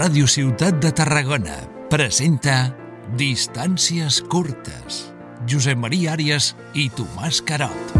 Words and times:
Ràdio 0.00 0.24
Ciutat 0.24 0.78
de 0.80 0.88
Tarragona 0.96 1.58
presenta 1.92 2.70
Distàncies 3.20 4.22
curtes. 4.32 5.02
Josep 5.44 5.76
Maria 5.76 6.14
Àrias 6.14 6.54
i 6.72 6.86
Tomàs 6.96 7.42
Carot. 7.44 7.92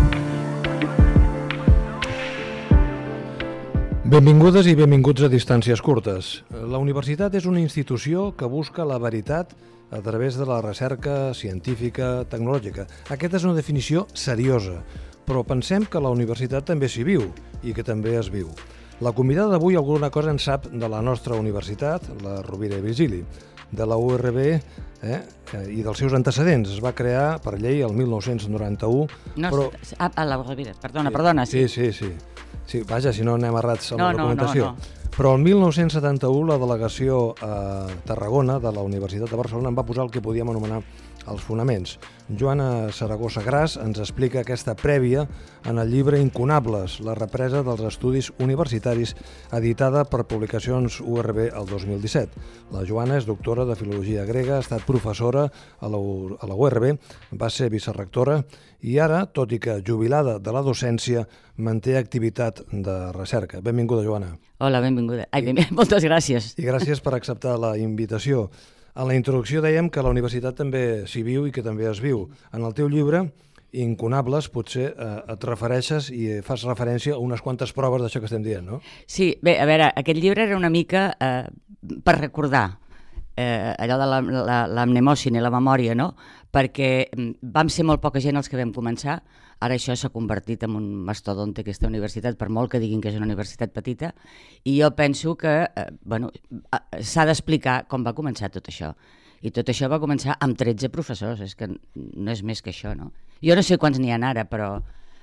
Benvingudes 4.09 4.71
i 4.73 4.75
benvinguts 4.81 5.29
a 5.29 5.29
Distàncies 5.29 5.85
curtes. 5.85 6.33
La 6.49 6.81
universitat 6.81 7.37
és 7.37 7.45
una 7.45 7.61
institució 7.61 8.31
que 8.33 8.49
busca 8.49 8.89
la 8.89 8.97
veritat 8.97 9.53
a 9.93 10.01
través 10.01 10.41
de 10.41 10.49
la 10.49 10.63
recerca 10.65 11.35
científica 11.37 12.25
tecnològica. 12.33 12.89
Aquesta 13.13 13.37
és 13.43 13.45
una 13.45 13.59
definició 13.61 14.09
seriosa, 14.15 14.81
però 15.29 15.45
pensem 15.45 15.85
que 15.85 16.01
la 16.01 16.17
universitat 16.17 16.65
també 16.73 16.89
s'hi 16.89 17.05
viu 17.05 17.29
i 17.61 17.77
que 17.77 17.85
també 17.85 18.17
es 18.17 18.33
viu. 18.33 18.49
La 19.01 19.13
convidada 19.17 19.55
d'avui 19.55 19.77
alguna 19.81 20.11
cosa 20.13 20.31
en 20.31 20.39
sap 20.39 20.67
de 20.69 20.89
la 20.89 21.01
nostra 21.01 21.37
universitat, 21.41 22.05
la 22.23 22.43
Rovira 22.45 22.77
i 22.77 22.83
Virgili, 22.85 23.23
de 23.71 23.87
la 23.87 23.97
URB 23.97 24.39
eh, 24.51 25.21
i 25.73 25.81
dels 25.83 25.99
seus 26.03 26.13
antecedents. 26.13 26.69
Es 26.75 26.83
va 26.85 26.93
crear 26.93 27.39
per 27.41 27.55
llei 27.61 27.81
el 27.87 27.95
1991, 27.97 29.07
No, 29.41 29.49
però... 29.55 29.71
ah, 29.99 30.11
a 30.15 30.25
la 30.29 30.37
Rovira, 30.43 30.75
perdona, 30.83 31.11
perdona. 31.11 31.47
Sí, 31.47 31.67
sí, 31.69 31.93
sí. 31.97 32.13
sí 32.67 32.83
vaja, 32.89 33.13
si 33.13 33.25
no 33.25 33.39
anem 33.41 33.57
errats 33.57 33.93
amb 33.93 34.03
No, 34.03 34.11
la 34.11 34.13
no, 34.13 34.19
no, 34.19 34.29
documentació. 34.35 34.73
no. 34.75 34.99
Però 35.17 35.33
el 35.35 35.43
1971 35.43 36.47
la 36.53 36.59
delegació 36.61 37.35
a 37.43 37.87
Tarragona 38.07 38.59
de 38.63 38.71
la 38.73 38.81
Universitat 38.87 39.31
de 39.33 39.37
Barcelona 39.37 39.69
en 39.73 39.77
va 39.79 39.85
posar 39.85 40.05
el 40.07 40.11
que 40.13 40.21
podíem 40.23 40.49
anomenar 40.53 40.83
els 41.31 41.43
fonaments. 41.47 41.97
Joana 42.31 42.91
Saragossa 42.95 43.43
Gras 43.43 43.77
ens 43.81 43.99
explica 43.99 44.41
aquesta 44.45 44.75
prèvia 44.79 45.25
en 45.67 45.79
el 45.83 45.91
llibre 45.91 46.21
Incunables, 46.23 46.99
la 47.03 47.15
represa 47.19 47.63
dels 47.67 47.83
estudis 47.89 48.29
universitaris, 48.39 49.17
editada 49.53 50.05
per 50.07 50.25
Publicacions 50.31 51.01
URB 51.01 51.49
el 51.51 51.67
2017. 51.71 52.43
La 52.75 52.85
Joana 52.87 53.19
és 53.19 53.27
doctora 53.27 53.65
de 53.67 53.75
Filologia 53.79 54.25
Grega, 54.29 54.57
ha 54.59 54.65
estat 54.65 54.85
professora 54.87 55.49
a 55.81 55.89
la, 55.91 55.99
U- 55.99 56.37
a 56.41 56.47
la 56.47 56.55
URB, 56.55 56.95
va 57.35 57.51
ser 57.51 57.71
vicerrectora 57.71 58.45
i 58.87 58.99
ara, 59.03 59.25
tot 59.27 59.51
i 59.53 59.59
que 59.61 59.81
jubilada 59.87 60.39
de 60.39 60.53
la 60.55 60.63
docència, 60.65 61.27
manté 61.61 61.99
activitat 61.99 62.63
de 62.73 62.99
recerca. 63.13 63.61
Benvinguda, 63.61 64.05
Joana. 64.07 64.37
Hola, 64.61 64.81
benvinguda. 64.81 65.27
Ai, 65.33 65.43
ben, 65.45 65.59
moltes 65.77 66.05
gràcies. 66.07 66.55
I 66.61 66.65
gràcies 66.69 67.03
per 67.05 67.15
acceptar 67.19 67.59
la 67.61 67.75
invitació. 67.81 68.49
En 68.97 69.07
la 69.07 69.15
introducció 69.15 69.63
dèiem 69.63 69.91
que 69.93 70.03
la 70.03 70.11
universitat 70.11 70.57
també 70.59 71.07
s'hi 71.07 71.23
viu 71.27 71.47
i 71.47 71.55
que 71.55 71.63
també 71.63 71.87
es 71.91 72.01
viu. 72.03 72.27
En 72.53 72.65
el 72.67 72.75
teu 72.75 72.91
llibre, 72.91 73.29
Incunables, 73.71 74.49
potser 74.51 74.89
eh, 74.91 75.09
et 75.31 75.45
refereixes 75.47 76.09
i 76.11 76.41
fas 76.43 76.65
referència 76.67 77.15
a 77.15 77.21
unes 77.23 77.43
quantes 77.45 77.71
proves 77.71 78.03
d'això 78.03 78.19
que 78.19 78.27
estem 78.27 78.43
dient, 78.43 78.67
no? 78.67 78.81
Sí, 79.07 79.37
bé, 79.47 79.61
a 79.63 79.67
veure, 79.69 79.93
aquest 79.95 80.19
llibre 80.19 80.43
era 80.49 80.59
una 80.59 80.73
mica 80.75 81.05
eh, 81.23 81.45
per 82.03 82.17
recordar 82.19 82.65
eh, 83.41 83.75
allò 83.81 83.97
de 84.01 84.07
la- 84.11 84.21
la- 84.21 84.67
la, 84.69 84.85
la 84.87 85.51
memòria, 85.55 85.95
no? 85.97 86.13
Perquè 86.53 87.09
mm, 87.17 87.31
vam 87.57 87.69
ser 87.73 87.85
molt 87.89 88.03
poca 88.05 88.21
gent 88.21 88.37
els 88.37 88.49
que 88.51 88.59
vam 88.61 88.73
començar, 88.77 89.21
ara 89.61 89.77
això 89.77 89.95
s'ha 89.97 90.09
convertit 90.13 90.63
en 90.65 90.75
un 90.77 90.87
mastodonte 91.05 91.61
aquesta 91.65 91.89
universitat, 91.89 92.37
per 92.41 92.49
molt 92.49 92.71
que 92.73 92.81
diguin 92.81 93.01
que 93.01 93.09
és 93.13 93.17
una 93.17 93.27
universitat 93.29 93.73
petita, 93.77 94.13
i 94.65 94.79
jo 94.81 94.91
penso 94.97 95.37
que 95.41 95.55
eh, 95.69 95.87
bueno, 96.05 96.31
s'ha 97.01 97.27
d'explicar 97.29 97.87
com 97.89 98.05
va 98.07 98.15
començar 98.17 98.51
tot 98.53 98.69
això. 98.73 98.93
I 99.41 99.51
tot 99.57 99.69
això 99.73 99.89
va 99.89 100.01
començar 100.01 100.35
amb 100.41 100.57
13 100.61 100.91
professors, 100.93 101.41
és 101.41 101.55
que 101.57 101.69
no 101.69 102.31
és 102.33 102.43
més 102.45 102.61
que 102.61 102.71
això, 102.75 102.93
no? 102.97 103.13
Jo 103.41 103.55
no 103.57 103.63
sé 103.65 103.79
quants 103.81 103.99
n'hi 103.99 104.11
ha 104.13 104.19
ara, 104.29 104.45
però 104.45 104.75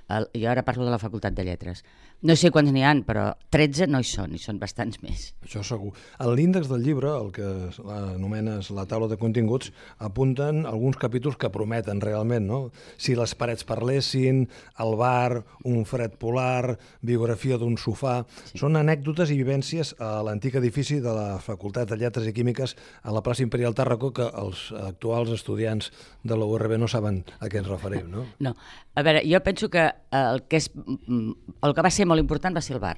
el, 0.09 0.25
jo 0.33 0.47
ara 0.49 0.63
parlo 0.65 0.85
de 0.87 0.91
la 0.93 0.97
Facultat 0.97 1.35
de 1.37 1.43
Lletres. 1.45 1.83
No 2.25 2.33
sé 2.33 2.49
quants 2.49 2.71
n'hi 2.73 2.81
han, 2.81 3.03
però 3.05 3.27
13 3.53 3.85
no 3.91 3.99
hi 4.01 4.07
són, 4.09 4.31
hi 4.33 4.39
són 4.41 4.57
bastants 4.57 4.97
més. 5.03 5.27
Això 5.45 5.61
segur. 5.61 5.91
En 6.17 6.31
l'índex 6.33 6.65
del 6.71 6.81
llibre, 6.81 7.11
el 7.13 7.29
que 7.35 7.45
anomenes 7.93 8.71
la 8.73 8.87
taula 8.89 9.05
de 9.11 9.19
continguts, 9.21 9.69
apunten 10.01 10.63
alguns 10.65 10.97
capítols 10.97 11.37
que 11.37 11.51
prometen 11.53 12.01
realment, 12.01 12.47
no? 12.49 12.59
Si 12.97 13.13
les 13.13 13.35
parets 13.37 13.67
parlessin, 13.69 14.47
el 14.81 14.95
bar, 14.97 15.43
un 15.69 15.85
fred 15.85 16.17
polar, 16.17 16.79
biografia 17.05 17.59
d'un 17.61 17.77
sofà... 17.77 18.23
Sí. 18.47 18.63
Són 18.63 18.79
anècdotes 18.79 19.29
i 19.29 19.37
vivències 19.37 19.93
a 20.01 20.23
l'antic 20.25 20.57
edifici 20.57 20.97
de 21.03 21.13
la 21.13 21.37
Facultat 21.43 21.91
de 21.91 21.99
Lletres 22.01 22.25
i 22.25 22.33
Químiques 22.33 22.73
a 23.05 23.13
la 23.13 23.21
plaça 23.21 23.45
Imperial 23.45 23.77
Tàrraco 23.77 24.09
que 24.17 24.25
els 24.41 24.71
actuals 24.81 25.29
estudiants 25.37 25.91
de 26.25 26.37
la 26.37 26.49
URB 26.49 26.79
no 26.81 26.89
saben 26.89 27.21
a 27.37 27.51
què 27.51 27.61
ens 27.61 27.69
referim, 27.69 28.09
no? 28.09 28.25
No, 28.41 28.55
a 28.97 29.05
veure, 29.05 29.21
jo 29.29 29.37
penso 29.45 29.69
que 29.69 29.85
el 30.17 30.41
que, 30.49 30.57
és, 30.57 30.71
mm, 30.73 31.53
el 31.61 31.75
que 31.77 31.85
va 31.85 31.91
ser 31.93 32.06
molt 32.09 32.23
important 32.23 32.55
va 32.55 32.63
ser 32.63 32.77
el 32.77 32.83
bar. 32.83 32.95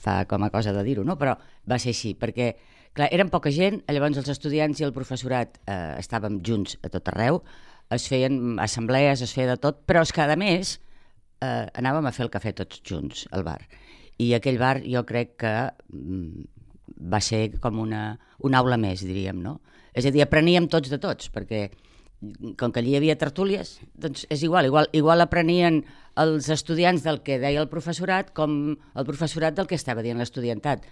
Fa 0.00 0.22
com 0.30 0.46
a 0.46 0.50
cosa 0.54 0.72
de 0.72 0.84
dir-ho, 0.86 1.04
no? 1.04 1.18
Però 1.20 1.34
va 1.70 1.78
ser 1.82 1.92
així, 1.94 2.14
perquè 2.18 2.52
clar, 2.94 3.10
eren 3.10 3.30
poca 3.32 3.52
gent, 3.54 3.82
llavors 3.90 4.20
els 4.22 4.30
estudiants 4.32 4.80
i 4.80 4.86
el 4.86 4.94
professorat 4.96 5.58
eh, 5.66 5.98
estàvem 5.98 6.40
junts 6.46 6.78
a 6.82 6.90
tot 6.92 7.10
arreu, 7.12 7.42
es 7.94 8.06
feien 8.08 8.58
assemblees, 8.62 9.22
es 9.22 9.34
feia 9.34 9.50
de 9.52 9.58
tot, 9.60 9.82
però 9.88 10.02
és 10.06 10.12
que, 10.14 10.22
a 10.22 10.38
més, 10.40 10.78
eh, 11.42 11.66
anàvem 11.80 12.06
a 12.06 12.14
fer 12.14 12.26
el 12.26 12.32
cafè 12.32 12.54
tots 12.56 12.80
junts 12.86 13.26
al 13.34 13.44
bar. 13.46 13.60
I 14.22 14.32
aquell 14.38 14.60
bar 14.62 14.78
jo 14.86 15.02
crec 15.06 15.34
que 15.42 15.54
mm, 15.90 16.44
va 17.10 17.20
ser 17.20 17.48
com 17.60 17.80
una, 17.82 18.06
una 18.46 18.62
aula 18.62 18.78
més, 18.80 19.02
diríem, 19.04 19.42
no? 19.42 19.58
És 19.94 20.06
a 20.06 20.14
dir, 20.14 20.22
apreníem 20.24 20.68
tots 20.70 20.90
de 20.90 20.98
tots, 21.02 21.30
perquè 21.34 21.68
com 22.58 22.72
que 22.72 22.80
allí 22.80 22.94
hi 22.94 22.98
havia 23.00 23.16
tertúlies, 23.20 23.78
doncs 23.94 24.26
és 24.32 24.42
igual, 24.46 24.68
igual, 24.70 24.88
igual 24.92 25.24
aprenien 25.24 25.82
els 26.20 26.48
estudiants 26.52 27.02
del 27.04 27.22
que 27.26 27.40
deia 27.42 27.62
el 27.62 27.70
professorat 27.72 28.30
com 28.36 28.76
el 28.76 29.08
professorat 29.08 29.56
del 29.56 29.70
que 29.70 29.78
estava 29.78 30.04
dient 30.06 30.20
l'estudiantat. 30.20 30.86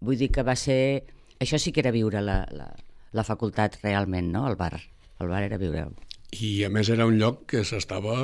Vull 0.00 0.18
dir 0.18 0.32
que 0.34 0.46
va 0.46 0.56
ser... 0.56 1.04
Això 1.42 1.58
sí 1.58 1.72
que 1.74 1.82
era 1.82 1.90
viure 1.90 2.22
la, 2.22 2.42
la, 2.54 2.68
la 3.12 3.26
facultat 3.26 3.80
realment, 3.82 4.30
no? 4.32 4.46
El 4.48 4.56
bar. 4.56 4.76
El 5.20 5.30
bar 5.30 5.42
era 5.42 5.58
viure-ho. 5.58 5.92
I 6.32 6.64
a 6.64 6.70
més 6.72 6.88
era 6.88 7.04
un 7.04 7.18
lloc 7.20 7.42
que 7.52 7.60
s'estava 7.68 8.14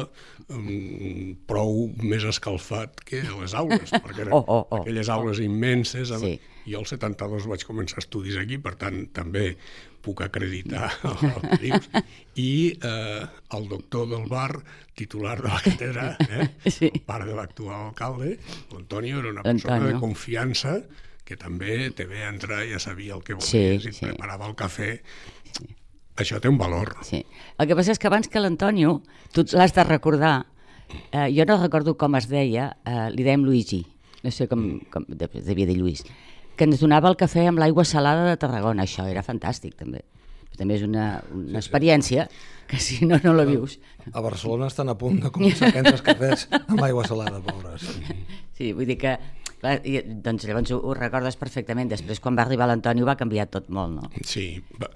um, 0.49 1.35
prou 1.51 1.91
més 2.01 2.25
escalfat 2.25 3.03
que 3.05 3.21
a 3.21 3.35
les 3.43 3.53
aules, 3.59 3.93
perquè 3.93 4.25
eren 4.25 4.33
Oh, 4.39 4.41
oh, 4.47 4.63
oh. 4.63 4.79
aquelles 4.81 5.11
aules 5.13 5.43
immenses. 5.45 6.15
Amb... 6.17 6.25
Sí. 6.25 6.63
Jo 6.69 6.81
al 6.81 6.89
72 6.89 7.49
vaig 7.51 7.67
començar 7.69 8.01
estudis 8.01 8.39
aquí, 8.41 8.57
per 8.65 8.75
tant 8.81 9.03
també 9.17 9.51
puc 10.03 10.23
acreditar 10.23 10.91
el 11.05 11.43
que 11.51 11.59
dius. 11.63 11.89
I 12.37 12.79
eh, 12.83 13.27
el 13.59 13.69
doctor 13.69 14.09
del 14.09 14.27
bar, 14.31 14.63
titular 14.95 15.41
de 15.43 15.49
la 15.49 15.61
càtedra, 15.65 16.07
eh, 16.29 16.49
Sí. 16.71 16.91
pare 17.07 17.27
de 17.27 17.35
l'actual 17.35 17.89
alcalde, 17.91 18.39
l'Antonio 18.73 19.19
era 19.21 19.31
una 19.35 19.43
persona 19.43 19.77
Antonio. 19.77 19.95
de 19.95 20.01
confiança 20.01 20.77
que 21.25 21.37
també 21.37 21.91
te 21.93 22.07
ve 22.09 22.23
a 22.25 22.31
entrar, 22.33 22.63
ja 22.71 22.79
sabia 22.81 23.15
el 23.15 23.23
que 23.23 23.35
volies 23.37 23.51
Sí, 23.83 23.89
i 23.91 23.93
sí. 23.93 24.07
preparava 24.07 24.47
el 24.49 24.55
cafè. 24.57 24.95
Això 26.19 26.41
té 26.43 26.49
un 26.51 26.57
valor. 26.59 26.97
Sí. 27.07 27.21
El 27.59 27.69
que 27.69 27.77
passa 27.79 27.93
és 27.95 27.99
que 28.01 28.09
abans 28.09 28.27
que 28.33 28.41
l'Antonio, 28.43 29.03
tu 29.35 29.45
l'has 29.55 29.75
de 29.77 29.85
recordar, 29.87 30.47
eh, 31.13 31.29
jo 31.37 31.45
no 31.47 31.59
recordo 31.61 31.95
com 32.01 32.17
es 32.19 32.27
deia, 32.31 32.73
eh, 32.85 33.11
li 33.15 33.23
dèiem 33.27 33.45
Luigi, 33.47 33.85
no 34.25 34.33
sé 34.35 34.49
com, 34.51 34.81
com 34.91 35.05
de- 35.07 35.29
devia 35.45 35.67
dir 35.69 35.77
Lluís, 35.79 36.03
que 36.59 36.67
ens 36.67 36.83
donava 36.83 37.11
el 37.13 37.17
cafè 37.19 37.47
amb 37.49 37.63
l'aigua 37.63 37.87
salada 37.87 38.27
de 38.29 38.37
Tarragona. 38.41 38.85
Això 38.85 39.07
era 39.09 39.23
fantàstic, 39.27 39.77
també. 39.79 40.03
També 40.59 40.75
és 40.75 40.83
una, 40.83 41.23
una 41.31 41.61
experiència 41.63 42.27
que 42.69 42.81
si 42.83 43.07
no, 43.07 43.21
no 43.23 43.33
la 43.39 43.47
vius. 43.47 43.79
A 44.11 44.21
Barcelona 44.25 44.67
estan 44.67 44.91
a 44.91 44.97
punt 44.99 45.21
de 45.23 45.31
començar 45.35 45.69
a 45.69 45.77
prendre 45.77 45.95
els 45.95 46.03
cafès 46.05 46.49
amb 46.59 46.83
aigua 46.83 47.07
salada, 47.07 47.39
pobres. 47.45 47.87
Sí, 48.59 48.73
vull 48.75 48.89
dir 48.91 48.99
que... 49.01 49.19
Clar, 49.59 49.81
i, 49.91 49.99
doncs 50.23 50.45
llavors 50.47 50.71
ho, 50.71 50.77
ho 50.87 50.93
recordes 50.95 51.35
perfectament. 51.39 51.89
Després, 51.91 52.21
quan 52.23 52.37
va 52.39 52.45
arribar 52.47 52.69
l'Antonio, 52.71 53.07
va 53.09 53.17
canviar 53.19 53.49
tot 53.51 53.67
molt, 53.75 53.91
no? 53.97 54.11
Sí, 54.23 54.61
va, 54.79 54.87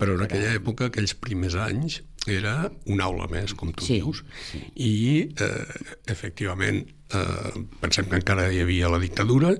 però 0.00 0.18
en 0.18 0.26
aquella 0.26 0.50
època, 0.58 0.90
aquells 0.90 1.14
primers 1.16 1.56
anys, 1.56 2.02
era 2.28 2.54
una 2.92 3.06
aula 3.08 3.30
més, 3.32 3.54
com 3.56 3.72
tu 3.72 3.86
Sí, 3.86 3.96
dius, 4.02 4.20
i 4.76 4.92
eh, 5.40 5.92
efectivament 6.12 6.82
eh, 7.14 7.62
pensem 7.80 8.08
que 8.10 8.18
encara 8.20 8.48
hi 8.52 8.60
havia 8.62 8.90
la 8.92 9.00
dictadura 9.02 9.54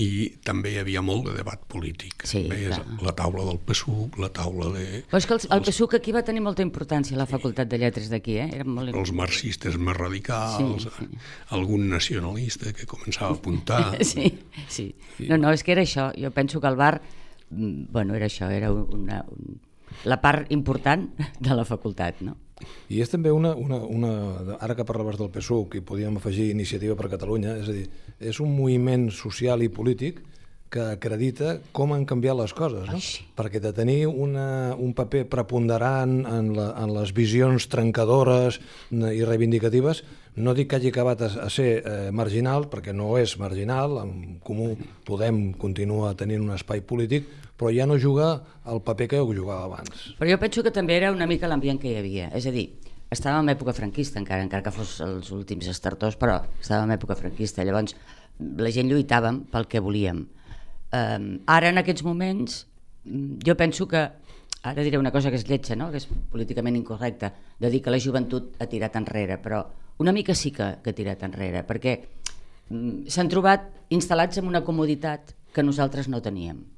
i 0.00 0.08
també 0.42 0.72
hi 0.72 0.78
havia 0.80 1.02
molt 1.06 1.28
de 1.28 1.34
debat 1.36 1.60
polític. 1.70 2.24
Sí, 2.26 2.42
Veies 2.50 2.80
la 3.04 3.12
taula 3.14 3.44
del 3.46 3.60
PSUC, 3.62 4.18
la 4.22 4.30
taula 4.34 4.72
de... 4.74 4.86
Però 5.10 5.20
és 5.20 5.28
que 5.30 5.36
el, 5.36 5.44
el 5.54 5.62
PSUC 5.68 5.94
aquí 6.00 6.14
va 6.16 6.24
tenir 6.26 6.42
molta 6.42 6.64
importància, 6.66 7.18
la 7.18 7.28
Facultat 7.30 7.70
de 7.70 7.78
Lletres 7.78 8.10
d'aquí, 8.10 8.34
eh? 8.42 8.48
Era 8.58 8.66
molt 8.66 8.90
els 8.90 9.14
marxistes 9.14 9.78
més 9.78 9.96
radicals, 9.96 10.88
sí, 10.88 10.90
sí. 10.98 11.20
algun 11.54 11.86
nacionalista 11.92 12.74
que 12.74 12.88
començava 12.90 13.36
a 13.36 13.38
apuntar... 13.38 13.82
Sí, 14.14 14.26
sí. 14.68 14.88
No, 15.28 15.38
no, 15.38 15.52
és 15.54 15.62
que 15.64 15.72
era 15.74 15.82
això. 15.86 16.08
Jo 16.18 16.30
penso 16.34 16.60
que 16.60 16.68
el 16.70 16.76
bar, 16.78 16.98
mm, 17.50 17.86
bueno, 17.94 18.18
era 18.18 18.26
això, 18.26 18.50
era 18.50 18.72
una, 18.72 19.22
un, 19.30 19.60
la 20.10 20.18
part 20.22 20.50
important 20.54 21.06
de 21.38 21.54
la 21.54 21.64
facultat, 21.68 22.20
no? 22.26 22.36
I 22.90 23.00
és 23.04 23.10
també 23.12 23.32
una, 23.34 23.54
una, 23.56 23.80
una... 23.84 24.12
Ara 24.60 24.76
que 24.78 24.86
parlaves 24.88 25.18
del 25.20 25.32
PSUC 25.34 25.78
i 25.80 25.84
podíem 25.86 26.20
afegir 26.20 26.50
Iniciativa 26.52 26.96
per 26.98 27.12
Catalunya, 27.12 27.58
és 27.62 27.68
a 27.70 27.76
dir, 27.76 27.88
és 28.20 28.40
un 28.40 28.54
moviment 28.56 29.10
social 29.14 29.62
i 29.64 29.70
polític 29.72 30.22
que 30.74 30.82
acredita 30.96 31.60
com 31.76 31.92
han 31.94 32.02
canviat 32.08 32.34
les 32.40 32.52
coses, 32.56 32.88
no? 32.90 32.98
Ai. 32.98 33.28
Perquè 33.38 33.60
de 33.62 33.70
tenir 33.76 34.00
una, 34.08 34.74
un 34.74 34.90
paper 34.96 35.22
preponderant 35.30 36.24
en, 36.26 36.50
la, 36.56 36.72
en 36.82 36.90
les 36.96 37.14
visions 37.14 37.68
trencadores 37.70 38.58
i 38.90 39.22
reivindicatives, 39.22 40.02
no 40.34 40.54
dic 40.56 40.72
que 40.72 40.80
hagi 40.80 40.90
acabat 40.90 41.22
a, 41.22 41.30
a 41.46 41.48
ser 41.52 41.68
eh, 41.78 42.10
marginal, 42.10 42.66
perquè 42.72 42.94
no 42.96 43.12
és 43.20 43.36
marginal, 43.38 44.00
en 44.02 44.40
comú 44.42 44.72
Podem 45.04 45.52
continua 45.60 46.14
tenint 46.18 46.42
un 46.42 46.54
espai 46.56 46.80
polític, 46.82 47.28
però 47.56 47.70
ja 47.74 47.86
no 47.86 47.98
juga 47.98 48.42
el 48.66 48.82
paper 48.82 49.08
que 49.08 49.20
jugava 49.22 49.64
abans. 49.64 50.14
Però 50.18 50.30
jo 50.30 50.38
penso 50.42 50.62
que 50.62 50.72
també 50.74 50.96
era 50.96 51.12
una 51.12 51.26
mica 51.26 51.48
l'ambient 51.48 51.80
que 51.80 51.92
hi 51.92 51.98
havia. 52.00 52.28
És 52.34 52.46
a 52.46 52.52
dir, 52.54 52.66
estàvem 53.14 53.46
en 53.46 53.54
època 53.54 53.74
franquista 53.76 54.18
encara, 54.18 54.42
encara 54.42 54.64
que 54.64 54.74
fos 54.74 54.98
els 55.04 55.30
últims 55.34 55.68
estartors, 55.70 56.18
però 56.18 56.40
estàvem 56.60 56.90
en 56.90 56.96
època 56.96 57.16
franquista. 57.18 57.64
Llavors, 57.64 57.94
la 58.40 58.72
gent 58.74 58.90
lluitàvem 58.90 59.44
pel 59.52 59.68
que 59.70 59.82
volíem. 59.82 60.24
Um, 60.94 61.30
ara, 61.50 61.70
en 61.70 61.78
aquests 61.82 62.04
moments, 62.06 62.64
mm, 63.04 63.40
jo 63.46 63.56
penso 63.58 63.86
que 63.88 64.02
ara 64.64 64.82
diré 64.82 64.98
una 64.98 65.12
cosa 65.12 65.30
que 65.30 65.36
és 65.36 65.46
lletja, 65.48 65.76
no? 65.76 65.90
que 65.90 65.98
és 65.98 66.08
políticament 66.30 66.76
incorrecta, 66.76 67.32
de 67.60 67.70
dir 67.70 67.82
que 67.82 67.90
la 67.90 68.00
joventut 68.00 68.54
ha 68.58 68.66
tirat 68.66 68.96
enrere, 68.96 69.38
però 69.38 69.64
una 69.98 70.12
mica 70.12 70.34
sí 70.34 70.50
que, 70.50 70.78
que 70.82 70.90
ha 70.90 70.96
tirat 70.96 71.22
enrere, 71.22 71.62
perquè 71.66 71.98
mm, 72.70 73.06
s'han 73.06 73.30
trobat 73.30 73.68
instal·lats 73.90 74.40
en 74.40 74.48
una 74.50 74.64
comoditat 74.64 75.34
que 75.54 75.62
nosaltres 75.62 76.08
no 76.08 76.22
teníem. 76.22 76.73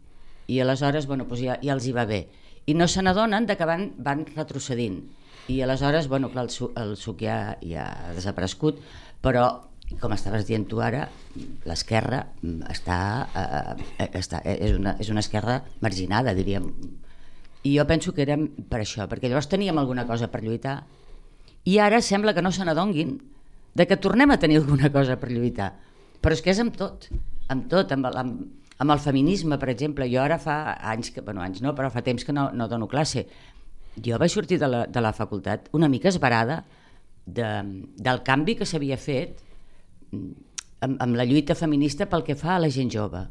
I 0.47 0.61
aleshores, 0.63 1.07
bueno, 1.07 1.27
doncs 1.27 1.43
ja, 1.43 1.59
ja 1.63 1.75
els 1.75 1.87
hi 1.87 1.95
va 1.97 2.07
bé. 2.07 2.27
I 2.67 2.75
no 2.75 2.89
se 2.89 3.03
n'adonen 3.03 3.47
que 3.47 3.69
van, 3.69 3.93
van 3.99 4.27
retrocedint. 4.35 5.01
I 5.49 5.61
aleshores, 5.63 6.09
bueno, 6.09 6.31
clar, 6.31 6.47
el, 6.47 6.51
suc, 6.51 6.77
el 6.79 6.97
suc 6.97 7.23
ja, 7.23 7.57
ja 7.63 7.87
ha 7.87 8.15
desaparegut, 8.15 8.81
però 9.23 9.47
com 10.01 10.13
estaves 10.13 10.47
dient 10.49 10.67
tu 10.67 10.81
ara, 10.83 11.05
l'esquerra 11.67 12.25
està, 12.73 12.99
eh, 14.03 14.09
està 14.19 14.41
és, 14.43 14.75
una, 14.75 14.97
és 14.99 15.11
una 15.13 15.23
esquerra 15.23 15.61
marginada, 15.81 16.35
diríem. 16.35 16.67
I 17.63 17.77
jo 17.79 17.87
penso 17.87 18.13
que 18.15 18.25
érem 18.27 18.49
per 18.71 18.81
això, 18.83 19.07
perquè 19.11 19.31
llavors 19.31 19.49
teníem 19.51 19.79
alguna 19.79 20.07
cosa 20.07 20.29
per 20.31 20.43
lluitar 20.43 20.81
i 21.67 21.79
ara 21.83 21.99
sembla 22.03 22.35
que 22.35 22.43
no 22.43 22.53
se 22.55 22.67
n'adonguin 22.67 23.17
de 23.75 23.87
que 23.87 23.99
tornem 23.99 24.31
a 24.31 24.39
tenir 24.43 24.61
alguna 24.61 24.91
cosa 24.95 25.19
per 25.19 25.33
lluitar. 25.33 25.73
Però 26.23 26.35
és 26.35 26.43
que 26.43 26.53
és 26.55 26.61
amb 26.63 26.77
tot, 26.79 27.09
amb 27.53 27.67
tot, 27.71 27.91
amb, 27.93 28.07
amb, 28.07 28.45
amb 28.78 28.93
el 28.93 29.00
feminisme, 29.00 29.58
per 29.58 29.70
exemple. 29.73 30.08
Jo 30.12 30.23
ara 30.23 30.38
fa 30.43 30.76
anys, 30.93 31.12
que, 31.14 31.25
bueno, 31.25 31.43
anys 31.44 31.62
no, 31.64 31.75
però 31.76 31.90
fa 31.93 32.05
temps 32.06 32.25
que 32.25 32.34
no, 32.34 32.50
no 32.52 32.69
dono 32.69 32.88
classe. 32.88 33.26
Jo 33.96 34.19
vaig 34.20 34.32
sortir 34.32 34.58
de 34.61 34.69
la, 34.69 34.84
de 34.87 35.00
la 35.00 35.14
facultat 35.17 35.70
una 35.73 35.88
mica 35.88 36.11
esbarada 36.12 36.62
de, 37.25 37.49
del 37.96 38.23
canvi 38.26 38.58
que 38.58 38.69
s'havia 38.69 38.99
fet 39.00 39.40
amb, 40.12 41.00
amb 41.00 41.17
la 41.17 41.25
lluita 41.25 41.56
feminista 41.56 42.06
pel 42.11 42.25
que 42.26 42.37
fa 42.37 42.56
a 42.56 42.62
la 42.62 42.70
gent 42.73 42.93
jove. 42.93 43.25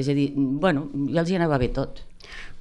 És 0.00 0.08
a 0.08 0.16
dir, 0.16 0.30
bueno, 0.36 0.86
ja 1.12 1.20
els 1.20 1.30
hi 1.30 1.36
anava 1.36 1.60
bé 1.60 1.68
tot. 1.76 2.00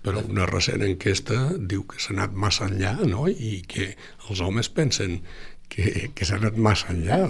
Però 0.02 0.20
una 0.26 0.48
recent 0.50 0.82
enquesta 0.84 1.38
diu 1.56 1.86
que 1.88 2.00
s'ha 2.02 2.12
anat 2.16 2.34
massa 2.36 2.68
enllà, 2.68 2.96
no?, 3.08 3.28
i 3.30 3.62
que 3.70 3.92
els 4.28 4.42
homes 4.44 4.68
pensen 4.74 5.20
que, 5.72 6.10
que 6.14 6.26
s'ha 6.28 6.36
anat 6.42 6.58
massa 6.60 6.92
enllà. 6.92 7.22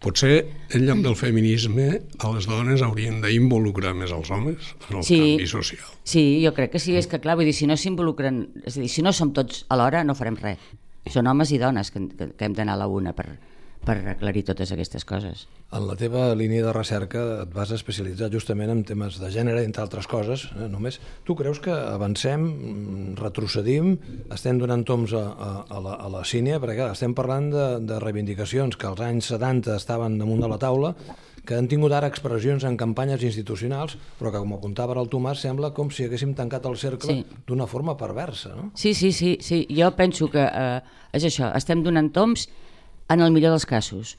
Potser, 0.00 0.44
en 0.76 0.84
lloc 0.86 1.00
del 1.04 1.16
feminisme, 1.18 1.88
a 2.22 2.30
les 2.36 2.46
dones 2.46 2.84
haurien 2.86 3.18
d'involucrar 3.24 3.92
més 3.98 4.12
els 4.14 4.30
homes 4.30 4.72
en 4.88 5.00
el 5.00 5.04
Sí. 5.04 5.18
canvi 5.18 5.48
social. 5.50 5.88
Sí, 6.06 6.24
jo 6.44 6.54
crec 6.54 6.70
que 6.76 6.78
sí, 6.82 6.94
és 6.96 7.08
que 7.10 7.18
clar, 7.20 7.34
vull 7.36 7.48
dir, 7.50 7.54
si 7.56 7.66
no 7.66 7.76
s'involucren, 7.76 8.44
és 8.64 8.76
a 8.78 8.80
dir, 8.84 8.88
si 8.92 9.02
no 9.02 9.12
som 9.12 9.32
tots 9.34 9.64
alhora, 9.68 10.04
no 10.04 10.14
farem 10.14 10.38
res. 10.38 10.62
Són 11.10 11.26
homes 11.26 11.50
i 11.50 11.58
dones 11.58 11.90
que, 11.90 12.06
que, 12.14 12.30
que 12.36 12.44
hem 12.46 12.54
d'anar 12.54 12.74
a 12.78 12.82
la 12.84 12.86
una 12.86 13.12
per, 13.16 13.26
per 13.84 13.96
aclarir 14.12 14.42
totes 14.44 14.70
aquestes 14.74 15.06
coses. 15.08 15.46
En 15.72 15.86
la 15.88 15.94
teva 15.96 16.34
línia 16.36 16.64
de 16.66 16.72
recerca 16.74 17.20
et 17.44 17.52
vas 17.54 17.70
especialitzar 17.72 18.28
justament 18.32 18.70
en 18.72 18.82
temes 18.84 19.16
de 19.22 19.30
gènere, 19.32 19.62
entre 19.64 19.82
altres 19.86 20.06
coses, 20.10 20.48
eh, 20.52 20.66
només. 20.68 20.98
Tu 21.24 21.36
creus 21.38 21.60
que 21.64 21.72
avancem, 21.72 22.42
mm, 22.44 23.14
retrocedim, 23.22 23.94
estem 24.34 24.58
donant 24.60 24.84
toms 24.84 25.14
a, 25.14 25.24
a, 25.32 25.50
a, 25.68 25.80
la, 25.80 25.94
a 25.94 26.08
la 26.12 26.24
sínia, 26.24 26.60
perquè 26.60 26.76
clar, 26.82 26.92
estem 26.92 27.14
parlant 27.16 27.50
de, 27.54 27.66
de 27.88 27.98
reivindicacions 28.02 28.76
que 28.76 28.86
als 28.90 29.00
anys 29.00 29.32
70 29.32 29.76
estaven 29.80 30.18
damunt 30.20 30.42
de 30.44 30.48
la 30.52 30.58
taula, 30.60 30.94
que 31.46 31.56
han 31.56 31.66
tingut 31.66 31.90
ara 31.96 32.06
expressions 32.06 32.64
en 32.68 32.76
campanyes 32.76 33.22
institucionals, 33.24 33.96
però 34.20 34.30
que, 34.30 34.38
com 34.42 34.52
apuntava 34.58 34.92
el 35.00 35.08
Tomàs, 35.08 35.40
sembla 35.40 35.70
com 35.72 35.88
si 35.90 36.04
haguéssim 36.04 36.34
tancat 36.36 36.66
el 36.68 36.76
cercle 36.76 37.14
Sí. 37.14 37.24
d'una 37.46 37.66
forma 37.66 37.96
perversa, 37.96 38.52
no? 38.54 38.70
Sí, 38.74 38.92
sí, 38.92 39.10
sí, 39.10 39.38
sí. 39.40 39.66
jo 39.70 39.88
penso 39.96 40.28
que 40.30 40.44
eh, 40.44 40.80
és 41.16 41.24
això, 41.24 41.48
estem 41.56 41.82
donant 41.82 42.12
toms 42.12 42.46
en 43.10 43.20
el 43.24 43.32
millor 43.34 43.56
dels 43.56 43.66
casos, 43.66 44.14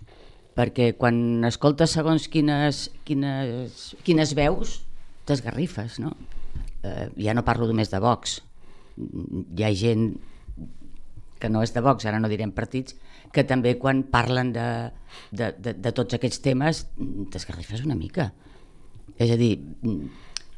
perquè 0.58 0.92
quan 1.00 1.46
escoltes 1.48 1.96
segons 1.96 2.28
quines, 2.32 2.90
quines, 3.08 3.86
quines 4.04 4.34
veus, 4.36 4.82
t'esgarrifes, 5.30 6.00
no? 6.04 6.12
Eh, 6.84 7.08
ja 7.24 7.36
no 7.38 7.46
parlo 7.48 7.70
només 7.70 7.92
de 7.92 8.02
Vox, 8.04 8.42
hi 8.98 9.64
ha 9.64 9.72
gent 9.78 10.12
que 11.42 11.50
no 11.50 11.64
és 11.66 11.72
de 11.74 11.82
Vox, 11.82 12.06
ara 12.06 12.20
no 12.22 12.30
direm 12.30 12.52
partits, 12.54 12.98
que 13.32 13.46
també 13.48 13.78
quan 13.80 14.04
parlen 14.12 14.52
de, 14.54 14.68
de, 15.32 15.54
de, 15.58 15.74
de 15.74 15.94
tots 15.96 16.18
aquests 16.18 16.44
temes 16.44 16.84
t'esgarrifes 17.32 17.86
una 17.88 17.98
mica. 17.98 18.28
És 19.18 19.32
a 19.32 19.40
dir, 19.40 19.56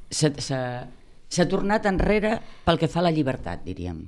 s'ha 0.09 1.47
tornat 1.51 1.85
enrere 1.89 2.35
pel 2.65 2.81
que 2.81 2.89
fa 2.91 3.03
a 3.03 3.07
la 3.07 3.13
llibertat, 3.15 3.63
diríem. 3.67 4.01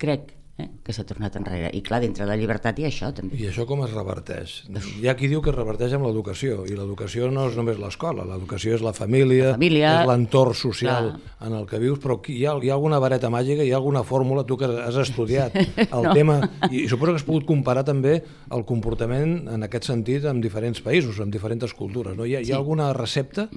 Crec 0.00 0.34
eh, 0.60 0.68
que 0.84 0.92
s'ha 0.92 1.04
tornat 1.08 1.34
enrere. 1.40 1.70
I 1.76 1.80
clar, 1.82 2.00
dintre 2.04 2.24
de 2.24 2.30
la 2.30 2.36
llibertat 2.36 2.78
hi 2.78 2.84
ha 2.84 2.90
això 2.92 3.08
també. 3.16 3.36
I 3.40 3.48
això 3.50 3.64
com 3.66 3.82
es 3.86 3.92
reverteix? 3.94 4.54
Hi 5.00 5.08
ha 5.08 5.14
qui 5.16 5.28
diu 5.32 5.40
que 5.42 5.50
es 5.50 5.56
reverteix 5.56 5.94
amb 5.96 6.06
l'educació, 6.06 6.62
i 6.68 6.76
l'educació 6.76 7.30
no 7.34 7.48
és 7.50 7.56
només 7.58 7.78
l'escola, 7.80 8.24
l'educació 8.28 8.74
és 8.76 8.84
la 8.84 8.92
família, 8.96 9.52
La 9.52 9.58
família, 9.58 9.94
és 10.02 10.08
l'entorn 10.10 10.54
social 10.54 11.10
clar. 11.14 11.48
en 11.48 11.56
el 11.58 11.66
que 11.66 11.78
vius, 11.82 11.98
però 12.02 12.18
hi 12.28 12.44
ha, 12.46 12.54
hi 12.62 12.70
ha 12.70 12.74
alguna 12.76 12.98
vareta 13.02 13.30
màgica, 13.32 13.64
hi 13.64 13.72
ha 13.72 13.76
alguna 13.80 14.04
fórmula, 14.04 14.44
tu 14.44 14.56
que 14.60 14.66
has 14.70 14.96
estudiat 14.96 15.54
el 15.96 16.02
No. 16.10 16.14
tema, 16.14 16.40
i 16.70 16.86
suposo 16.88 17.12
que 17.12 17.20
has 17.20 17.26
pogut 17.28 17.44
comparar 17.48 17.84
també 17.84 18.18
el 18.50 18.64
comportament 18.64 19.48
en 19.48 19.62
aquest 19.66 19.84
sentit 19.90 20.24
amb 20.28 20.42
diferents 20.42 20.80
països, 20.84 21.18
amb 21.20 21.32
diferents 21.32 21.72
cultures, 21.76 22.16
no? 22.16 22.24
Hi 22.26 22.36
ha, 22.36 22.40
hi 22.44 22.52
ha 22.52 22.56
alguna 22.56 22.92
recepta? 22.92 23.48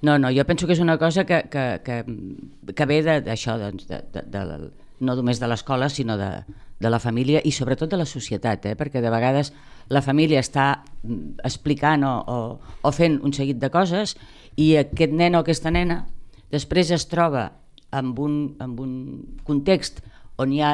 No, 0.00 0.14
no, 0.16 0.28
jo 0.30 0.44
penso 0.46 0.66
que 0.68 0.74
és 0.76 0.80
una 0.80 0.94
cosa 0.96 1.24
que, 1.26 1.40
que, 1.50 1.80
que, 1.82 1.96
que 2.74 2.86
ve 2.86 3.00
de- 3.02 3.20
d'això, 3.26 3.56
doncs, 3.58 3.88
de, 3.90 3.98
de, 4.14 4.22
de, 4.30 4.44
no 5.00 5.14
només 5.18 5.40
de 5.40 5.48
l'escola, 5.50 5.88
sinó 5.88 6.16
de, 6.18 6.30
de 6.80 6.90
la 6.90 7.00
família 7.02 7.42
i 7.44 7.52
sobretot 7.52 7.90
de 7.90 7.98
la 8.00 8.06
societat, 8.06 8.66
eh? 8.66 8.74
perquè 8.78 9.02
de 9.02 9.12
vegades 9.12 9.52
la 9.90 10.02
família 10.02 10.42
està 10.42 10.68
mm, 11.02 11.40
explicant 11.46 12.04
o, 12.06 12.12
o, 12.20 12.38
o 12.82 12.92
fent 12.92 13.18
un 13.24 13.34
seguit 13.34 13.58
de 13.58 13.70
coses 13.74 14.16
i 14.56 14.74
aquest 14.80 15.14
nen 15.14 15.38
o 15.38 15.42
aquesta 15.42 15.72
nena 15.74 16.04
després 16.52 16.92
es 16.94 17.08
troba 17.10 17.48
amb 17.94 18.18
un, 18.20 18.38
amb 18.60 18.80
un 18.80 18.94
context 19.48 20.02
on 20.38 20.52
hi 20.52 20.62
ha 20.62 20.72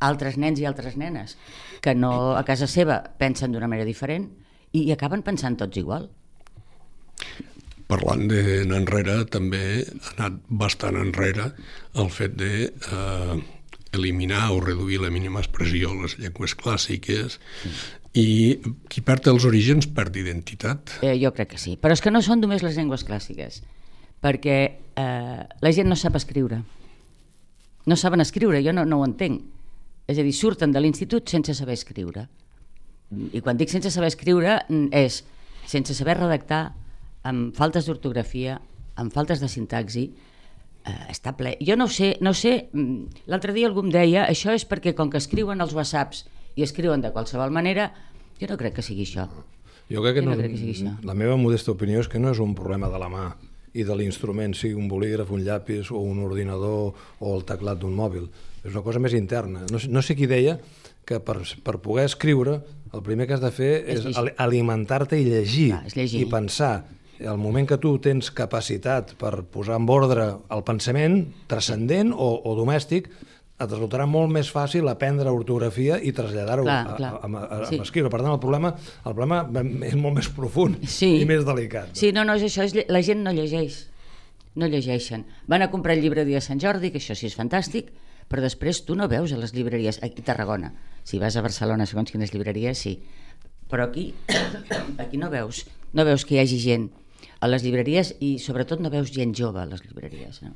altres 0.00 0.36
nens 0.40 0.60
i 0.60 0.66
altres 0.68 0.96
nenes 0.96 1.36
que 1.84 1.94
no 1.94 2.36
a 2.36 2.44
casa 2.48 2.68
seva 2.68 3.00
pensen 3.20 3.52
d'una 3.52 3.68
manera 3.68 3.88
diferent 3.88 4.28
i, 4.72 4.86
i 4.86 4.90
acaben 4.94 5.24
pensant 5.26 5.58
tots 5.60 5.80
igual. 5.80 6.08
Parlant 7.90 8.28
d'anar 8.30 8.78
enrere, 8.78 9.16
també 9.34 9.62
ha 9.82 10.12
anat 10.14 10.36
bastant 10.62 10.96
enrere 11.00 11.50
el 11.98 12.10
fet 12.14 12.36
de 12.38 12.52
eh, 12.70 13.40
eliminar 13.92 14.50
o 14.54 14.60
reduir 14.60 15.00
la 15.02 15.10
mínima 15.10 15.40
expressió 15.42 15.90
a 15.90 16.02
les 16.02 16.16
llengües 16.20 16.54
clàssiques 16.58 17.38
i 18.14 18.58
qui 18.90 19.02
perd 19.06 19.28
els 19.30 19.46
orígens 19.46 19.86
perd 19.94 20.16
identitat. 20.18 20.96
Eh, 21.02 21.14
jo 21.22 21.30
crec 21.34 21.54
que 21.54 21.60
sí. 21.62 21.76
Però 21.80 21.94
és 21.94 22.02
que 22.02 22.10
no 22.10 22.22
són 22.22 22.42
només 22.42 22.64
les 22.66 22.76
llengües 22.78 23.04
clàssiques, 23.06 23.62
perquè 24.22 24.58
eh, 24.98 25.40
la 25.46 25.72
gent 25.74 25.90
no 25.90 25.98
sap 25.98 26.18
escriure. 26.18 26.60
No 27.86 27.96
saben 27.96 28.20
escriure, 28.20 28.62
jo 28.62 28.74
no, 28.74 28.84
no 28.84 29.00
ho 29.00 29.06
entenc. 29.06 29.42
És 30.10 30.18
a 30.18 30.26
dir, 30.26 30.34
surten 30.34 30.74
de 30.74 30.82
l'institut 30.82 31.30
sense 31.30 31.54
saber 31.54 31.78
escriure. 31.78 32.26
I 33.10 33.42
quan 33.42 33.58
dic 33.58 33.70
sense 33.70 33.90
saber 33.94 34.10
escriure 34.10 34.58
mm, 34.68 34.90
és 34.94 35.22
sense 35.70 35.94
saber 35.94 36.18
redactar, 36.18 36.72
amb 37.26 37.54
faltes 37.54 37.86
d'ortografia, 37.86 38.58
amb 38.98 39.14
faltes 39.14 39.42
de 39.42 39.48
sintaxi, 39.50 40.08
està 41.10 41.34
ple. 41.36 41.56
Jo 41.60 41.76
no 41.76 41.88
sé, 41.88 42.16
no 42.20 42.32
sé, 42.34 42.68
mm, 42.72 43.26
l'altre 43.26 43.52
dia 43.52 43.66
algú 43.68 43.80
em 43.84 43.90
deia, 43.90 44.26
això 44.28 44.54
és 44.54 44.66
perquè 44.68 44.94
com 44.94 45.10
que 45.10 45.18
escriuen 45.18 45.60
els 45.60 45.74
whatsapps 45.74 46.24
i 46.56 46.62
escriuen 46.62 47.00
de 47.00 47.12
qualsevol 47.12 47.50
manera, 47.50 47.92
jo 48.40 48.46
no 48.48 48.56
crec 48.56 48.74
que 48.78 48.82
sigui 48.82 49.04
això. 49.04 49.28
Jo 49.90 50.02
crec 50.02 50.14
que 50.14 50.20
Jo 50.22 50.26
no 50.28 50.34
no, 50.34 50.38
crec 50.40 50.52
que 50.52 50.58
sigui 50.58 50.72
això. 50.72 50.96
la 51.04 51.14
meva 51.14 51.36
modesta 51.36 51.72
opinió 51.72 52.00
és 52.00 52.08
que 52.08 52.18
no 52.18 52.30
és 52.30 52.38
un 52.38 52.54
problema 52.54 52.88
de 52.88 52.98
la 52.98 53.08
mà 53.08 53.34
i 53.74 53.84
de 53.84 53.94
l'instrument, 53.96 54.54
sigui 54.54 54.74
un 54.74 54.88
bolígraf, 54.88 55.30
un 55.30 55.44
llapis 55.44 55.90
o 55.92 55.98
un 56.00 56.18
ordinador 56.24 56.94
o 57.20 57.36
el 57.36 57.44
teclat 57.44 57.78
d'un 57.78 57.94
mòbil. 57.94 58.28
És 58.64 58.72
una 58.74 58.82
cosa 58.82 58.98
més 58.98 59.14
interna. 59.14 59.62
No, 59.70 59.78
sé- 59.78 59.88
no 59.88 60.02
sé 60.02 60.16
qui 60.16 60.26
deia 60.26 60.58
que 61.06 61.20
per, 61.20 61.38
per 61.62 61.78
poder 61.80 62.04
escriure 62.06 62.62
el 62.92 63.02
primer 63.02 63.26
que 63.26 63.34
has 63.34 63.40
de 63.40 63.50
fer 63.52 63.84
És 63.86 64.04
és, 64.06 64.16
alimentar-te 64.38 65.18
i 65.20 65.24
llegir, 65.24 65.68
Clar, 65.70 65.86
és 65.86 65.94
llegir. 65.96 66.20
i 66.22 66.24
pensar. 66.30 66.84
El 67.20 67.36
moment 67.36 67.66
que 67.68 67.76
tu 67.76 67.98
tens 68.00 68.30
capacitat 68.32 69.12
per 69.20 69.42
posar 69.52 69.76
en 69.80 69.88
ordre 69.92 70.24
el 70.50 70.62
pensament 70.64 71.26
transcendent 71.50 72.14
o, 72.16 72.30
o 72.48 72.54
domèstic, 72.56 73.10
et 73.60 73.68
resultarà 73.68 74.06
molt 74.08 74.32
més 74.32 74.48
fàcil 74.48 74.88
aprendre 74.88 75.28
ortografia 75.28 75.98
i 76.00 76.14
traslladar-ho 76.16 76.64
a, 76.64 76.78
a, 76.96 77.10
a, 77.20 77.28
a, 77.28 77.58
Sí. 77.68 77.76
a 77.76 77.82
escriure. 77.84 78.08
Per 78.08 78.22
tant, 78.22 78.32
el 78.32 78.40
problema, 78.40 78.70
el 79.04 79.12
problema 79.18 79.42
és 79.84 79.96
molt 80.00 80.16
més 80.16 80.30
profund 80.32 80.78
Sí. 80.88 81.18
i 81.20 81.26
més 81.28 81.44
delicat. 81.44 81.90
Sí, 81.92 82.08
no, 82.16 82.24
no, 82.24 82.38
és 82.40 82.46
això, 82.48 82.64
és, 82.64 82.72
la 82.88 83.02
gent 83.04 83.20
no 83.26 83.34
llegeix. 83.36 83.82
no 84.54 84.66
llegeixen. 84.66 85.26
Van 85.46 85.62
a 85.62 85.68
comprar 85.70 85.94
el 85.94 86.00
llibre 86.02 86.24
de 86.24 86.40
Sant 86.42 86.58
Jordi, 86.58 86.90
que 86.90 86.98
això 86.98 87.14
sí 87.14 87.28
és 87.28 87.36
fantàstic, 87.38 87.92
però 88.28 88.40
després 88.42 88.80
tu 88.84 88.96
no 88.96 89.06
veus 89.08 89.30
a 89.32 89.36
les 89.38 89.52
llibreries, 89.54 90.00
aquí 90.02 90.22
a 90.22 90.24
Tarragona, 90.24 90.72
si 91.04 91.18
vas 91.20 91.36
a 91.36 91.42
Barcelona 91.44 91.86
segons 91.86 92.10
quines 92.10 92.32
llibreries, 92.34 92.78
sí, 92.78 92.96
però 93.70 93.84
aquí, 93.86 94.14
aquí 94.98 95.18
no 95.20 95.30
veus, 95.30 95.66
no 95.92 96.04
veus 96.04 96.24
que 96.24 96.34
hi 96.34 96.40
hagi 96.42 96.58
gent 96.58 96.88
a 97.40 97.48
les 97.48 97.64
llibreries 97.64 98.14
i 98.20 98.34
sobretot 98.38 98.80
no 98.84 98.90
veus 98.92 99.12
gent 99.14 99.32
jove 99.36 99.62
a 99.62 99.66
les 99.68 99.82
llibreries. 99.86 100.42
No? 100.44 100.52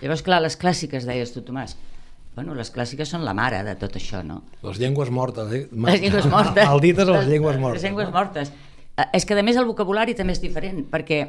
Llavors, 0.00 0.24
clar, 0.26 0.40
les 0.42 0.56
clàssiques, 0.58 1.04
deies 1.06 1.32
tu, 1.34 1.42
Tomàs, 1.46 1.76
bueno, 2.34 2.54
les 2.56 2.72
clàssiques 2.72 3.10
són 3.12 3.26
la 3.26 3.34
mare 3.36 3.60
de 3.66 3.74
tot 3.76 3.96
això, 4.00 4.22
no? 4.24 4.40
Les 4.64 4.80
llengües 4.80 5.10
mortes. 5.12 5.52
Eh? 5.52 5.66
Les 5.70 6.00
llengües 6.00 6.28
mortes. 6.32 6.64
Maldites 6.70 7.10
les 7.12 7.28
llengües 7.28 7.58
mortes. 7.60 7.82
Les 7.82 7.90
llengües 7.90 8.12
mortes. 8.14 8.52
Eh, 8.96 9.06
És 9.18 9.26
que, 9.28 9.36
a 9.36 9.44
més, 9.44 9.56
el 9.60 9.68
vocabulari 9.68 10.16
també 10.16 10.32
és 10.32 10.40
diferent, 10.40 10.82
perquè 10.92 11.20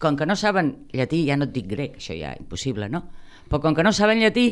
com 0.00 0.16
que 0.20 0.28
no 0.28 0.36
saben 0.36 0.74
llatí, 0.92 1.24
ja 1.28 1.38
no 1.40 1.48
et 1.48 1.54
dic 1.56 1.66
grec, 1.72 1.96
això 2.00 2.16
ja 2.16 2.34
impossible, 2.36 2.90
no? 2.92 3.02
Però 3.48 3.62
com 3.64 3.74
que 3.76 3.84
no 3.84 3.92
saben 3.96 4.20
llatí, 4.20 4.46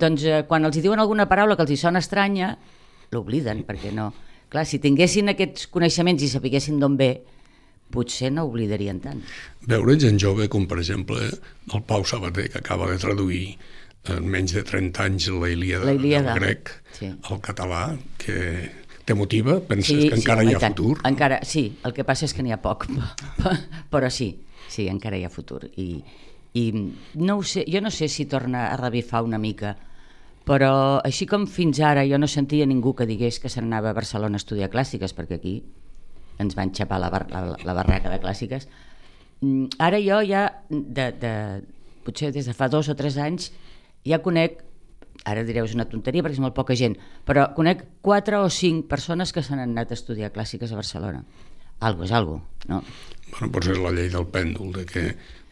doncs 0.00 0.24
eh, 0.24 0.42
quan 0.48 0.64
els 0.64 0.76
hi 0.76 0.84
diuen 0.84 1.00
alguna 1.00 1.28
paraula 1.28 1.56
que 1.56 1.64
els 1.68 1.74
hi 1.76 1.78
sona 1.80 2.00
estranya, 2.00 2.54
l'obliden, 3.12 3.64
perquè 3.68 3.92
no... 3.92 4.10
Clar, 4.50 4.64
si 4.66 4.80
tinguessin 4.82 5.30
aquests 5.30 5.68
coneixements 5.70 6.24
i 6.26 6.28
sapiguessin 6.32 6.80
d'on 6.82 6.96
ve, 6.98 7.12
potser 7.92 8.30
no 8.34 8.46
oblidarien 8.48 9.00
tant. 9.02 9.22
Veure 9.70 9.96
gent 10.00 10.20
jove 10.22 10.48
com, 10.52 10.66
per 10.70 10.80
exemple, 10.82 11.28
el 11.74 11.84
Pau 11.88 12.04
Sabater, 12.06 12.48
que 12.52 12.62
acaba 12.62 12.90
de 12.90 12.98
traduir 13.02 13.44
en 14.08 14.28
menys 14.32 14.54
de 14.56 14.62
30 14.64 15.02
anys 15.04 15.28
la 15.34 15.50
Ilíada, 15.52 15.86
La 15.90 15.94
Ilíada, 15.94 16.34
del 16.34 16.40
grec 16.40 16.70
sí. 16.96 17.10
al 17.10 17.40
català, 17.44 17.82
que 18.18 18.70
te 19.04 19.14
motiva? 19.14 19.58
Penses 19.60 20.06
que 20.06 20.16
encara 20.16 20.44
home, 20.44 20.52
hi 20.52 20.56
ha 20.56 20.62
tant. 20.62 20.76
futur? 20.76 21.02
Encara, 21.08 21.40
sí, 21.44 21.66
el 21.84 21.94
que 21.96 22.06
passa 22.08 22.26
és 22.28 22.34
que 22.36 22.46
n'hi 22.46 22.54
ha 22.54 22.60
poc, 22.62 22.86
però 23.92 24.10
sí, 24.12 24.32
sí, 24.68 24.88
encara 24.88 25.20
hi 25.20 25.26
ha 25.26 25.32
futur. 25.32 25.66
I, 25.76 25.90
i 26.56 26.64
no 27.18 27.38
ho 27.40 27.44
sé, 27.44 27.66
jo 27.68 27.82
no 27.84 27.92
sé 27.92 28.08
si 28.08 28.26
torna 28.30 28.68
a 28.70 28.78
revifar 28.80 29.24
una 29.26 29.40
mica, 29.42 29.74
però 30.48 30.72
així 31.04 31.28
com 31.28 31.44
fins 31.46 31.82
ara 31.84 32.06
jo 32.08 32.18
no 32.18 32.28
sentia 32.30 32.66
ningú 32.66 32.94
que 32.96 33.06
digués 33.06 33.38
que 33.38 33.52
se 33.52 33.60
n'anava 33.60 33.92
a 33.92 33.98
Barcelona 33.98 34.40
a 34.40 34.42
estudiar 34.42 34.70
clàssiques, 34.72 35.12
perquè 35.14 35.36
aquí 35.36 35.58
ens 36.40 36.56
van 36.56 36.72
xapar 36.76 37.00
la, 37.02 37.10
bar 37.12 37.26
la, 37.32 37.44
la 37.66 37.76
barraca 37.76 38.12
de 38.12 38.20
clàssiques, 38.22 38.66
mm, 39.42 39.76
ara 39.78 40.00
jo 40.02 40.22
ja, 40.26 40.46
de, 40.70 41.10
de, 41.20 41.34
potser 42.06 42.32
des 42.34 42.48
de 42.48 42.56
fa 42.56 42.70
dos 42.72 42.88
o 42.88 42.96
tres 42.98 43.20
anys, 43.20 43.52
ja 44.08 44.22
conec 44.24 44.64
ara 45.28 45.44
direu 45.44 45.66
és 45.68 45.74
una 45.76 45.86
tonteria 45.88 46.24
perquè 46.24 46.38
és 46.38 46.42
molt 46.42 46.56
poca 46.56 46.76
gent, 46.78 46.96
però 47.28 47.50
conec 47.56 47.84
quatre 48.04 48.40
o 48.40 48.48
cinc 48.52 48.88
persones 48.88 49.34
que 49.36 49.44
s'han 49.44 49.60
anat 49.62 49.92
a 49.92 49.98
estudiar 49.98 50.32
clàssiques 50.32 50.72
a 50.72 50.80
Barcelona. 50.80 51.24
Algo 51.80 52.04
és 52.04 52.12
algo, 52.12 52.40
no? 52.68 52.82
Bueno, 53.30 53.52
potser 53.54 53.76
és 53.76 53.80
la 53.80 53.92
llei 53.96 54.10
del 54.12 54.26
pèndol, 54.32 54.72
de 54.74 54.84
que 54.88 55.04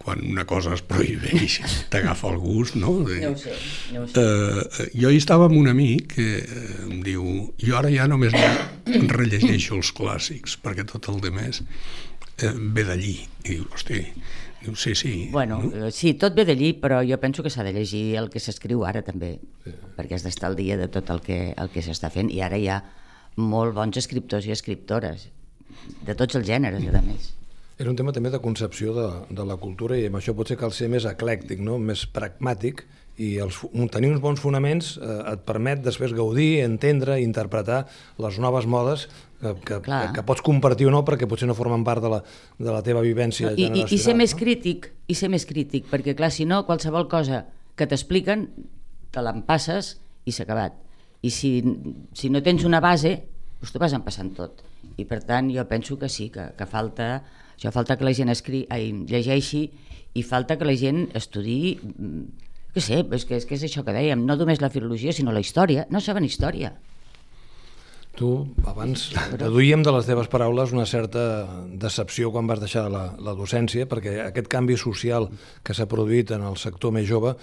quan 0.08 0.24
una 0.24 0.46
cosa 0.48 0.72
es 0.72 0.80
prohibeix 0.88 1.58
t'agafa 1.92 2.32
el 2.32 2.40
gust, 2.40 2.78
no? 2.80 2.94
De... 3.04 3.20
No 3.20 3.34
ho 3.34 3.36
sé, 3.36 3.54
no 3.92 4.06
ho 4.06 4.08
sé. 4.08 4.24
Uh, 4.24 4.88
jo 4.96 5.12
hi 5.12 5.20
estava 5.20 5.48
amb 5.50 5.58
un 5.60 5.68
amic 5.68 6.14
que 6.16 6.28
uh, 6.40 6.88
em 6.88 7.02
diu 7.04 7.24
jo 7.60 7.76
ara 7.76 7.92
ja 7.92 8.08
només 8.08 8.32
rellegeixo 9.18 9.76
els 9.76 9.92
clàssics 9.92 10.56
perquè 10.64 10.86
tot 10.88 11.10
el 11.12 11.20
de 11.24 11.32
més 11.34 11.60
uh, 11.60 12.52
ve 12.56 12.86
d'allí 12.88 13.16
i 13.18 13.28
diu, 13.50 13.68
hosti, 13.74 14.02
diu, 14.64 14.76
sí, 14.80 14.96
sí 14.96 15.14
Bueno, 15.32 15.60
no? 15.62 15.86
eh, 15.88 15.92
sí, 15.94 16.14
tot 16.20 16.36
ve 16.38 16.46
d'allí, 16.48 16.72
però 16.80 17.02
jo 17.06 17.20
penso 17.20 17.44
que 17.44 17.52
s'ha 17.52 17.66
de 17.66 17.74
llegir 17.76 18.16
el 18.20 18.32
que 18.32 18.40
s'escriu 18.40 18.86
ara 18.88 19.04
també, 19.04 19.36
perquè 19.98 20.16
has 20.16 20.24
d'estar 20.24 20.52
al 20.52 20.56
dia 20.56 20.80
de 20.80 20.88
tot 20.92 21.12
el 21.12 21.20
que, 21.24 21.40
el 21.52 21.72
que 21.74 21.84
s'està 21.84 22.12
fent, 22.14 22.32
i 22.32 22.40
ara 22.44 22.56
hi 22.56 22.70
ha 22.72 22.82
molt 23.38 23.76
bons 23.76 24.00
escriptors 24.00 24.48
i 24.48 24.54
escriptores, 24.56 25.28
de 26.04 26.16
tots 26.18 26.38
els 26.38 26.48
gèneres, 26.48 26.88
a 26.88 27.02
més. 27.04 27.34
Era 27.78 27.92
un 27.92 27.96
tema 27.98 28.10
també 28.10 28.30
de 28.34 28.40
concepció 28.42 28.92
de, 28.94 29.08
de 29.30 29.44
la 29.46 29.56
cultura 29.62 29.96
i 29.98 30.08
amb 30.08 30.18
això 30.18 30.34
potser 30.34 30.56
cal 30.58 30.72
ser 30.74 30.88
més 30.90 31.06
eclèctic, 31.06 31.60
no? 31.62 31.76
més 31.78 32.06
pragmàtic 32.10 32.82
i 33.18 33.36
els, 33.42 33.58
tenir 33.94 34.10
uns 34.12 34.22
bons 34.22 34.40
fonaments 34.42 34.92
eh, 34.98 35.14
et 35.32 35.44
permet 35.46 35.82
després 35.82 36.14
gaudir, 36.14 36.60
entendre, 36.64 37.20
interpretar 37.22 37.84
les 38.22 38.38
noves 38.42 38.66
modes 38.70 39.06
que, 39.40 39.54
que, 39.62 39.78
Clar. 39.86 40.00
que, 40.06 40.12
que 40.18 40.26
pots 40.26 40.42
compartir 40.46 40.88
o 40.90 40.94
no 40.94 41.04
perquè 41.06 41.26
potser 41.30 41.46
no 41.50 41.56
formen 41.58 41.86
part 41.86 42.02
de 42.02 42.10
la, 42.10 42.20
de 42.58 42.70
la 42.70 42.82
teva 42.86 43.02
vivència 43.06 43.52
I, 43.52 43.54
i, 43.54 43.66
generacional. 43.68 43.94
I 43.94 44.02
ser 44.02 44.16
més 44.18 44.34
no? 44.34 44.42
crític, 44.42 44.90
i 45.06 45.18
ser 45.18 45.30
més 45.30 45.46
crític, 45.46 45.86
perquè 45.90 46.14
clar, 46.18 46.30
si 46.34 46.46
no, 46.50 46.64
qualsevol 46.66 47.06
cosa 47.10 47.44
que 47.78 47.86
t'expliquen, 47.90 48.46
te 49.14 49.22
l'empasses 49.22 49.96
i 50.26 50.34
s'ha 50.34 50.46
acabat. 50.46 50.78
I 51.22 51.30
si, 51.34 51.52
si 52.14 52.30
no 52.30 52.42
tens 52.46 52.66
una 52.66 52.82
base, 52.82 53.16
doncs 53.58 53.74
t'ho 53.74 53.82
vas 53.82 53.94
empassant 53.94 54.34
tot. 54.34 54.62
I 54.98 55.06
per 55.06 55.22
tant, 55.26 55.50
jo 55.54 55.62
penso 55.70 55.98
que 55.98 56.10
sí, 56.10 56.28
que, 56.34 56.50
que 56.58 56.66
falta, 56.70 57.22
això 57.58 57.74
falta 57.74 57.98
que 57.98 58.06
la 58.06 58.14
gent 58.14 58.30
escri, 58.30 58.64
ai, 58.70 58.92
llegeixi 59.10 59.66
i 60.14 60.22
falta 60.22 60.56
que 60.56 60.66
la 60.68 60.76
gent 60.78 61.08
estudi 61.18 61.74
mm, 61.76 62.46
què 62.74 62.84
sé, 62.84 63.00
és 63.02 63.24
que, 63.26 63.38
és 63.40 63.46
que 63.48 63.56
és 63.56 63.64
això 63.66 63.82
que 63.82 63.94
dèiem, 63.96 64.22
no 64.28 64.36
només 64.38 64.62
la 64.62 64.70
filologia, 64.70 65.14
sinó 65.16 65.34
la 65.34 65.42
història. 65.42 65.88
No 65.90 66.02
saben 66.04 66.26
història. 66.26 66.70
Tu, 68.18 68.28
abans, 68.66 69.04
deduïem 69.38 69.84
de 69.86 69.92
les 69.94 70.06
teves 70.08 70.26
paraules 70.30 70.72
una 70.74 70.86
certa 70.90 71.22
decepció 71.78 72.32
quan 72.34 72.48
vas 72.50 72.58
deixar 72.58 72.88
la, 72.90 73.04
la 73.22 73.34
docència, 73.38 73.86
perquè 73.86 74.16
aquest 74.24 74.50
canvi 74.50 74.78
social 74.78 75.28
que 75.62 75.74
s'ha 75.74 75.86
produït 75.90 76.32
en 76.34 76.42
el 76.48 76.58
sector 76.58 76.94
més 76.94 77.06
jove 77.06 77.36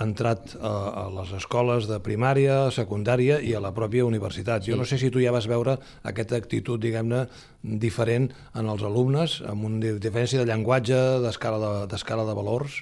entrat 0.00 0.54
a, 0.56 0.72
a 1.02 1.04
les 1.14 1.32
escoles 1.36 1.86
de 1.90 1.98
primària, 2.04 2.70
secundària 2.74 3.38
i 3.44 3.52
a 3.54 3.60
la 3.62 3.72
pròpia 3.76 4.06
universitat. 4.08 4.64
Jo 4.66 4.78
no 4.80 4.86
sé 4.88 4.98
si 5.00 5.10
tu 5.12 5.20
ja 5.22 5.34
vas 5.34 5.48
veure 5.50 5.76
aquesta 6.08 6.38
actitud, 6.40 6.80
diguem-ne, 6.80 7.26
diferent 7.60 8.30
en 8.56 8.70
els 8.72 8.82
alumnes, 8.86 9.40
amb 9.46 9.68
una 9.68 9.94
diferència 10.00 10.40
de 10.40 10.48
llenguatge, 10.48 10.98
d'escala 11.26 11.60
de, 11.86 12.26
de 12.30 12.36
valors. 12.38 12.80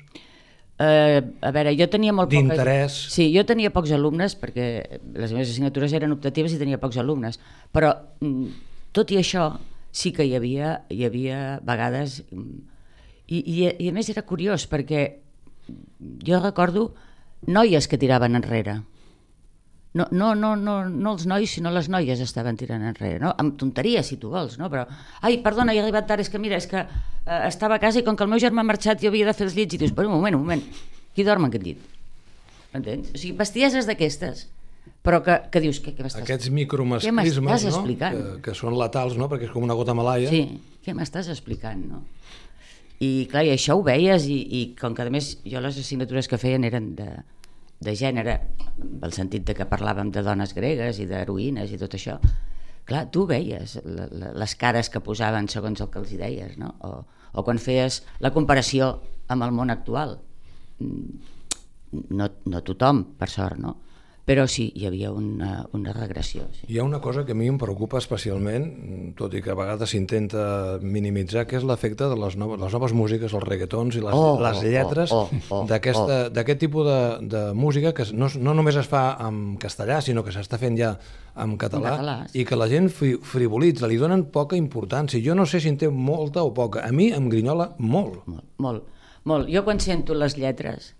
Eh, 0.78 1.22
a 1.42 1.50
veure, 1.50 1.74
jo 1.74 1.88
tenia 1.90 2.14
molt 2.14 2.30
poques... 2.30 2.54
D'interès. 2.54 2.98
Sí, 3.10 3.32
jo 3.34 3.42
tenia 3.46 3.72
pocs 3.74 3.90
alumnes 3.96 4.36
perquè 4.38 4.68
les 5.18 5.34
meves 5.34 5.50
assignatures 5.50 5.94
eren 5.98 6.14
optatives 6.14 6.54
i 6.54 6.60
tenia 6.60 6.78
pocs 6.78 7.00
alumnes, 7.02 7.40
però 7.74 7.90
mm, 8.22 8.52
tot 8.94 9.10
i 9.10 9.18
això 9.18 9.50
sí 9.90 10.12
que 10.14 10.26
hi 10.28 10.36
havia, 10.38 10.82
hi 10.94 11.04
havia 11.08 11.58
vegades... 11.66 12.22
mm, 12.30 12.76
I, 13.28 13.38
i, 13.42 13.56
I 13.84 13.88
a 13.90 13.92
més 13.92 14.08
era 14.08 14.22
curiós 14.24 14.62
perquè 14.70 15.02
jo 16.24 16.38
recordo 16.40 16.94
noies 17.46 17.88
que 17.88 17.98
tiraven 17.98 18.38
enrere. 18.38 18.80
No, 19.94 20.06
no, 20.10 20.34
no, 20.34 20.54
no, 20.54 20.74
no 20.88 21.12
els 21.16 21.24
nois, 21.26 21.50
sinó 21.50 21.70
les 21.72 21.88
noies 21.90 22.20
estaven 22.20 22.58
tirant 22.60 22.84
enrere, 22.86 23.18
no? 23.22 23.32
Amb 23.40 23.56
tonteries, 23.58 24.10
si 24.10 24.18
tu 24.20 24.30
vols, 24.30 24.58
no? 24.60 24.68
Però, 24.70 24.84
ai, 25.24 25.38
perdona, 25.42 25.72
he 25.74 25.80
arribat 25.80 26.06
tard, 26.10 26.22
és 26.22 26.28
que 26.30 26.38
mira, 26.38 26.58
és 26.60 26.68
que 26.70 26.82
eh, 26.82 27.38
estava 27.48 27.78
a 27.78 27.82
casa 27.82 28.02
i 28.02 28.04
com 28.06 28.18
que 28.18 28.26
el 28.26 28.30
meu 28.30 28.42
germà 28.42 28.62
ha 28.62 28.68
marxat 28.68 29.00
jo 29.02 29.08
havia 29.10 29.30
de 29.30 29.34
fer 29.34 29.48
els 29.48 29.56
llits 29.56 29.74
i 29.74 29.80
dius, 29.80 29.94
però 29.96 30.10
un 30.10 30.18
moment, 30.18 30.36
un 30.36 30.44
moment, 30.44 30.62
qui 31.16 31.24
dorm 31.26 31.48
en 31.48 31.50
aquest 31.50 31.64
llit? 31.64 31.88
Entens? 32.76 33.10
O 33.14 33.18
sigui, 33.18 33.34
bestieses 33.40 33.88
d'aquestes, 33.88 34.44
però 35.02 35.22
que, 35.24 35.40
que 35.48 35.64
dius, 35.64 35.80
què, 35.80 35.96
què 35.96 36.04
m'estàs... 36.04 36.26
Aquests 36.26 36.52
micromasclismes 36.52 37.64
no? 37.64 37.72
explicant? 37.72 38.20
que, 38.20 38.38
que 38.44 38.56
són 38.60 38.76
letals, 38.76 39.16
no? 39.16 39.30
perquè 39.32 39.48
és 39.48 39.56
com 39.56 39.64
una 39.64 39.76
gota 39.78 39.96
malaia. 39.96 40.28
Sí, 40.28 40.44
què 40.84 40.94
m'estàs 40.94 41.32
explicant, 41.32 41.80
no? 41.88 42.04
I 43.04 43.28
clar, 43.30 43.44
i 43.46 43.52
això 43.54 43.76
ho 43.78 43.82
veies 43.86 44.26
i, 44.26 44.38
i 44.58 44.60
com 44.78 44.94
que 44.94 45.04
a 45.06 45.10
més 45.14 45.36
jo 45.46 45.60
les 45.62 45.78
assignatures 45.78 46.28
que 46.28 46.38
feien 46.40 46.64
eren 46.66 46.94
de, 46.98 47.08
de 47.80 47.94
gènere, 47.94 48.38
en 48.82 49.04
el 49.06 49.14
sentit 49.14 49.44
de 49.46 49.54
que 49.54 49.68
parlàvem 49.70 50.10
de 50.14 50.24
dones 50.26 50.54
gregues 50.56 50.98
i 50.98 51.06
d'heroïnes 51.06 51.70
i 51.70 51.78
tot 51.78 51.94
això, 51.94 52.18
clar, 52.88 53.04
tu 53.14 53.26
veies 53.30 53.78
la, 53.84 54.08
la, 54.10 54.32
les 54.42 54.54
cares 54.58 54.90
que 54.90 55.02
posaven 55.04 55.46
segons 55.52 55.80
el 55.84 55.90
que 55.92 56.02
els 56.02 56.14
deies, 56.18 56.56
no? 56.58 56.74
O, 56.82 56.92
o 57.38 57.44
quan 57.46 57.60
feies 57.62 58.02
la 58.24 58.32
comparació 58.34 58.96
amb 59.28 59.46
el 59.46 59.52
món 59.54 59.70
actual. 59.74 60.18
Mm, 60.80 61.34
No, 61.88 62.26
no 62.52 62.58
tothom, 62.60 62.98
per 63.16 63.30
sort, 63.32 63.56
no? 63.56 63.70
Però 64.28 64.44
sí, 64.44 64.66
hi 64.76 64.84
havia 64.84 65.08
una, 65.08 65.62
una 65.72 65.92
regressió. 65.96 66.44
Sí. 66.52 66.66
Hi 66.68 66.78
ha 66.78 66.84
una 66.84 66.98
cosa 67.00 67.24
que 67.24 67.32
a 67.32 67.38
mi 67.38 67.46
em 67.48 67.56
preocupa 67.56 67.96
especialment, 67.96 68.66
tot 69.16 69.32
i 69.32 69.40
que 69.40 69.54
a 69.54 69.56
vegades 69.56 69.94
s'intenta 69.94 70.42
minimitzar, 70.84 71.46
que 71.48 71.56
és 71.56 71.64
l'efecte 71.64 72.10
de 72.10 72.18
les 72.20 72.36
noves, 72.36 72.60
les 72.60 72.76
noves 72.76 72.92
músiques, 72.92 73.32
els 73.32 73.46
reggaetons 73.48 73.96
i 73.96 74.04
les, 74.04 74.12
Oh, 74.18 74.36
les 74.42 74.60
oh, 74.60 74.66
lletres 74.68 75.14
oh, 75.16 75.24
oh, 75.32 75.62
oh, 75.62 75.64
d'aquest 75.70 76.60
tipus 76.60 76.84
de, 76.84 77.00
de 77.24 77.42
música 77.56 77.94
que 77.96 78.04
no, 78.12 78.28
no 78.36 78.56
només 78.60 78.76
es 78.76 78.90
fa 78.90 79.16
en 79.24 79.56
castellà, 79.60 80.02
sinó 80.04 80.26
que 80.26 80.34
s'està 80.36 80.60
fent 80.60 80.76
ja 80.76 80.92
en 81.38 81.56
català, 81.56 81.96
En 81.96 81.96
català, 81.96 82.16
sí. 82.28 82.42
i 82.42 82.44
que 82.44 82.60
la 82.60 82.68
gent 82.68 82.92
fri, 82.92 83.14
frivolitza, 83.32 83.88
li 83.88 83.96
donen 83.96 84.28
poca 84.34 84.60
importància. 84.60 85.22
Jo 85.24 85.38
no 85.38 85.48
sé 85.48 85.62
si 85.64 85.72
en 85.72 85.80
té 85.80 85.88
molta 85.88 86.44
o 86.44 86.52
poca. 86.52 86.84
A 86.84 86.92
mi 86.92 87.08
em 87.16 87.32
grinyola 87.32 87.72
molt. 87.78 88.26
Molt, 88.28 88.48
molt, 88.60 89.04
molt. 89.24 89.48
Jo 89.48 89.64
quan 89.64 89.80
sento 89.80 90.12
les 90.18 90.36
lletres 90.36 90.92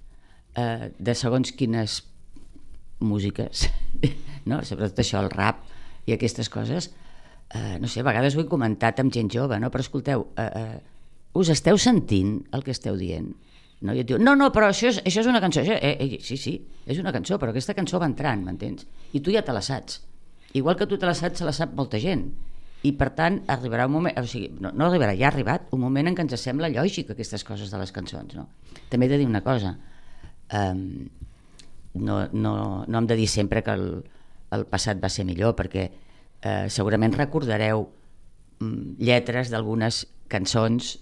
eh, 0.57 0.95
de 0.97 1.15
segons 1.19 1.53
quines 1.53 2.07
músiques, 3.01 3.69
no? 4.51 4.63
sobretot 4.67 5.03
això, 5.05 5.23
el 5.23 5.31
rap 5.33 5.65
i 6.09 6.15
aquestes 6.15 6.49
coses, 6.53 6.91
eh, 7.55 7.77
no 7.81 7.89
sé, 7.89 8.01
a 8.01 8.07
vegades 8.07 8.37
ho 8.37 8.45
he 8.45 8.49
comentat 8.51 9.01
amb 9.03 9.13
gent 9.15 9.31
jove, 9.33 9.59
no? 9.61 9.71
però 9.71 9.85
escolteu, 9.85 10.29
eh, 10.37 10.49
eh, 10.63 11.37
us 11.39 11.53
esteu 11.55 11.79
sentint 11.79 12.41
el 12.57 12.65
que 12.65 12.75
esteu 12.75 12.97
dient? 12.99 13.31
No? 13.81 13.95
I 13.95 14.03
et 14.03 14.09
diu, 14.09 14.19
no, 14.19 14.35
no, 14.35 14.51
però 14.55 14.73
això 14.73 14.89
és, 14.91 14.99
això 15.07 15.23
és 15.23 15.31
una 15.31 15.41
cançó. 15.43 15.63
Això, 15.63 15.77
eh, 15.79 15.95
eh, 16.03 16.19
sí, 16.25 16.37
sí, 16.41 16.57
és 16.87 16.99
una 16.99 17.13
cançó, 17.15 17.39
però 17.39 17.53
aquesta 17.55 17.77
cançó 17.79 18.01
va 18.03 18.09
entrant, 18.11 18.43
m'entens? 18.45 18.89
I 19.15 19.23
tu 19.23 19.35
ja 19.35 19.45
te 19.47 19.55
la 19.55 19.63
saps. 19.63 20.01
Igual 20.59 20.79
que 20.81 20.89
tu 20.91 20.99
te 20.99 21.07
la 21.07 21.15
saps, 21.15 21.39
se 21.39 21.47
la 21.47 21.55
sap 21.55 21.77
molta 21.79 22.01
gent. 22.03 22.27
I 22.87 22.93
per 22.99 23.11
tant 23.19 23.41
arribarà 23.51 23.87
un 23.89 23.95
moment, 23.95 24.19
o 24.19 24.27
sigui, 24.27 24.51
no, 24.63 24.71
no 24.75 24.87
arribarà, 24.87 25.15
ja 25.19 25.29
ha 25.29 25.33
arribat 25.33 25.71
un 25.75 25.83
moment 25.83 26.11
en 26.11 26.17
què 26.17 26.25
ens 26.25 26.35
sembla 26.41 26.71
lògic 26.71 27.13
aquestes 27.15 27.45
coses 27.47 27.71
de 27.75 27.79
les 27.81 27.95
cançons. 27.95 28.35
No? 28.39 28.49
També 28.91 29.07
he 29.07 29.13
de 29.13 29.19
dir 29.23 29.27
una 29.27 29.43
cosa, 29.47 29.75
um, 30.55 30.85
no, 32.01 32.21
no, 32.33 32.55
no 32.87 32.99
hem 32.99 33.07
de 33.11 33.17
dir 33.19 33.29
sempre 33.29 33.63
que 33.67 33.75
el, 33.75 33.89
el 34.55 34.67
passat 34.71 35.01
va 35.03 35.11
ser 35.13 35.27
millor, 35.29 35.55
perquè 35.59 35.89
eh, 35.89 36.67
segurament 36.73 37.15
recordareu 37.17 37.87
mm, 38.61 38.99
lletres 39.03 39.53
d'algunes 39.53 40.05
cançons 40.33 40.97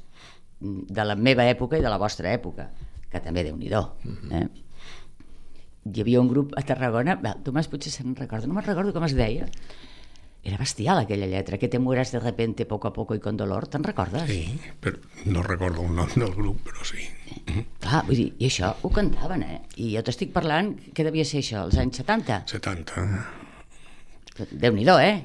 mm, 0.60 0.86
de 0.92 1.08
la 1.08 1.16
meva 1.16 1.46
època 1.48 1.78
i 1.78 1.84
de 1.84 1.92
la 1.92 2.00
vostra 2.02 2.32
època, 2.34 2.70
que 3.10 3.22
també 3.22 3.44
déu 3.46 3.56
nhi 3.56 3.70
eh? 3.72 4.46
Hi 5.86 6.00
havia 6.02 6.20
un 6.20 6.28
grup 6.28 6.56
a 6.58 6.62
Tarragona, 6.66 7.14
bé, 7.14 7.36
Tomàs 7.46 7.68
potser 7.70 7.92
se'n 7.94 8.16
recorda, 8.18 8.48
no 8.48 8.56
me'n 8.56 8.66
recordo 8.66 8.92
com 8.92 9.04
es 9.06 9.14
deia, 9.14 9.46
era 10.46 10.58
bestial 10.58 10.98
aquella 10.98 11.26
lletra, 11.26 11.58
que 11.58 11.68
te 11.68 11.78
mueras 11.78 12.10
de 12.12 12.20
repente 12.20 12.66
poco 12.66 12.88
a 12.88 12.92
poco 12.92 13.14
y 13.14 13.20
con 13.20 13.36
dolor, 13.36 13.68
te'n 13.68 13.84
recordes? 13.84 14.26
Sí, 14.30 14.58
però 14.80 14.98
no 15.26 15.42
recordo 15.42 15.82
el 15.82 15.94
nom 15.94 16.10
del 16.14 16.34
grup, 16.34 16.62
però 16.66 16.86
sí. 16.86 17.06
Clar, 17.46 18.02
vull 18.08 18.18
dir, 18.18 18.28
i 18.42 18.48
això 18.50 18.72
ho 18.82 18.90
cantaven, 18.92 19.44
eh? 19.46 19.60
I 19.78 19.92
jo 19.94 20.02
t'estic 20.06 20.32
parlant, 20.34 20.74
què 20.92 21.06
devia 21.06 21.24
ser 21.24 21.44
això, 21.44 21.62
als 21.66 21.78
anys 21.80 22.02
70? 22.02 22.42
70. 22.50 23.06
Déu-n'hi-do, 24.52 24.98
eh? 25.00 25.16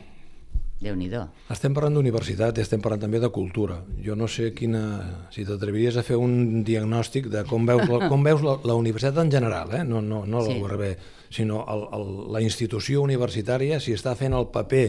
déu 0.82 0.96
nhi 0.98 1.10
Estem 1.54 1.76
parlant 1.78 1.94
d'universitat 1.94 2.58
i 2.58 2.64
estem 2.64 2.82
parlant 2.82 3.04
també 3.04 3.20
de 3.22 3.30
cultura. 3.30 3.78
Jo 4.02 4.16
no 4.18 4.28
sé 4.28 4.50
quina... 4.58 5.28
si 5.30 5.46
t'atreviries 5.46 5.98
a 5.98 6.04
fer 6.04 6.18
un 6.18 6.64
diagnòstic 6.66 7.30
de 7.30 7.44
com 7.46 7.66
veus 7.70 7.86
la, 7.86 8.10
com 8.10 8.24
veus 8.26 8.42
la, 8.42 8.58
la 8.66 8.78
universitat 8.80 9.22
en 9.22 9.32
general, 9.32 9.70
eh? 9.78 9.84
no, 9.86 10.02
no, 10.02 10.24
no 10.26 10.42
sí. 10.42 10.56
la 10.56 10.66
URB, 10.66 10.84
sinó 11.30 11.62
el, 11.70 11.86
el, 11.98 12.08
la 12.34 12.42
institució 12.42 13.06
universitària, 13.06 13.80
si 13.80 13.94
està 13.94 14.16
fent 14.18 14.34
el 14.34 14.50
paper 14.50 14.88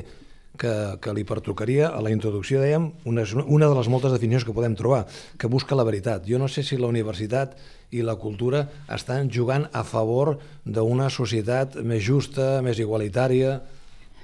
que, 0.58 0.72
que 1.02 1.12
li 1.16 1.24
pertocaria 1.28 1.88
a 1.90 2.00
la 2.04 2.12
introducció, 2.12 2.60
dèiem, 2.62 2.90
una, 3.08 3.24
una 3.46 3.68
de 3.70 3.76
les 3.78 3.88
moltes 3.92 4.12
definicions 4.14 4.46
que 4.46 4.54
podem 4.56 4.76
trobar, 4.78 5.04
que 5.38 5.50
busca 5.50 5.78
la 5.78 5.86
veritat. 5.88 6.26
Jo 6.28 6.40
no 6.42 6.48
sé 6.48 6.64
si 6.66 6.78
la 6.80 6.90
universitat 6.90 7.56
i 7.92 8.02
la 8.04 8.16
cultura 8.20 8.66
estan 8.92 9.30
jugant 9.32 9.68
a 9.72 9.84
favor 9.84 10.36
d'una 10.64 11.08
societat 11.12 11.78
més 11.84 12.04
justa, 12.04 12.60
més 12.64 12.80
igualitària, 12.80 13.60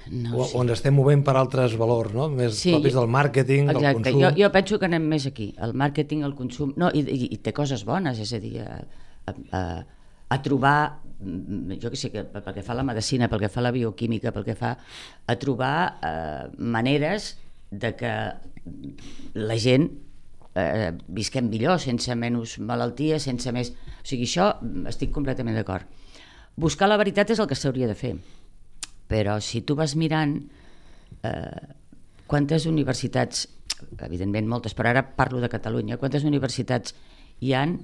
no, 0.09 0.39
o, 0.39 0.45
sí. 0.47 0.55
on 0.57 0.71
estem 0.73 0.95
movent 0.95 1.21
per 1.25 1.35
altres 1.37 1.75
valors, 1.77 2.13
no? 2.15 2.29
més 2.33 2.57
sí, 2.57 2.73
propis 2.73 2.95
del 2.97 3.09
màrqueting, 3.11 3.69
exacte. 3.69 3.85
del 3.85 3.99
consum. 3.99 4.23
Jo, 4.23 4.31
jo 4.39 4.49
penso 4.55 4.79
que 4.81 4.89
anem 4.89 5.05
més 5.11 5.27
aquí, 5.29 5.51
el 5.61 5.75
màrqueting, 5.77 6.23
el 6.25 6.33
consum, 6.37 6.73
no, 6.81 6.89
i, 6.93 7.03
i, 7.03 7.29
i 7.35 7.39
té 7.45 7.53
coses 7.55 7.85
bones, 7.85 8.21
és 8.23 8.33
a 8.33 8.41
dir, 8.41 8.55
a, 8.63 8.79
a, 9.29 9.61
a 10.29 10.41
trobar, 10.45 10.79
jo 11.19 11.91
que 11.91 11.99
sé, 11.99 12.11
que, 12.13 12.23
pel 12.23 12.53
que 12.55 12.63
fa 12.63 12.73
a 12.73 12.79
la 12.79 12.87
medicina, 12.87 13.27
pel 13.29 13.43
que 13.43 13.51
fa 13.51 13.59
a 13.63 13.67
la 13.67 13.73
bioquímica, 13.75 14.31
pel 14.35 14.47
que 14.47 14.55
fa 14.55 14.75
a 15.27 15.35
trobar 15.41 15.99
eh, 15.99 16.47
maneres 16.57 17.33
de 17.69 17.93
que 17.99 18.13
la 19.35 19.57
gent 19.59 19.89
eh, 20.55 20.91
visquem 21.07 21.51
millor, 21.51 21.79
sense 21.83 22.15
menys 22.15 22.57
malaltia, 22.63 23.19
sense 23.19 23.51
més... 23.55 23.73
O 23.99 24.07
sigui, 24.07 24.25
això 24.29 24.53
estic 24.89 25.11
completament 25.13 25.59
d'acord. 25.59 25.85
Buscar 26.59 26.89
la 26.89 26.99
veritat 26.99 27.35
és 27.35 27.39
el 27.39 27.47
que 27.47 27.57
s'hauria 27.59 27.87
de 27.87 27.95
fer 27.99 28.15
però 29.09 29.41
si 29.41 29.63
tu 29.65 29.75
vas 29.75 29.95
mirant 29.97 30.37
eh, 31.25 31.67
quantes 32.29 32.67
universitats, 32.69 33.47
evidentment 34.05 34.47
moltes, 34.47 34.75
però 34.77 34.93
ara 34.93 35.03
parlo 35.17 35.41
de 35.41 35.49
Catalunya, 35.49 35.97
quantes 35.97 36.27
universitats 36.29 36.93
hi 37.41 37.55
han 37.57 37.79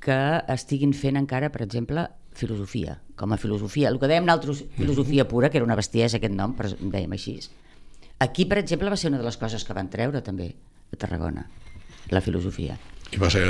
que 0.00 0.16
estiguin 0.54 0.94
fent 0.96 1.20
encara, 1.20 1.52
per 1.52 1.60
exemple, 1.66 2.06
filosofia, 2.36 2.98
com 3.16 3.32
a 3.32 3.38
filosofia. 3.40 3.90
El 3.90 4.00
que 4.00 4.10
dèiem 4.10 4.26
nosaltres, 4.26 4.64
filosofia 4.76 5.26
pura, 5.28 5.50
que 5.50 5.60
era 5.60 5.66
una 5.66 5.78
bestiesa 5.78 6.20
aquest 6.20 6.34
nom, 6.36 6.54
però 6.56 6.72
dèiem 6.76 7.16
així. 7.16 7.38
Aquí, 8.24 8.46
per 8.48 8.60
exemple, 8.62 8.92
va 8.92 8.98
ser 9.00 9.10
una 9.12 9.20
de 9.20 9.26
les 9.26 9.36
coses 9.40 9.64
que 9.64 9.76
van 9.76 9.90
treure 9.92 10.22
també 10.24 10.50
a 10.92 10.98
Tarragona, 11.00 11.46
la 12.12 12.22
filosofia. 12.24 12.76
I 13.12 13.20
va 13.22 13.30
ser 13.32 13.46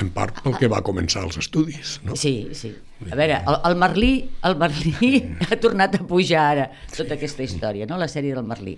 en 0.00 0.10
part 0.16 0.40
pel 0.44 0.56
que 0.60 0.68
va 0.72 0.80
començar 0.84 1.24
els 1.26 1.38
estudis. 1.40 1.98
No? 2.06 2.16
Sí, 2.16 2.50
sí. 2.56 2.72
A 3.08 3.16
veure, 3.16 3.40
el, 3.40 3.58
el 3.70 3.76
Merlí, 3.80 4.12
el 4.48 4.56
Merlí 4.60 5.12
ha 5.48 5.60
tornat 5.60 5.96
a 5.96 6.02
pujar 6.08 6.44
ara 6.54 6.66
tota 6.94 7.16
aquesta 7.16 7.44
història, 7.44 7.88
no? 7.88 8.00
la 8.00 8.08
sèrie 8.08 8.36
del 8.36 8.48
Merlí. 8.48 8.76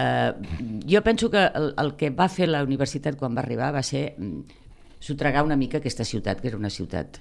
Uh, 0.00 0.78
jo 0.86 1.00
penso 1.02 1.28
que 1.32 1.40
el, 1.42 1.72
el 1.82 1.96
que 1.98 2.12
va 2.14 2.28
fer 2.30 2.46
la 2.48 2.62
universitat 2.64 3.16
quan 3.18 3.34
va 3.36 3.42
arribar 3.42 3.72
va 3.74 3.82
ser 3.84 4.12
mm, 4.12 4.60
sotregar 5.02 5.42
una 5.44 5.58
mica 5.60 5.80
aquesta 5.80 6.06
ciutat, 6.06 6.40
que 6.40 6.48
era 6.52 6.60
una 6.60 6.70
ciutat 6.70 7.18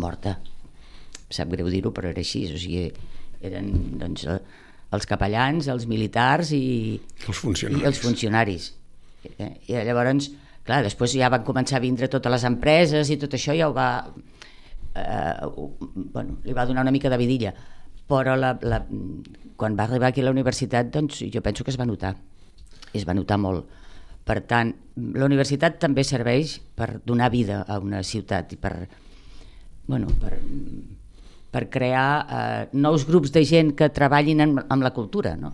morta. 0.00 0.38
Sap 1.32 1.50
greu 1.52 1.68
dir-ho, 1.72 1.92
però 1.94 2.12
era 2.12 2.22
així. 2.22 2.44
O 2.52 2.60
sigui, 2.60 2.86
eren 3.42 3.72
doncs, 4.00 4.26
eh, 4.28 4.38
els 4.92 5.08
capellans, 5.08 5.68
els 5.72 5.88
militars 5.88 6.52
i 6.56 7.00
els 7.26 7.38
funcionaris. 7.38 7.82
I 7.82 7.90
els 7.90 8.00
funcionaris. 8.02 8.70
Eh, 9.38 9.52
I 9.72 9.84
llavors 9.86 10.30
Clar, 10.62 10.82
després 10.86 11.16
ja 11.18 11.30
van 11.32 11.42
començar 11.42 11.80
a 11.80 11.82
vindre 11.82 12.06
totes 12.10 12.30
les 12.30 12.44
empreses 12.46 13.10
i 13.10 13.18
tot 13.18 13.34
això 13.34 13.54
ja 13.58 13.66
ho 13.68 13.74
va... 13.74 13.88
Eh, 14.94 15.48
bueno, 16.14 16.36
li 16.44 16.54
va 16.54 16.66
donar 16.68 16.84
una 16.86 16.94
mica 16.94 17.10
de 17.10 17.18
vidilla. 17.18 17.50
Però 18.06 18.36
la, 18.38 18.52
la, 18.62 18.78
quan 19.58 19.78
va 19.78 19.88
arribar 19.88 20.12
aquí 20.12 20.22
a 20.22 20.28
la 20.28 20.34
universitat, 20.34 20.92
doncs 20.94 21.24
jo 21.34 21.42
penso 21.42 21.66
que 21.66 21.74
es 21.74 21.80
va 21.80 21.88
notar. 21.88 22.14
Es 22.94 23.06
va 23.08 23.16
notar 23.18 23.40
molt. 23.42 23.66
Per 24.22 24.38
tant, 24.46 24.70
la 25.18 25.26
universitat 25.26 25.80
també 25.82 26.04
serveix 26.06 26.60
per 26.78 27.00
donar 27.02 27.32
vida 27.34 27.64
a 27.66 27.80
una 27.82 28.04
ciutat 28.06 28.54
i 28.54 28.60
per, 28.60 28.76
bueno, 29.86 30.08
per, 30.20 30.38
per 31.52 31.68
crear 31.70 32.06
eh, 32.22 32.62
nous 32.72 33.06
grups 33.08 33.32
de 33.34 33.44
gent 33.48 33.74
que 33.76 33.90
treballin 33.92 34.40
en, 34.44 34.56
amb 34.68 34.82
la 34.82 34.92
cultura, 34.96 35.36
no? 35.36 35.52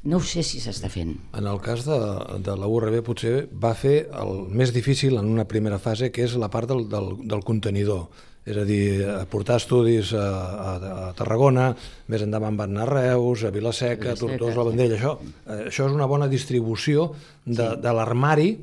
No 0.00 0.16
ho 0.16 0.24
sé 0.24 0.40
si 0.46 0.62
s'està 0.62 0.88
fent. 0.88 1.12
En 1.36 1.44
el 1.44 1.58
cas 1.60 1.82
de, 1.84 1.98
de 2.40 2.54
la 2.56 2.68
URB 2.72 3.02
potser 3.04 3.34
va 3.52 3.74
fer 3.76 4.06
el 4.16 4.46
més 4.48 4.72
difícil 4.72 5.18
en 5.20 5.28
una 5.28 5.44
primera 5.44 5.76
fase, 5.78 6.08
que 6.08 6.24
és 6.24 6.38
la 6.40 6.48
part 6.48 6.70
del, 6.70 6.86
del, 6.88 7.12
del 7.28 7.44
contenidor. 7.44 8.06
És 8.48 8.56
a 8.56 8.64
dir, 8.64 9.04
portar 9.28 9.58
estudis 9.60 10.14
a, 10.16 10.24
a, 10.24 10.70
a 11.10 11.10
Tarragona, 11.18 11.68
més 12.08 12.24
endavant 12.24 12.56
van 12.56 12.72
anar 12.72 12.86
a 12.86 12.90
Reus, 12.94 13.44
a 13.44 13.52
Vilaseca, 13.52 14.14
a 14.14 14.16
Tortosa, 14.16 14.56
la 14.56 14.70
Vendella. 14.70 14.96
Això, 14.96 15.12
eh, 15.44 15.66
això 15.68 15.90
és 15.90 15.96
una 15.98 16.08
bona 16.08 16.30
distribució 16.32 17.10
de, 17.44 17.66
sí. 17.66 17.80
de 17.84 17.92
l'armari. 17.98 18.54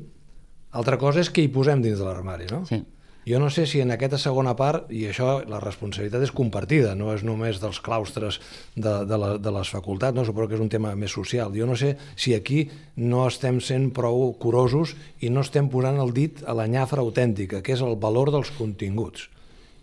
Altra 0.82 0.98
cosa 0.98 1.22
és 1.22 1.30
que 1.30 1.46
hi 1.46 1.52
posem 1.54 1.86
dins 1.86 2.02
de 2.02 2.08
l'armari, 2.08 2.50
no? 2.50 2.64
Sí. 2.66 2.82
Jo 3.28 3.38
no 3.42 3.50
sé 3.52 3.66
si 3.68 3.82
en 3.84 3.92
aquesta 3.92 4.16
segona 4.20 4.54
part, 4.56 4.88
i 4.88 5.04
això 5.10 5.42
la 5.44 5.60
responsabilitat 5.60 6.24
és 6.24 6.32
compartida, 6.32 6.94
no 6.96 7.10
és 7.12 7.24
només 7.26 7.60
dels 7.60 7.80
claustres 7.84 8.40
de, 8.74 8.94
de, 9.04 9.18
la, 9.20 9.34
de 9.36 9.52
les 9.52 9.68
facultats, 9.68 10.16
no 10.16 10.24
suposo 10.24 10.48
que 10.48 10.56
és 10.56 10.64
un 10.64 10.72
tema 10.72 10.94
més 10.96 11.12
social. 11.12 11.52
Jo 11.52 11.68
no 11.68 11.76
sé 11.76 11.96
si 12.16 12.32
aquí 12.32 12.70
no 12.96 13.26
estem 13.28 13.60
sent 13.60 13.90
prou 13.96 14.30
curosos 14.40 14.96
i 15.20 15.28
no 15.28 15.44
estem 15.44 15.68
posant 15.68 16.00
el 16.00 16.14
dit 16.16 16.40
a 16.48 16.56
la 16.56 16.68
nyafra 16.70 17.04
autèntica, 17.04 17.60
que 17.60 17.76
és 17.76 17.84
el 17.84 17.98
valor 18.00 18.32
dels 18.32 18.54
continguts 18.56 19.28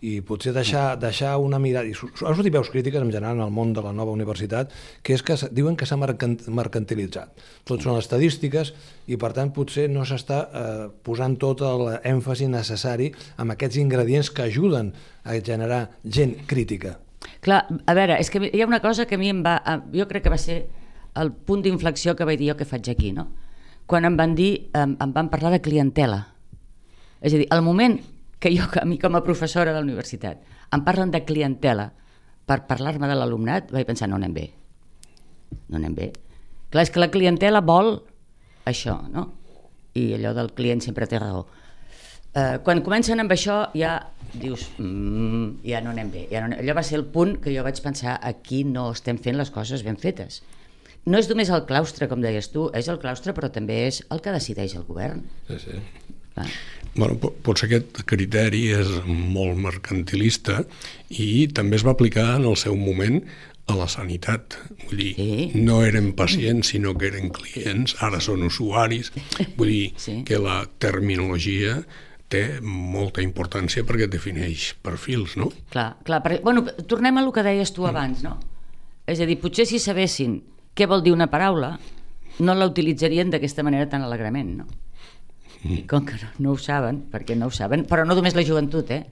i 0.04 0.20
potser 0.20 0.52
deixar, 0.52 0.96
deixar 1.00 1.36
una 1.40 1.58
mirada... 1.62 1.88
I 1.88 1.94
han 1.96 2.36
sortit 2.36 2.52
veus 2.52 2.68
crítiques 2.72 3.00
en 3.00 3.10
general 3.10 3.38
en 3.38 3.44
el 3.46 3.52
món 3.54 3.72
de 3.76 3.84
la 3.84 3.92
nova 3.96 4.12
universitat, 4.12 4.72
que 5.02 5.16
és 5.16 5.24
que 5.24 5.36
diuen 5.56 5.76
que 5.76 5.88
s'ha 5.88 5.96
mercantilitzat. 5.96 7.32
Tot 7.68 7.84
són 7.84 7.98
estadístiques 8.00 8.74
i, 9.06 9.16
per 9.16 9.32
tant, 9.36 9.52
potser 9.56 9.88
no 9.92 10.04
s'està 10.08 10.40
eh, 10.44 10.86
posant 11.06 11.38
tota 11.40 11.72
l'èmfasi 11.80 12.50
necessari 12.52 13.10
amb 13.40 13.56
aquests 13.56 13.80
ingredients 13.82 14.30
que 14.30 14.46
ajuden 14.50 14.92
a 15.24 15.38
generar 15.40 15.86
gent 16.04 16.36
crítica. 16.46 16.98
Clar, 17.42 17.64
a 17.66 17.94
veure, 17.96 18.18
és 18.20 18.30
que 18.30 18.42
hi 18.50 18.62
ha 18.62 18.68
una 18.68 18.82
cosa 18.84 19.06
que 19.06 19.16
a 19.16 19.20
mi 19.20 19.32
em 19.32 19.42
va... 19.44 19.58
Jo 19.94 20.06
crec 20.10 20.26
que 20.26 20.32
va 20.32 20.40
ser 20.40 20.64
el 21.16 21.32
punt 21.32 21.64
d'inflexió 21.64 22.14
que 22.16 22.26
vaig 22.28 22.38
dir 22.40 22.52
jo 22.52 22.58
que 22.58 22.68
faig 22.68 22.90
aquí, 22.92 23.12
no? 23.16 23.30
Quan 23.86 24.04
em 24.04 24.16
van 24.18 24.34
dir, 24.36 24.68
em, 24.74 24.96
em 25.00 25.12
van 25.14 25.30
parlar 25.32 25.54
de 25.54 25.62
clientela. 25.62 26.26
És 27.22 27.32
a 27.32 27.40
dir, 27.40 27.46
al 27.54 27.62
moment 27.64 27.96
que 28.38 28.52
jo, 28.54 28.66
a 28.80 28.84
mi 28.84 28.98
com 28.98 29.16
a 29.16 29.24
professora 29.24 29.72
de 29.72 29.78
la 29.78 29.84
universitat, 29.86 30.42
em 30.72 30.84
parlen 30.84 31.12
de 31.14 31.24
clientela 31.24 31.90
per 32.46 32.62
parlar-me 32.68 33.08
de 33.10 33.16
l'alumnat, 33.18 33.72
vaig 33.74 33.86
pensar, 33.88 34.08
no 34.08 34.18
anem 34.20 34.34
bé. 34.34 34.46
No 35.70 35.80
anem 35.80 35.94
bé. 35.96 36.10
Clar, 36.70 36.84
és 36.86 36.92
que 36.92 37.02
la 37.02 37.10
clientela 37.10 37.62
vol 37.64 37.96
això, 38.66 38.98
no? 39.10 39.30
I 39.96 40.12
allò 40.18 40.34
del 40.36 40.52
client 40.54 40.82
sempre 40.84 41.08
té 41.08 41.18
raó. 41.22 41.46
Eh, 42.36 42.58
quan 42.62 42.82
comencen 42.84 43.22
amb 43.22 43.32
això 43.32 43.62
ja 43.72 43.94
dius, 44.34 44.68
mm, 44.76 45.62
ja 45.64 45.80
no 45.80 45.94
anem 45.94 46.10
bé. 46.12 46.26
Ja 46.30 46.42
no 46.42 46.50
anem... 46.50 46.60
Allò 46.60 46.74
va 46.76 46.84
ser 46.84 46.98
el 47.00 47.06
punt 47.08 47.38
que 47.40 47.54
jo 47.54 47.64
vaig 47.64 47.80
pensar, 47.82 48.18
aquí 48.20 48.62
no 48.68 48.90
estem 48.92 49.18
fent 49.22 49.38
les 49.40 49.50
coses 49.54 49.84
ben 49.86 49.96
fetes. 49.96 50.42
No 51.06 51.18
és 51.22 51.30
només 51.30 51.50
el 51.54 51.64
claustre, 51.68 52.08
com 52.10 52.20
deies 52.20 52.50
tu, 52.52 52.66
és 52.74 52.90
el 52.92 52.98
claustre, 52.98 53.32
però 53.32 53.48
també 53.54 53.86
és 53.86 54.02
el 54.10 54.20
que 54.20 54.34
decideix 54.34 54.74
el 54.76 54.84
govern. 54.88 55.22
Sí, 55.48 55.58
sí. 55.62 55.80
Clar. 56.36 56.46
Bueno, 56.96 57.18
potser 57.44 57.66
aquest 57.68 58.00
criteri 58.08 58.62
és 58.72 58.88
molt 59.06 59.58
mercantilista 59.60 60.62
i 61.12 61.44
també 61.52 61.76
es 61.76 61.84
va 61.84 61.92
aplicar 61.92 62.30
en 62.38 62.46
el 62.48 62.56
seu 62.56 62.76
moment 62.80 63.20
a 63.68 63.76
la 63.76 63.88
sanitat. 63.90 64.56
Vull 64.86 65.02
dir, 65.02 65.12
sí. 65.18 65.50
no 65.58 65.82
eren 65.84 66.12
pacients, 66.16 66.70
sinó 66.72 66.94
que 66.96 67.10
eren 67.10 67.32
clients, 67.34 67.96
ara 68.06 68.22
són 68.24 68.46
usuaris. 68.46 69.12
Vull 69.58 69.72
dir 69.72 69.86
sí. 70.00 70.20
que 70.28 70.40
la 70.40 70.62
terminologia 70.80 71.80
té 72.32 72.60
molta 72.62 73.22
importància 73.22 73.84
perquè 73.86 74.08
defineix 74.10 74.72
perfils, 74.82 75.36
no? 75.38 75.50
Clar, 75.74 75.92
clar. 76.06 76.22
Per, 76.24 76.40
bueno, 76.46 76.64
tornem 76.88 77.18
a 77.18 77.26
el 77.26 77.32
que 77.34 77.44
deies 77.46 77.74
tu 77.74 77.86
abans, 77.86 78.24
no? 78.26 78.38
És 79.06 79.20
a 79.22 79.28
dir, 79.28 79.36
potser 79.42 79.68
si 79.68 79.78
sabessin 79.82 80.40
què 80.76 80.88
vol 80.90 81.04
dir 81.04 81.12
una 81.14 81.28
paraula, 81.30 81.76
no 82.42 82.56
la 82.56 82.66
utilitzarien 82.68 83.30
d'aquesta 83.30 83.64
manera 83.66 83.88
tan 83.90 84.02
alegrement, 84.06 84.56
no? 84.62 84.66
I 85.72 85.82
com 85.88 86.04
que 86.06 86.14
no, 86.22 86.28
no 86.38 86.52
ho 86.54 86.58
saben, 86.58 87.04
perquè 87.12 87.36
no 87.36 87.46
ho 87.50 87.54
saben, 87.54 87.86
però 87.88 88.04
no 88.06 88.14
només 88.14 88.34
la 88.38 88.44
joventut, 88.46 88.90
eh? 88.90 89.04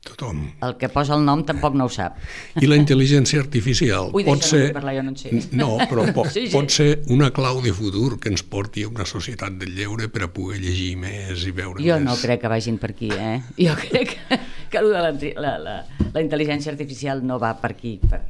Tothom. 0.00 0.38
El 0.64 0.78
que 0.80 0.88
posa 0.88 1.12
el 1.12 1.26
nom 1.26 1.42
tampoc 1.44 1.74
no 1.76 1.84
ho 1.84 1.90
sap. 1.92 2.14
I 2.56 2.64
la 2.70 2.78
intel·ligència 2.80 3.42
artificial 3.42 4.08
Ui, 4.16 4.24
pot 4.24 4.40
ser... 4.48 4.70
parlar, 4.72 4.94
jo 4.96 5.02
no 5.04 5.12
en 5.12 5.18
sé. 5.20 5.32
No, 5.52 5.74
però 5.90 6.06
po 6.16 6.24
Sí, 6.32 6.46
sí. 6.46 6.52
pot 6.54 6.72
ser 6.72 7.02
una 7.12 7.28
clau 7.36 7.60
de 7.60 7.74
futur 7.76 8.14
que 8.18 8.30
ens 8.32 8.40
porti 8.42 8.86
a 8.86 8.88
una 8.88 9.04
societat 9.04 9.58
del 9.60 9.74
lleure 9.76 10.08
per 10.08 10.22
a 10.24 10.30
poder 10.32 10.62
llegir 10.62 10.94
més 11.02 11.44
i 11.44 11.52
veure 11.52 11.84
Jo 11.84 11.98
més. 12.00 12.06
no 12.08 12.16
crec 12.16 12.40
que 12.40 12.48
vagin 12.48 12.78
per 12.80 12.94
aquí, 12.94 13.10
eh? 13.12 13.42
Jo 13.60 13.76
crec 13.82 14.16
que, 14.16 14.40
que 14.72 14.80
la, 14.86 15.10
la, 15.12 15.52
la, 15.66 15.76
la 16.14 16.24
intel·ligència 16.24 16.72
artificial 16.72 17.20
no 17.20 17.36
va 17.38 17.52
per 17.60 17.74
aquí, 17.76 17.98
per, 18.00 18.22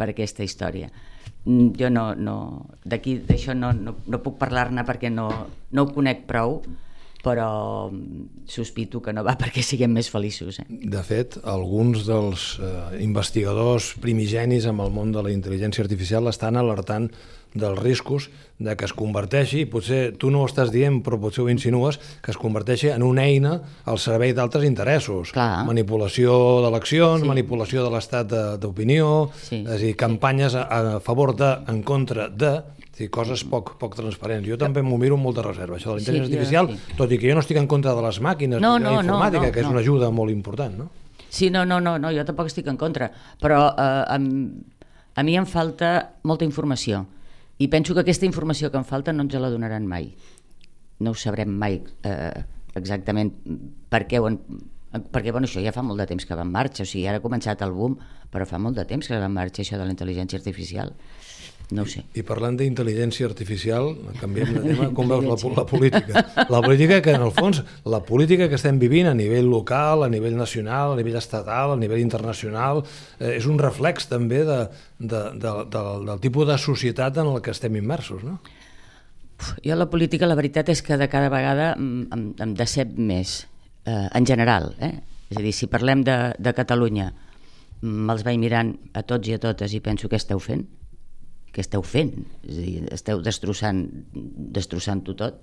per 0.00 0.08
aquesta 0.14 0.48
història. 0.48 0.88
Mm, 1.44 1.74
Jo 1.76 1.92
no, 1.92 2.14
no 2.16 2.38
d'aquí 2.88 3.18
d'això 3.28 3.52
no, 3.52 3.74
no, 3.76 3.98
no 4.08 4.24
puc 4.24 4.40
parlar-ne 4.40 4.80
perquè 4.88 5.12
no, 5.12 5.28
no 5.76 5.84
ho 5.84 5.92
conec 5.92 6.24
prou, 6.24 6.62
però 7.24 7.90
sospito 8.46 9.00
que 9.02 9.12
no 9.12 9.24
va 9.26 9.34
perquè 9.38 9.62
siguem 9.64 9.90
més 9.92 10.08
feliços. 10.10 10.60
Eh? 10.62 10.66
De 10.68 11.02
fet, 11.02 11.38
alguns 11.44 12.06
dels 12.08 12.58
eh, 12.62 13.02
investigadors 13.04 13.94
primigenis 14.02 14.66
amb 14.70 14.84
el 14.86 14.92
món 14.94 15.10
de 15.12 15.22
la 15.24 15.32
intel·ligència 15.34 15.82
artificial 15.84 16.28
estan 16.30 16.56
alertant 16.56 17.10
dels 17.58 17.78
riscos 17.80 18.26
de 18.60 18.74
que 18.76 18.84
es 18.84 18.92
converteixi, 18.92 19.62
potser 19.70 20.12
tu 20.20 20.28
no 20.30 20.42
ho 20.42 20.46
estàs 20.50 20.68
dient, 20.70 20.98
però 21.02 21.16
potser 21.18 21.42
ho 21.46 21.48
insinues, 21.48 21.96
que 22.22 22.30
es 22.30 22.36
converteixi 22.38 22.90
en 22.92 23.02
una 23.06 23.24
eina 23.24 23.54
al 23.88 23.98
servei 23.98 24.34
d'altres 24.36 24.66
interessos. 24.68 25.32
Clar. 25.32 25.64
Manipulació 25.66 26.60
d'eleccions, 26.66 27.22
Sí. 27.22 27.28
manipulació 27.28 27.84
de 27.86 27.90
l'estat 27.94 28.28
de- 28.28 28.58
d'opinió, 28.58 29.30
Sí, 29.42 29.62
és 29.64 29.70
a 29.70 29.76
dir, 29.80 29.94
campanyes 29.96 30.54
a, 30.54 30.66
a 30.96 31.00
favor 31.00 31.34
de, 31.36 31.50
en 31.72 31.82
contra 31.82 32.28
de, 32.28 32.60
dir, 32.98 33.10
coses 33.14 33.44
poc, 33.48 33.74
poc 33.80 33.94
transparents. 33.98 34.46
Jo 34.48 34.56
també 34.60 34.82
m'ho 34.82 34.98
miro 35.00 35.16
amb 35.18 35.24
molta 35.28 35.42
reserva, 35.46 35.76
això 35.78 35.94
de 35.94 35.98
la 35.98 36.00
Sí, 36.00 36.06
intel·ligència 36.06 36.30
jo 36.30 36.38
artificial, 36.38 36.70
sí. 36.74 36.96
tot 36.98 37.12
i 37.12 37.18
que 37.18 37.28
jo 37.30 37.34
no 37.38 37.44
estic 37.44 37.60
en 37.60 37.66
contra 37.70 37.94
de 37.94 38.02
les 38.02 38.20
màquines 38.24 38.60
No, 38.60 38.78
no, 38.78 38.90
la 38.90 39.02
no, 39.02 39.02
informàtica, 39.02 39.46
no, 39.46 39.52
que 39.52 39.60
és 39.60 39.66
no. 39.66 39.72
una 39.76 39.80
ajuda 39.84 40.10
molt 40.10 40.32
important, 40.34 40.78
no? 40.78 40.88
Sí, 41.28 41.50
no, 41.50 41.64
no, 41.68 41.80
no, 41.80 41.98
no 41.98 42.10
jo 42.14 42.24
tampoc 42.24 42.48
estic 42.48 42.66
en 42.72 42.76
contra, 42.80 43.10
però 43.40 43.60
eh, 43.70 44.16
a, 44.16 44.18
a 44.18 45.22
mi 45.26 45.36
em 45.36 45.46
falta 45.46 46.14
molta 46.24 46.46
informació 46.48 47.04
i 47.58 47.68
penso 47.68 47.94
que 47.94 48.00
aquesta 48.06 48.26
informació 48.26 48.70
que 48.70 48.78
em 48.78 48.86
falta 48.86 49.12
no 49.12 49.24
ens 49.26 49.34
la 49.34 49.50
donaran 49.50 49.86
mai. 49.86 50.12
No 51.00 51.10
ho 51.10 51.14
sabrem 51.18 51.50
mai 51.50 51.80
eh, 52.06 52.42
exactament 52.78 53.32
per 53.90 54.06
què 54.06 54.20
ho 54.22 54.28
han, 54.30 54.38
perquè 55.12 55.32
bueno, 55.34 55.46
això 55.46 55.60
ja 55.62 55.72
fa 55.74 55.82
molt 55.82 55.98
de 56.00 56.06
temps 56.08 56.24
que 56.24 56.36
va 56.38 56.44
en 56.46 56.52
marxa, 56.54 56.84
o 56.84 56.88
sigui, 56.88 57.06
ara 57.10 57.18
ha 57.20 57.24
començat 57.24 57.60
el 57.66 57.74
boom, 57.74 57.98
però 58.32 58.46
fa 58.48 58.60
molt 58.62 58.78
de 58.78 58.86
temps 58.88 59.06
que 59.08 59.18
va 59.18 59.26
en 59.28 59.34
marxa 59.34 59.62
això 59.64 59.76
de 59.78 59.84
la 59.84 59.92
intel·ligència 59.92 60.38
artificial. 60.40 60.94
No 61.70 61.84
sé. 61.84 62.00
I 62.16 62.22
parlant 62.24 62.56
d'intel·ligència 62.56 63.26
artificial, 63.28 63.90
canviem 64.22 64.54
de 64.56 64.60
tema, 64.64 64.86
com 64.96 65.10
veus 65.10 65.26
la, 65.26 65.36
la 65.58 65.64
política? 65.68 66.22
La 66.48 66.62
política 66.64 67.02
que, 67.04 67.12
en 67.12 67.24
el 67.26 67.32
fons, 67.36 67.60
la 67.84 68.00
política 68.08 68.46
que 68.48 68.56
estem 68.56 68.78
vivint 68.80 69.10
a 69.10 69.16
nivell 69.16 69.50
local, 69.52 70.06
a 70.06 70.08
nivell 70.08 70.38
nacional, 70.38 70.94
a 70.94 70.96
nivell 70.96 71.18
estatal, 71.20 71.74
a 71.74 71.80
nivell 71.80 72.00
internacional, 72.00 72.80
eh, 73.18 73.34
és 73.34 73.48
un 73.50 73.60
reflex 73.60 74.08
també 74.08 74.40
de, 74.48 74.62
de, 74.96 75.20
de, 75.36 75.52
de, 75.68 75.84
del 76.08 76.24
tipus 76.24 76.48
de 76.48 76.56
societat 76.62 77.20
en 77.20 77.34
el 77.34 77.44
que 77.44 77.52
estem 77.52 77.76
immersos, 77.76 78.24
no? 78.24 78.38
Jo 79.62 79.76
la 79.76 79.90
política, 79.92 80.26
la 80.26 80.38
veritat 80.38 80.72
és 80.72 80.80
que 80.82 80.96
de 80.98 81.06
cada 81.12 81.28
vegada 81.30 81.74
em, 81.76 82.08
em, 82.16 82.56
decep 82.58 82.96
més, 82.96 83.42
eh, 83.84 84.08
en 84.08 84.26
general. 84.26 84.72
Eh? 84.80 84.96
És 85.28 85.36
a 85.36 85.44
dir, 85.44 85.52
si 85.52 85.68
parlem 85.68 86.00
de, 86.08 86.16
de 86.40 86.56
Catalunya, 86.56 87.12
me'ls 87.84 88.24
vaig 88.26 88.40
mirant 88.40 88.72
a 88.96 89.04
tots 89.06 89.28
i 89.28 89.36
a 89.36 89.42
totes 89.42 89.76
i 89.76 89.84
penso 89.84 90.08
què 90.08 90.18
esteu 90.18 90.40
fent? 90.42 90.64
Què 91.52 91.64
esteu 91.64 91.82
fent? 91.82 92.14
És 92.44 92.58
a 92.58 92.64
dir, 92.64 92.74
esteu 92.94 93.22
destrossant 93.24 93.82
destrossant-ho 94.58 95.16
tot. 95.18 95.40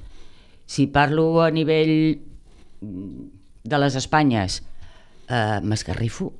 Si 0.65 0.87
parlo 0.93 1.41
a 1.43 1.49
nivell 1.53 1.95
mm, 2.15 3.27
de 3.65 3.81
les 3.81 3.97
Espanyes, 3.99 4.61
eh, 5.29 5.59
m'esgarrifo. 5.61 6.31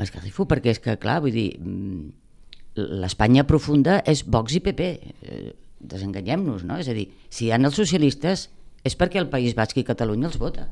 M'esgarrifo 0.00 0.46
perquè 0.48 0.72
és 0.74 0.80
que, 0.82 0.96
clar, 1.00 1.20
vull 1.24 1.36
dir, 1.36 1.50
mm, 1.60 2.82
l'Espanya 3.02 3.44
profunda 3.48 4.00
és 4.08 4.24
Vox 4.24 4.56
i 4.56 4.62
PP. 4.64 4.88
Eh, 5.22 5.52
desenganyem-nos, 5.82 6.64
no? 6.64 6.78
És 6.78 6.88
a 6.88 6.96
dir, 6.96 7.08
si 7.28 7.46
hi 7.46 7.52
ha 7.52 7.60
els 7.60 7.76
socialistes 7.76 8.48
és 8.86 8.96
perquè 8.98 9.20
el 9.20 9.30
País 9.30 9.56
Basc 9.58 9.78
i 9.78 9.86
Catalunya 9.86 10.28
els 10.30 10.38
vota. 10.40 10.68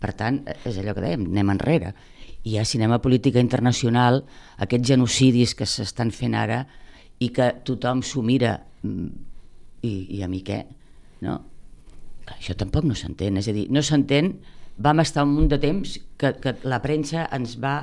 Per 0.00 0.12
tant, 0.16 0.40
eh, 0.46 0.56
és 0.64 0.78
allò 0.80 0.94
que 0.96 1.04
dèiem, 1.04 1.26
anem 1.28 1.54
enrere. 1.56 1.94
I 2.44 2.54
hi 2.54 2.58
ha 2.58 2.64
cinema 2.64 3.00
política 3.04 3.40
internacional, 3.42 4.22
aquests 4.58 4.88
genocidis 4.88 5.54
que 5.54 5.68
s'estan 5.68 6.12
fent 6.14 6.36
ara 6.38 6.64
i 7.20 7.28
que 7.36 7.50
tothom 7.68 8.00
s'ho 8.06 8.22
mira 8.24 8.54
mm, 8.82 9.08
i, 9.84 9.94
i 10.16 10.22
a 10.24 10.28
mi 10.28 10.40
què? 10.46 10.62
No? 11.26 11.36
Això 12.30 12.54
tampoc 12.56 12.86
no 12.88 12.96
s'entén, 12.96 13.36
és 13.40 13.48
a 13.50 13.54
dir, 13.56 13.66
no 13.72 13.82
s'entén, 13.84 14.34
vam 14.80 15.02
estar 15.02 15.26
un 15.26 15.34
munt 15.36 15.50
de 15.50 15.58
temps 15.60 15.98
que, 16.16 16.32
que 16.40 16.54
la 16.64 16.80
premsa 16.80 17.26
ens 17.36 17.58
va 17.60 17.74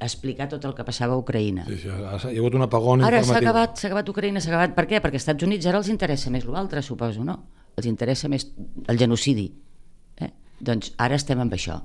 explicar 0.00 0.46
tot 0.48 0.64
el 0.64 0.74
que 0.76 0.84
passava 0.86 1.16
a 1.16 1.20
Ucraïna. 1.20 1.66
Sí, 1.68 1.80
sí, 1.82 1.88
hi 1.90 2.06
ha 2.06 2.16
hagut 2.16 2.54
un 2.56 2.64
apagón 2.64 3.02
Ara 3.04 3.18
s'ha 3.18 3.26
informatiu. 3.26 3.50
acabat, 3.50 3.80
s'ha 3.80 3.90
acabat 3.90 4.12
Ucraïna, 4.14 4.40
s'ha 4.40 4.52
acabat. 4.52 4.76
Per 4.76 4.86
què? 4.88 5.00
Perquè 5.02 5.18
als 5.18 5.26
Estats 5.26 5.46
Units 5.46 5.66
ara 5.70 5.80
els 5.82 5.90
interessa 5.92 6.32
més 6.32 6.46
l'altre, 6.48 6.82
suposo, 6.82 7.26
no? 7.26 7.36
Els 7.76 7.90
interessa 7.90 8.30
més 8.30 8.46
el 8.88 9.00
genocidi. 9.00 9.48
Eh? 10.22 10.30
Doncs 10.60 10.94
ara 11.04 11.18
estem 11.20 11.42
amb 11.42 11.52
això. 11.58 11.80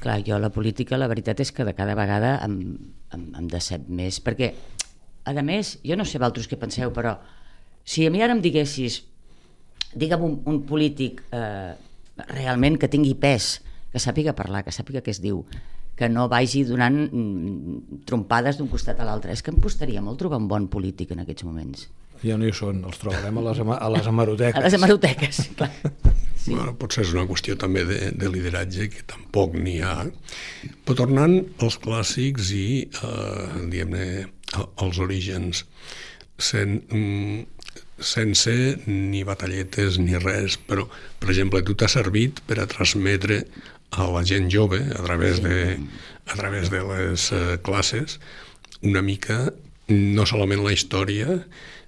Clar, 0.00 0.20
jo 0.26 0.38
la 0.38 0.52
política, 0.54 0.98
la 0.98 1.08
veritat 1.10 1.40
és 1.42 1.52
que 1.52 1.64
de 1.66 1.74
cada 1.74 1.96
vegada 1.98 2.36
em, 2.46 2.56
em, 3.14 3.26
em 3.40 3.48
decep 3.50 3.88
més, 3.88 4.20
perquè, 4.22 4.52
a 5.26 5.34
més, 5.42 5.76
jo 5.82 5.96
no 5.98 6.06
sé 6.06 6.20
vosaltres 6.20 6.48
què 6.50 6.58
penseu, 6.60 6.92
però 6.94 7.16
si 7.86 8.06
a 8.06 8.10
mi 8.10 8.22
ara 8.22 8.36
em 8.36 8.42
diguessis, 8.42 9.00
digue'm 9.94 10.24
un, 10.26 10.36
un 10.50 10.60
polític 10.68 11.22
eh, 11.34 11.72
realment 12.32 12.78
que 12.78 12.90
tingui 12.92 13.14
pes, 13.18 13.56
que 13.92 14.02
sàpiga 14.02 14.36
parlar, 14.36 14.64
que 14.66 14.74
sàpiga 14.74 15.02
què 15.02 15.14
es 15.14 15.22
diu, 15.24 15.42
que 15.96 16.08
no 16.12 16.26
vagi 16.28 16.62
donant 16.68 16.98
mm, 17.06 18.02
trompades 18.08 18.58
d'un 18.58 18.68
costat 18.68 19.00
a 19.00 19.06
l'altre. 19.08 19.32
És 19.32 19.42
que 19.42 19.54
em 19.54 19.60
costaria 19.62 20.02
molt 20.04 20.20
trobar 20.20 20.40
un 20.42 20.48
bon 20.50 20.68
polític 20.68 21.14
en 21.14 21.22
aquests 21.24 21.46
moments. 21.48 21.86
Ja 22.24 22.38
no 22.40 22.46
hi 22.48 22.54
són, 22.56 22.84
els 22.88 23.00
trobarem 23.02 23.40
a 23.40 23.44
les, 23.48 23.60
a 23.60 23.90
les 23.92 24.08
hemeroteques. 24.12 24.60
A 24.60 24.64
les 24.64 24.78
hemeroteques, 24.78 25.42
clar. 25.58 25.72
Sí. 26.46 26.54
Bueno, 26.54 26.76
potser 26.78 27.02
és 27.02 27.10
una 27.10 27.24
qüestió 27.26 27.56
també 27.58 27.82
de, 27.88 28.12
de 28.14 28.28
lideratge 28.30 28.86
que 28.92 29.02
tampoc 29.10 29.56
n'hi 29.58 29.80
ha. 29.82 30.04
Però 30.86 30.94
tornant 31.00 31.40
als 31.64 31.80
clàssics 31.82 32.52
i, 32.54 32.66
eh, 32.86 33.64
diguem-ne, 33.72 34.06
als 34.54 35.00
orígens, 35.02 35.64
sen, 36.38 36.78
mm, 36.86 37.72
sense 37.98 38.54
ni 38.86 39.24
batalletes 39.26 39.98
ni 39.98 40.14
res, 40.22 40.58
però, 40.68 40.86
per 41.18 41.32
exemple, 41.32 41.64
tu 41.66 41.74
t'has 41.74 41.96
servit 41.98 42.42
per 42.46 42.60
a 42.60 42.68
transmetre 42.70 43.42
a 43.96 44.06
la 44.12 44.22
gent 44.26 44.50
jove, 44.52 44.80
a 44.94 45.02
través 45.02 45.40
de, 45.42 45.78
a 46.26 46.36
través 46.36 46.70
de 46.70 46.82
les 46.84 47.30
eh, 47.32 47.58
classes, 47.66 48.20
una 48.82 49.02
mica 49.02 49.52
no 49.88 50.26
solament 50.26 50.64
la 50.64 50.74
història, 50.74 51.40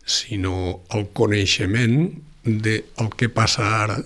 sinó 0.09 0.81
el 0.97 1.09
coneixement 1.12 1.99
del 2.49 3.11
que 3.16 3.29
passa 3.29 3.66
ara 3.85 3.99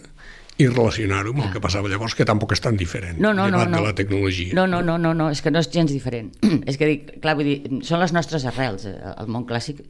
i 0.61 0.67
relacionar-ho 0.69 1.33
amb 1.33 1.45
el 1.47 1.53
que 1.55 1.62
passava 1.62 1.88
llavors, 1.91 2.15
que 2.19 2.27
tampoc 2.29 2.53
és 2.55 2.61
tan 2.62 2.77
diferent, 2.77 3.17
No, 3.23 3.33
no, 3.33 3.47
no, 3.49 3.57
llevat 3.57 3.71
no. 3.71 3.81
de 3.81 3.87
la 3.87 3.95
tecnologia. 3.99 4.55
No, 4.55 4.67
no, 4.67 4.83
no, 4.85 4.99
no, 5.01 5.15
no, 5.17 5.31
és 5.33 5.41
que 5.43 5.51
no 5.51 5.62
és 5.62 5.71
gens 5.73 5.91
diferent. 5.95 6.33
és 6.71 6.79
que 6.79 6.88
dic, 6.91 7.12
clar, 7.23 7.37
vull 7.38 7.49
dir, 7.49 7.81
són 7.87 8.03
les 8.03 8.12
nostres 8.15 8.45
arrels, 8.51 8.85
eh, 8.91 8.97
el 9.15 9.31
món 9.33 9.47
clàssic 9.49 9.81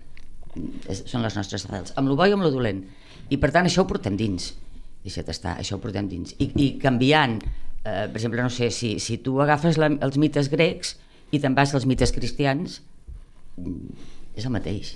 és, 0.89 1.03
són 1.09 1.25
les 1.25 1.37
nostres 1.37 1.67
arrels, 1.69 1.95
amb 1.97 2.13
lo 2.13 2.17
bo 2.17 2.29
i 2.29 2.37
amb 2.37 2.45
lo 2.47 2.53
dolent. 2.55 2.85
I 3.33 3.41
per 3.43 3.51
tant 3.55 3.69
això 3.69 3.85
ho 3.85 3.89
portem 3.91 4.17
dins, 4.21 4.53
deixa't 5.03 5.29
estar, 5.33 5.57
això 5.59 5.79
ho 5.79 5.83
portem 5.83 6.09
dins. 6.09 6.37
I, 6.39 6.53
i 6.61 6.69
canviant, 6.83 7.39
eh, 7.83 8.07
per 8.07 8.21
exemple, 8.21 8.43
no 8.45 8.53
sé, 8.53 8.71
si, 8.71 8.99
si 9.03 9.19
tu 9.25 9.41
agafes 9.43 9.81
la, 9.81 9.91
els 10.05 10.21
mites 10.21 10.53
grecs 10.53 10.97
i 11.33 11.41
te'n 11.41 11.57
vas 11.59 11.73
als 11.75 11.89
mites 11.89 12.13
cristians, 12.15 12.83
mm, 13.57 14.11
és 14.37 14.47
el 14.47 14.55
mateix. 14.55 14.95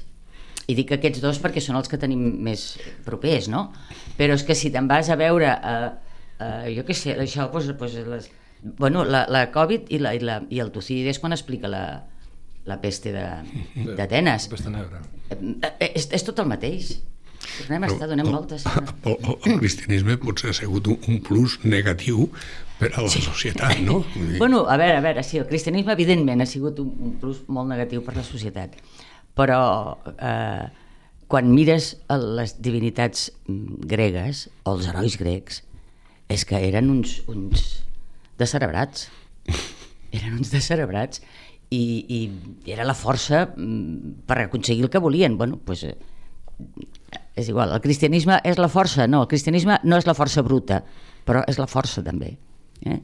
I 0.67 0.75
dic 0.75 0.91
aquests 0.97 1.21
dos 1.23 1.39
perquè 1.43 1.61
són 1.63 1.77
els 1.79 1.89
que 1.89 1.99
tenim 2.03 2.23
més 2.43 2.73
propers, 3.07 3.47
no? 3.53 3.69
Però 4.19 4.35
és 4.35 4.43
que 4.43 4.55
si 4.59 4.73
te'n 4.75 4.89
vas 4.91 5.09
a 5.11 5.17
veure, 5.21 5.53
eh, 5.53 5.91
eh, 6.43 6.75
jo 6.75 6.83
què 6.89 6.95
sé, 6.97 7.15
això, 7.23 7.47
doncs, 7.53 7.69
doncs 7.79 7.99
les, 8.11 8.31
bueno, 8.81 9.05
la, 9.07 9.27
la 9.31 9.45
Covid 9.55 9.93
i, 9.95 10.01
la, 10.03 10.15
i, 10.17 10.23
la, 10.27 10.41
i 10.51 10.59
el 10.65 10.73
Tucídides 10.75 11.21
quan 11.23 11.33
explica 11.37 11.71
la, 11.71 11.85
la 12.67 12.81
peste 12.83 13.13
de- 13.15 13.95
d'Atenes. 13.95 14.49
Pesta 14.51 14.73
negra. 14.75 15.03
Eh, 15.31 15.37
eh, 15.63 15.93
és, 15.95 16.09
és 16.11 16.27
tot 16.27 16.43
el 16.43 16.51
mateix. 16.51 16.97
Tornem 17.61 17.85
a 17.87 17.89
estar 17.93 18.09
donant 18.11 18.27
voltes. 18.33 18.65
El, 19.07 19.13
el, 19.23 19.37
el 19.53 19.59
cristianisme 19.61 20.17
potser 20.19 20.51
ha 20.51 20.55
sigut 20.57 20.89
un, 20.91 20.97
un 21.07 21.21
plus 21.23 21.61
negatiu 21.63 22.25
per 22.81 22.89
a 22.91 23.05
la 23.05 23.11
sí. 23.13 23.21
societat, 23.23 23.79
no? 23.87 24.01
Dir, 24.17 24.41
Bueno, 24.41 24.65
a 24.67 24.75
veure, 24.81 24.97
a 24.99 25.05
veure, 25.05 25.23
sí, 25.23 25.39
el 25.39 25.47
cristianisme 25.47 25.95
evidentment 25.95 26.43
ha 26.43 26.47
sigut 26.51 26.81
un, 26.83 26.91
un 27.07 27.13
plus 27.23 27.45
molt 27.47 27.71
negatiu 27.71 28.03
per 28.05 28.17
la 28.19 28.25
societat, 28.27 28.75
però 29.37 29.61
eh, 30.17 30.67
quan 31.29 31.51
mires 31.53 31.93
les 32.39 32.57
divinitats 32.63 33.31
mm, 33.47 33.87
gregues, 33.91 34.47
o 34.65 34.77
els 34.77 34.89
herois 34.91 35.17
grecs, 35.21 35.63
és 36.33 36.45
que 36.49 36.61
eren 36.69 36.91
uns, 36.91 37.21
uns 37.31 37.67
descerebrats. 38.41 39.09
Eren 40.17 40.39
uns 40.39 40.49
descerebrats 40.49 41.21
i, 41.75 41.83
i 42.09 42.71
era 42.73 42.87
la 42.87 42.95
força 42.97 43.43
mm, 43.51 44.23
per 44.27 44.39
aconseguir 44.41 44.87
el 44.87 44.91
que 44.91 45.03
volien. 45.03 45.37
Bueno, 45.37 45.59
pues, 45.59 45.83
eh, 45.85 45.97
és 47.37 47.51
igual, 47.51 47.75
el 47.75 47.83
cristianisme 47.85 48.39
és 48.47 48.57
la 48.59 48.71
força, 48.73 49.05
no, 49.11 49.25
el 49.27 49.31
cristianisme 49.31 49.77
no 49.85 49.99
és 50.01 50.07
la 50.09 50.15
força 50.17 50.45
bruta, 50.47 50.81
però 51.27 51.43
és 51.51 51.59
la 51.61 51.69
força 51.69 52.05
també. 52.07 52.37
Eh? 52.87 53.01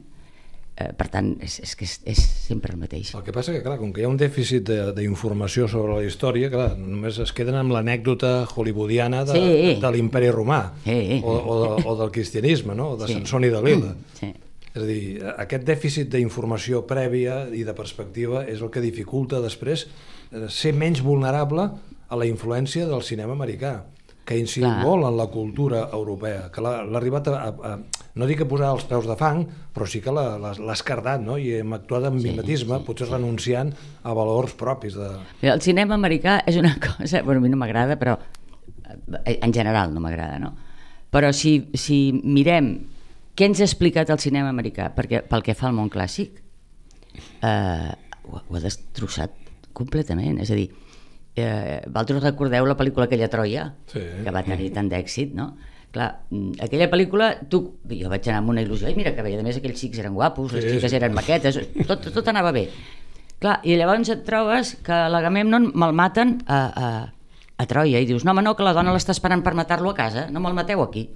Eh, 0.75 0.87
per 0.97 1.05
tant, 1.13 1.27
és, 1.45 1.59
és 1.61 1.75
que 1.77 1.85
és, 1.85 1.99
és 2.09 2.17
sempre 2.47 2.73
el 2.73 2.79
mateix. 2.81 3.11
El 3.13 3.21
que 3.21 3.31
passa 3.35 3.53
que, 3.53 3.59
clar, 3.61 3.75
com 3.77 3.91
que 3.93 4.01
hi 4.01 4.05
ha 4.05 4.09
un 4.09 4.17
dèficit 4.17 4.63
de- 4.65 4.93
d'informació 4.97 5.67
sobre 5.69 5.99
la 5.99 6.03
història, 6.07 6.49
clar, 6.49 6.71
només 6.79 7.19
es 7.21 7.31
queden 7.31 7.53
amb 7.59 7.71
l'anècdota 7.75 8.47
hollywoodiana 8.55 9.23
de, 9.23 9.33
Sí. 9.33 9.51
de, 9.67 9.75
de 9.83 9.91
l'imperi 9.93 10.31
romà 10.33 10.71
Sí. 10.83 11.21
o, 11.23 11.29
o, 11.31 11.59
de, 11.77 11.85
o 11.85 11.95
del 11.99 12.09
cristianisme, 12.11 12.73
no? 12.73 12.91
o 12.91 12.97
de 12.97 13.05
Sí. 13.07 13.13
Sansón 13.13 13.43
i 13.45 13.49
Dalila. 13.53 13.93
Sí. 14.19 14.33
És 14.73 14.81
a 14.81 14.85
dir, 14.89 15.01
aquest 15.37 15.63
dèficit 15.67 16.09
d'informació 16.09 16.87
prèvia 16.89 17.43
i 17.53 17.61
de 17.63 17.75
perspectiva 17.77 18.41
és 18.49 18.59
el 18.65 18.71
que 18.73 18.81
dificulta 18.81 19.37
després 19.43 19.85
eh, 20.31 20.47
ser 20.49 20.73
menys 20.73 21.03
vulnerable 21.05 21.67
a 22.09 22.15
la 22.17 22.25
influència 22.25 22.87
del 22.89 23.03
cinema 23.05 23.33
americà 23.37 23.83
que 24.23 24.35
ha 24.35 24.39
incidit 24.39 24.69
Clar. 24.69 24.85
molt 24.85 25.03
en 25.09 25.17
la 25.19 25.25
cultura 25.27 25.81
europea, 25.91 26.45
que 26.53 26.61
l'ha 26.63 26.77
arribat 26.99 27.27
a, 27.27 27.33
a, 27.49 27.71
a, 27.73 28.03
no 28.15 28.27
dic 28.29 28.45
a 28.45 28.47
posar 28.47 28.69
els 28.75 28.85
peus 28.87 29.03
de 29.09 29.17
fang, 29.19 29.41
però 29.75 29.87
sí 29.89 29.99
que 29.99 30.13
l'ha- 30.15 30.53
escardat, 30.71 31.19
no? 31.25 31.35
i 31.37 31.57
hem 31.59 31.73
actuat 31.75 32.05
amb 32.07 32.21
Sí, 32.21 32.29
mimetisme, 32.29 32.77
sí, 32.79 32.85
potser 32.87 33.09
renunciant 33.09 33.73
a 34.03 34.13
valors 34.15 34.53
propis 34.55 34.95
de... 34.95 35.09
Mira, 35.41 35.57
el 35.57 35.61
cinema 35.65 35.97
americà 35.99 36.37
és 36.47 36.55
una 36.61 36.71
cosa... 36.85 37.21
Bueno, 37.27 37.41
a 37.41 37.43
mi 37.43 37.51
no 37.51 37.59
m'agrada, 37.59 37.99
però 37.99 38.15
eh, 39.25 39.39
en 39.41 39.51
general 39.53 39.93
no 39.93 39.99
m'agrada, 39.99 40.39
no? 40.39 40.53
Però 41.13 41.29
si, 41.35 41.57
si 41.77 41.97
mirem 42.23 42.71
què 43.35 43.45
ens 43.49 43.59
ha 43.59 43.67
explicat 43.67 44.09
el 44.13 44.21
cinema 44.23 44.49
americà 44.53 44.87
perquè, 44.95 45.19
pel 45.27 45.43
que 45.45 45.53
fa 45.57 45.67
al 45.67 45.75
món 45.77 45.89
clàssic, 45.93 46.39
eh, 47.43 47.91
ho, 48.23 48.39
ho 48.39 48.55
ha 48.55 48.61
destrossat 48.63 49.35
completament. 49.73 50.39
És 50.41 50.51
a 50.53 50.57
dir, 50.57 50.69
eh, 51.35 51.81
vosaltres 51.87 52.23
recordeu 52.23 52.65
la 52.69 52.75
pel·lícula 52.77 53.05
aquella 53.09 53.29
Troia, 53.29 53.73
Sí. 53.91 53.99
que 54.23 54.31
va 54.31 54.43
tenir 54.43 54.71
tant 54.73 54.89
d'èxit, 54.89 55.33
no? 55.33 55.55
Clar, 55.93 56.23
mm, 56.29 56.55
aquella 56.65 56.89
pel·lícula, 56.89 57.31
tu, 57.49 57.59
jo 57.89 58.09
vaig 58.09 58.27
anar 58.27 58.39
amb 58.41 58.49
una 58.49 58.61
il·lusió, 58.63 58.89
i 58.89 58.95
mira 58.97 59.13
que 59.13 59.21
bé, 59.21 59.35
a 59.39 59.43
més 59.45 59.57
aquells 59.57 59.77
xics 59.79 59.99
eren 60.01 60.13
guapos, 60.17 60.53
les 60.53 60.63
Sí, 60.63 60.71
xiques 60.77 60.89
sí. 60.89 60.97
eren 60.97 61.13
maquetes, 61.13 61.59
tot, 61.87 62.07
tot 62.13 62.27
anava 62.33 62.51
bé. 62.51 62.67
Clar, 63.39 63.59
i 63.63 63.75
llavors 63.77 64.09
et 64.09 64.23
trobes 64.25 64.75
que 64.83 64.97
l'Agamemnon 65.09 65.71
me'l 65.75 65.93
maten 65.93 66.39
a, 66.47 66.57
a, 66.73 66.87
a 67.57 67.65
Troia 67.69 67.99
i 68.01 68.05
dius, 68.09 68.23
no 68.25 68.31
home 68.31 68.41
no, 68.41 68.55
que 68.55 68.63
la 68.63 68.73
dona 68.73 68.93
l'està 68.95 69.11
esperant 69.11 69.43
per 69.43 69.53
matar-lo 69.53 69.91
a 69.91 69.97
casa, 69.97 70.27
no 70.31 70.39
me'l 70.39 70.53
mateu 70.57 70.81
aquí. 70.81 71.09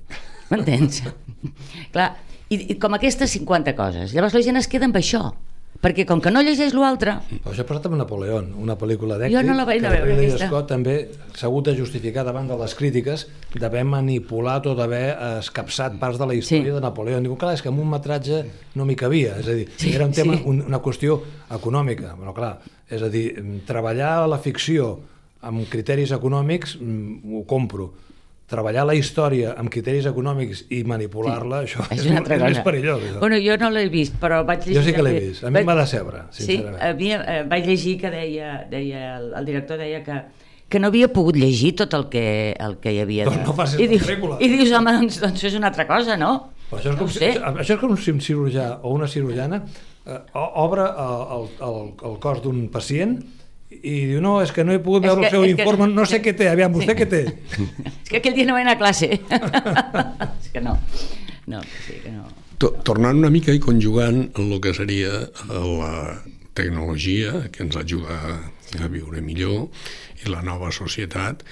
M'entens? 0.52 1.02
Clar, 1.94 2.12
i, 2.50 2.74
i 2.74 2.76
com 2.80 2.94
aquestes 2.98 3.32
50 3.34 3.74
coses. 3.76 4.14
Llavors 4.14 4.34
la 4.38 4.42
gent 4.46 4.58
es 4.62 4.68
queda 4.68 4.86
amb 4.86 4.96
això, 5.00 5.34
perquè 5.82 6.06
com 6.10 6.20
que 6.24 6.32
no 6.34 6.42
llegeix 6.42 6.74
l'altre, 6.74 7.18
Però 7.44 7.52
això 7.54 7.62
ha 7.62 7.68
passat 7.70 7.86
amb 7.90 7.98
Napoleón, 8.00 8.54
una 8.58 8.76
pel·lícula 8.80 9.18
d'èxit 9.20 9.36
Jo 9.38 9.44
no 9.46 9.54
la 9.58 9.66
vaig 9.66 9.82
que 9.82 9.90
veure, 9.90 10.06
Ridley 10.06 10.30
aquesta. 10.32 10.48
Scott 10.48 10.68
també 10.72 10.96
s'ha 11.38 11.48
hagut 11.48 11.66
de 11.70 11.76
justificar 11.78 12.24
davant 12.26 12.48
de 12.50 12.58
les 12.58 12.74
crítiques 12.76 13.28
d'haver 13.56 13.84
manipulat 13.86 14.66
o 14.68 14.74
d'haver 14.76 15.16
escapçat 15.40 16.00
parts 16.00 16.18
de 16.18 16.26
la 16.26 16.34
història 16.36 16.72
Sí. 16.72 16.76
de 16.76 16.82
Napoleón. 16.82 17.24
Diu, 17.24 17.36
clar, 17.38 17.54
és 17.54 17.62
que 17.62 17.70
en 17.70 17.80
un 17.80 17.90
metratge 17.90 18.44
no 18.76 18.86
m'hi 18.86 18.96
cabia, 18.96 19.38
és 19.40 19.48
a 19.48 19.54
dir, 19.54 19.68
Sí, 19.78 19.94
era 19.94 20.06
un 20.06 20.12
tema, 20.12 20.36
sí. 20.36 20.44
un, 20.46 20.62
una 20.68 20.80
qüestió 20.82 21.22
econòmica, 21.52 22.16
però 22.18 22.34
clar, 22.34 22.58
és 22.90 23.02
a 23.04 23.10
dir, 23.10 23.36
treballar 23.68 24.28
la 24.28 24.40
ficció 24.40 24.98
amb 25.42 25.68
criteris 25.70 26.12
econòmics 26.12 26.78
mm, 26.82 27.36
ho 27.38 27.44
compro, 27.46 27.92
treballar 28.48 28.86
la 28.88 28.96
història 28.96 29.54
amb 29.60 29.70
criteris 29.74 30.06
econòmics 30.08 30.66
i 30.72 30.84
manipular-la, 30.88 31.64
això 31.66 31.84
és 31.92 32.00
és, 32.00 32.06
una 32.08 32.22
altra 32.22 32.38
és 32.38 32.42
cosa. 32.42 32.52
més 32.54 32.64
perillós. 32.64 33.02
Això. 33.04 33.20
Bueno, 33.20 33.40
jo 33.44 33.58
no 33.60 33.70
l'he 33.76 33.88
vist, 33.92 34.16
però 34.22 34.42
vaig 34.48 34.64
llegir... 34.64 34.78
Jo 34.80 34.84
sí 34.88 34.94
que 34.96 35.04
l'he 35.04 35.14
vist. 35.20 35.44
A 35.44 35.52
mi 35.52 35.60
vaig- 35.60 35.68
m'ha 35.68 35.76
decebre, 35.82 36.22
sincerament. 36.32 36.78
Sí, 36.80 36.88
havia, 36.88 37.22
eh, 37.28 37.42
vaig 37.52 37.68
llegir 37.68 37.98
que 38.00 38.12
deia, 38.14 38.52
deia 38.72 39.02
el, 39.18 39.34
el 39.42 39.46
director 39.52 39.78
deia 39.78 40.04
que 40.04 40.22
que 40.68 40.82
no 40.84 40.90
havia 40.92 41.08
pogut 41.08 41.38
llegir 41.40 41.70
tot 41.80 41.94
el 41.96 42.10
que, 42.12 42.52
el 42.60 42.74
que 42.84 42.92
hi 42.92 42.98
havia. 43.00 43.24
Doncs 43.30 43.46
no 43.48 43.54
facis 43.56 43.80
I 43.80 43.86
dius, 43.88 44.02
pel·lícula. 44.04 44.36
I 44.44 44.50
dius, 44.52 44.72
home, 44.76 44.92
doncs, 44.98 45.22
doncs 45.24 45.44
és 45.48 45.54
una 45.56 45.70
altra 45.70 45.86
cosa, 45.88 46.18
no? 46.20 46.32
Però 46.68 46.82
això 46.82 46.90
és, 46.92 46.98
no 46.98 47.00
com 47.00 47.08
si, 47.14 47.20
sé. 47.22 47.30
això 47.40 47.78
és 47.78 47.80
com 47.80 47.94
si 47.96 48.12
un 48.12 48.20
cirurgià 48.20 48.66
o 48.84 48.92
una 48.92 49.08
cirurgiana 49.08 49.62
eh, 49.64 50.18
obre 50.36 50.84
el, 50.84 51.24
el, 51.38 51.48
el, 51.70 51.80
el 52.10 52.18
cos 52.20 52.42
d'un 52.44 52.66
pacient 52.74 53.16
i 53.70 53.94
diu, 54.14 54.22
no, 54.24 54.38
és 54.42 54.52
que 54.56 54.64
no 54.64 54.72
he 54.74 54.80
pogut 54.84 55.04
veure 55.04 55.26
el 55.26 55.32
seu 55.34 55.44
informe, 55.46 55.88
no 55.92 56.06
sé 56.08 56.22
què 56.24 56.32
té, 56.38 56.48
aviam, 56.50 56.72
vostè 56.74 56.96
què 56.98 57.08
té? 57.12 57.22
És 58.04 58.10
que 58.10 58.20
aquell 58.22 58.36
dia 58.38 58.46
no 58.48 58.56
vaig 58.56 58.64
anar 58.64 58.78
a 58.78 58.80
classe. 58.80 59.10
és 60.40 60.52
que 60.54 60.62
no. 60.64 60.78
No, 61.52 61.60
sí 61.86 61.98
que 62.04 62.14
no. 62.16 62.28
To- 62.64 62.72
Tornant 62.88 63.20
una 63.20 63.30
mica 63.34 63.52
i 63.54 63.60
conjugant 63.62 64.24
el 64.40 64.56
que 64.64 64.72
seria 64.74 65.12
la 65.52 65.92
tecnologia 66.58 67.44
que 67.54 67.62
ens 67.68 67.76
ajuda 67.78 68.18
a 68.82 68.88
viure 68.90 69.22
millor 69.22 69.68
i 70.24 70.32
la 70.32 70.42
nova 70.48 70.72
societat 70.74 71.44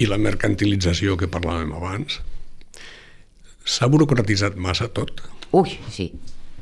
i 0.00 0.06
la 0.08 0.16
mercantilització 0.22 1.16
que 1.20 1.28
parlàvem 1.28 1.74
abans, 1.76 2.20
s'ha 3.66 3.88
burocratitzat 3.90 4.56
massa 4.56 4.88
tot. 4.88 5.20
Ui, 5.56 5.76
sí, 5.92 6.12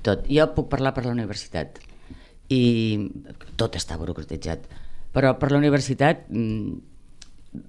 tot. 0.07 0.25
Jo 0.33 0.49
puc 0.57 0.69
parlar 0.73 0.95
per 0.97 1.05
la 1.07 1.13
universitat 1.15 1.79
i 2.53 2.63
tot 3.61 3.77
està 3.79 3.97
burocratitzat. 4.01 4.65
Però 5.15 5.37
per 5.39 5.53
la 5.53 5.61
universitat 5.61 6.27
mm, 6.29 6.75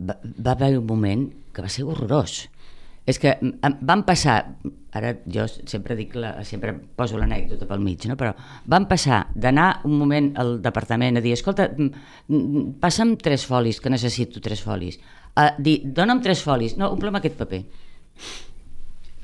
va, 0.10 0.17
va 0.17 0.55
haver 0.55 0.75
un 0.79 0.86
moment 0.89 1.27
que 1.53 1.63
va 1.65 1.71
ser 1.71 1.86
horrorós. 1.86 2.43
És 3.05 3.19
que 3.21 3.36
mm, 3.38 3.86
van 3.86 4.01
passar, 4.08 4.39
ara 4.97 5.13
jo 5.29 5.45
sempre 5.51 5.97
dic 5.97 6.15
la, 6.17 6.34
sempre 6.47 6.73
poso 6.97 7.19
l'anècdota 7.21 7.67
pel 7.69 7.84
mig, 7.86 8.08
no? 8.10 8.17
però 8.17 8.34
van 8.71 8.88
passar 8.89 9.27
d'anar 9.36 9.67
un 9.86 9.99
moment 9.99 10.31
al 10.41 10.58
departament 10.63 11.19
a 11.19 11.23
dir, 11.23 11.36
escolta, 11.38 11.69
mm, 11.69 12.79
passa'm 12.81 13.15
tres 13.21 13.45
folis, 13.45 13.79
que 13.81 13.93
necessito 13.93 14.41
tres 14.41 14.65
folis, 14.65 14.97
a 15.38 15.51
dir, 15.60 15.81
dona'm 15.86 16.23
tres 16.25 16.41
folis, 16.41 16.77
no, 16.79 16.89
omplem 16.95 17.19
aquest 17.19 17.38
paper. 17.38 17.62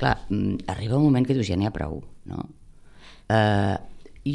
Clar, 0.01 0.17
arriba 0.73 0.97
un 0.97 1.07
moment 1.07 1.25
que 1.25 1.38
dius, 1.38 1.47
ja 1.49 1.57
n'hi 1.57 1.69
ha 1.69 1.73
prou, 1.73 2.01
no? 2.29 2.45
Eh, 3.31 3.77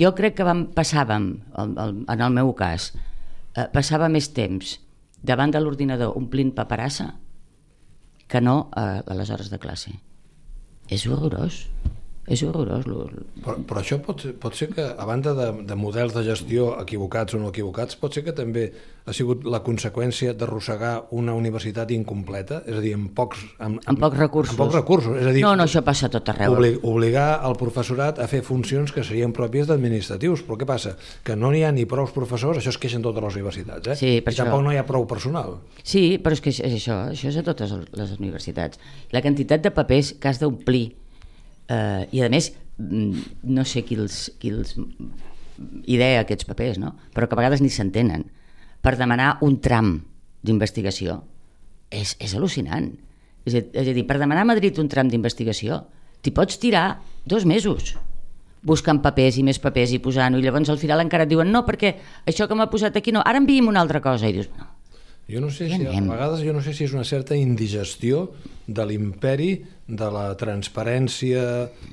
jo 0.00 0.12
crec 0.16 0.38
que 0.38 0.46
vam, 0.46 0.66
passàvem, 0.74 1.28
en 1.62 2.22
el 2.22 2.32
meu 2.34 2.54
cas, 2.58 2.90
eh, 3.56 3.68
passava 3.72 4.10
més 4.12 4.30
temps 4.36 4.76
davant 5.26 5.52
de 5.52 5.60
l'ordinador 5.62 6.16
omplint 6.18 6.52
paperassa 6.54 7.14
que 8.28 8.42
no 8.42 8.68
eh, 8.76 9.00
a 9.00 9.16
les 9.18 9.30
hores 9.30 9.50
de 9.50 9.58
classe. 9.62 9.94
És 10.92 11.06
horrorós, 11.06 11.64
és 12.26 12.42
horrorós. 12.42 12.86
lo- 12.86 13.06
Però, 13.44 13.56
però 13.66 13.80
això 13.80 14.00
pot, 14.02 14.24
pot 14.40 14.54
ser 14.54 14.68
que, 14.74 14.82
a 14.82 15.04
banda 15.06 15.32
de, 15.34 15.62
de 15.64 15.74
models 15.78 16.12
de 16.14 16.24
gestió 16.24 16.72
equivocats 16.80 17.34
o 17.34 17.38
no 17.38 17.48
equivocats, 17.52 17.96
pot 17.96 18.12
ser 18.14 18.24
que 18.24 18.32
també 18.34 18.72
ha 19.06 19.12
sigut 19.14 19.44
la 19.46 19.60
conseqüència 19.62 20.32
d'arrossegar 20.34 21.06
una 21.14 21.32
universitat 21.38 21.92
incompleta, 21.94 22.62
és 22.66 22.74
a 22.74 22.80
dir, 22.82 22.94
amb 22.98 23.12
pocs, 23.14 23.44
amb, 23.62 23.78
Amb 23.86 24.00
pocs 24.02 24.18
recursos. 24.18 24.56
Amb 24.56 24.64
pocs 24.64 24.74
recursos, 24.74 25.16
és 25.20 25.26
a 25.26 25.32
dir, 25.36 25.42
No, 25.46 25.54
no, 25.54 25.62
això 25.68 25.84
passa 25.86 26.08
tot 26.10 26.28
arreu. 26.28 26.56
Obli 26.56 26.72
obligar 26.82 27.40
el 27.46 27.54
professorat 27.54 28.18
a 28.18 28.26
fer 28.26 28.42
funcions 28.42 28.90
que 28.90 29.04
serien 29.06 29.32
pròpies 29.32 29.68
d'administratius. 29.70 30.42
Però 30.42 30.58
què 30.58 30.66
passa? 30.66 30.96
Que 31.22 31.36
no 31.36 31.52
n'hi 31.54 31.62
ha 31.62 31.70
ni 31.70 31.86
prou 31.86 32.08
professors, 32.10 32.58
això 32.58 32.74
es 32.74 32.78
queixen 32.82 33.02
totes 33.02 33.22
les 33.22 33.36
universitats, 33.38 33.86
eh? 33.94 33.96
Sí, 33.96 34.20
per 34.20 34.32
I 34.32 34.34
això. 34.34 34.42
tampoc 34.44 34.64
no 34.66 34.72
hi 34.74 34.76
ha 34.82 34.86
prou 34.86 35.06
personal. 35.06 35.60
Sí, 35.84 36.18
però 36.18 36.32
és 36.34 36.40
que 36.42 36.50
és 36.50 36.60
això, 36.66 36.98
això 37.14 37.28
és 37.30 37.36
a 37.36 37.44
totes 37.46 37.70
les 37.92 38.18
universitats. 38.18 38.80
La 39.12 39.22
quantitat 39.22 39.62
de 39.62 39.70
papers 39.70 40.14
que 40.18 40.28
has 40.28 40.40
d'omplir 40.42 40.96
eh, 41.68 42.06
i 42.12 42.22
a 42.22 42.30
més 42.32 42.52
mm, 42.78 43.40
no 43.56 43.64
sé 43.64 43.84
qui 43.86 43.98
els, 44.00 44.26
qui 44.40 44.52
els 44.54 44.76
idea 45.86 46.20
aquests 46.22 46.48
papers, 46.48 46.78
no? 46.78 46.94
però 47.14 47.28
que 47.28 47.36
a 47.36 47.40
vegades 47.40 47.62
ni 47.64 47.70
s'entenen 47.72 48.26
per 48.84 48.96
demanar 49.00 49.36
un 49.42 49.58
tram 49.64 49.96
d'investigació 50.46 51.20
és, 51.90 52.14
és 52.20 52.34
al·lucinant 52.36 52.92
és 53.46 53.54
a, 53.54 53.62
és 53.62 53.88
a 53.88 53.94
dir, 53.94 54.04
per 54.06 54.18
demanar 54.20 54.44
a 54.44 54.50
Madrid 54.52 54.78
un 54.82 54.90
tram 54.92 55.10
d'investigació 55.10 55.84
t'hi 56.22 56.34
pots 56.34 56.60
tirar 56.62 57.00
dos 57.26 57.46
mesos 57.48 57.94
buscant 58.66 59.00
papers 59.02 59.38
i 59.38 59.44
més 59.46 59.60
papers 59.62 59.94
i 59.94 60.02
posant-ho 60.02 60.38
i 60.40 60.44
llavors 60.44 60.70
al 60.72 60.80
final 60.82 61.02
encara 61.02 61.26
et 61.26 61.30
diuen 61.30 61.50
no, 61.52 61.62
perquè 61.66 61.94
això 62.26 62.48
que 62.50 62.58
m'ha 62.58 62.70
posat 62.70 62.98
aquí 62.98 63.14
no, 63.14 63.22
ara 63.24 63.40
enviï'm 63.42 63.70
una 63.70 63.82
altra 63.84 64.02
cosa 64.02 64.28
i 64.28 64.34
dius, 64.34 64.50
no, 64.58 64.66
Jo 65.26 65.40
no 65.42 65.50
sé 65.50 65.66
si, 65.66 65.82
a 65.82 66.00
vegades 66.06 66.42
jo 66.46 66.52
no 66.54 66.60
sé 66.62 66.70
si 66.70 66.84
és 66.86 66.92
una 66.94 67.02
certa 67.02 67.34
indigestió 67.34 68.28
de 68.66 68.84
l'imperi, 68.86 69.56
de 69.86 70.08
la 70.14 70.28
transparència, 70.38 71.42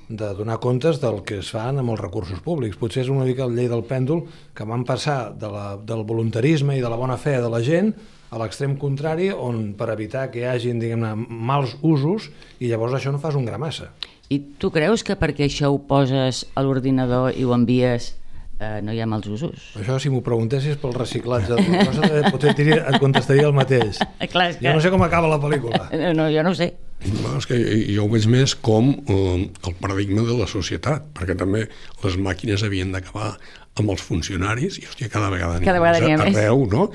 de 0.10 0.30
donar 0.38 0.60
comptes 0.62 1.00
del 1.02 1.24
que 1.26 1.40
es 1.42 1.50
fan 1.54 1.82
amb 1.82 1.96
els 1.96 2.02
recursos 2.02 2.44
públics. 2.46 2.78
Potser 2.78 3.02
és 3.08 3.12
una 3.14 3.26
mica 3.26 3.48
el 3.48 3.58
llei 3.58 3.70
del 3.72 3.86
pèndol 3.90 4.28
que 4.54 4.70
van 4.70 4.86
passar 4.86 5.34
de 5.34 5.50
la, 5.50 5.66
del 5.82 6.06
voluntarisme 6.06 6.78
i 6.78 6.86
de 6.86 6.94
la 6.94 7.00
bona 7.00 7.18
fe 7.18 7.40
de 7.42 7.50
la 7.50 7.62
gent 7.66 7.94
a 8.34 8.40
l'extrem 8.42 8.78
contrari, 8.82 9.30
on 9.34 9.74
per 9.78 9.92
evitar 9.94 10.30
que 10.34 10.42
hi 10.42 10.48
hagin, 10.50 10.82
diguem-ne, 10.82 11.14
mals 11.18 11.76
usos, 11.82 12.30
i 12.62 12.70
llavors 12.70 12.98
això 12.98 13.14
no 13.14 13.22
fas 13.22 13.38
un 13.38 13.46
gra 13.50 13.62
massa. 13.62 13.92
I 14.34 14.40
tu 14.62 14.70
creus 14.74 15.06
que 15.06 15.18
perquè 15.18 15.46
això 15.50 15.70
ho 15.74 15.82
poses 15.90 16.46
a 16.54 16.64
l'ordinador 16.66 17.34
i 17.38 17.46
ho 17.46 17.54
envies 17.54 18.14
eh, 18.60 18.80
no 18.86 18.94
hi 18.94 19.00
ha 19.04 19.08
mals 19.10 19.28
usos? 19.28 19.70
Això, 19.80 19.98
si 20.00 20.10
m'ho 20.14 20.22
preguntessis 20.26 20.78
pel 20.82 20.94
reciclatge 20.96 21.54
de 21.54 21.58
la 21.64 21.86
cosa, 21.90 22.08
eh, 22.10 22.24
potser 22.32 22.52
et, 22.54 22.58
diria, 22.62 22.80
et 22.92 23.00
contestaria 23.02 23.48
el 23.50 23.54
mateix. 23.58 24.00
Clar, 24.34 24.50
que... 24.58 24.66
Jo 24.68 24.74
no 24.78 24.82
sé 24.84 24.92
com 24.94 25.04
acaba 25.06 25.30
la 25.32 25.40
pel·lícula. 25.44 25.88
Eh, 25.94 26.14
No, 26.18 26.30
jo 26.32 26.44
no 26.44 26.52
ho 26.54 26.58
sé. 26.58 26.74
No, 27.04 27.34
és 27.36 27.46
que 27.50 27.58
jo 27.92 28.06
ho 28.06 28.10
veig 28.14 28.26
més 28.32 28.54
com 28.56 28.94
eh, 28.96 29.50
el 29.68 29.74
paradigma 29.82 30.24
de 30.24 30.38
la 30.40 30.46
societat, 30.48 31.10
perquè 31.18 31.36
també 31.36 31.66
les 32.04 32.16
màquines 32.16 32.64
havien 32.64 32.94
d'acabar 32.96 33.34
amb 33.76 33.90
els 33.90 34.04
funcionaris, 34.06 34.78
i 34.80 34.86
hòstia, 34.88 35.10
cada 35.12 35.32
vegada 35.34 35.58
n'hi 35.60 35.66
Cada 35.68 35.82
vegada 35.82 36.00
ha 36.06 36.18
més. 36.22 36.38
arreu, 36.38 36.64
no? 36.72 36.86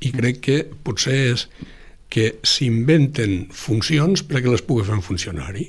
I 0.00 0.12
crec 0.14 0.38
que 0.46 0.58
potser 0.86 1.18
és 1.34 1.48
que 2.08 2.38
s'inventen 2.46 3.48
funcions 3.52 4.22
perquè 4.24 4.48
les 4.48 4.62
pugui 4.64 4.86
fer 4.86 4.94
un 4.96 5.02
funcionari 5.04 5.66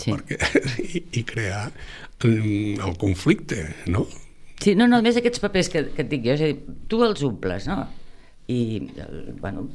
Sí. 0.00 0.08
perquè, 0.14 0.38
i, 0.96 1.02
i 1.20 1.22
crear 1.28 1.66
mm, 2.24 2.78
el 2.86 2.94
conflicte, 3.02 3.66
no? 3.92 4.06
Sí, 4.62 4.76
no, 4.78 4.86
no, 4.86 5.00
més 5.02 5.18
aquests 5.18 5.42
papers 5.42 5.70
que, 5.72 5.88
que 5.96 6.04
et 6.04 6.10
dic 6.10 6.22
jo, 6.26 6.36
és 6.36 6.44
a 6.44 6.52
dir, 6.52 6.78
tu 6.90 7.02
els 7.02 7.24
omples, 7.26 7.66
no? 7.66 7.80
I, 8.52 8.60
bueno, 9.40 9.68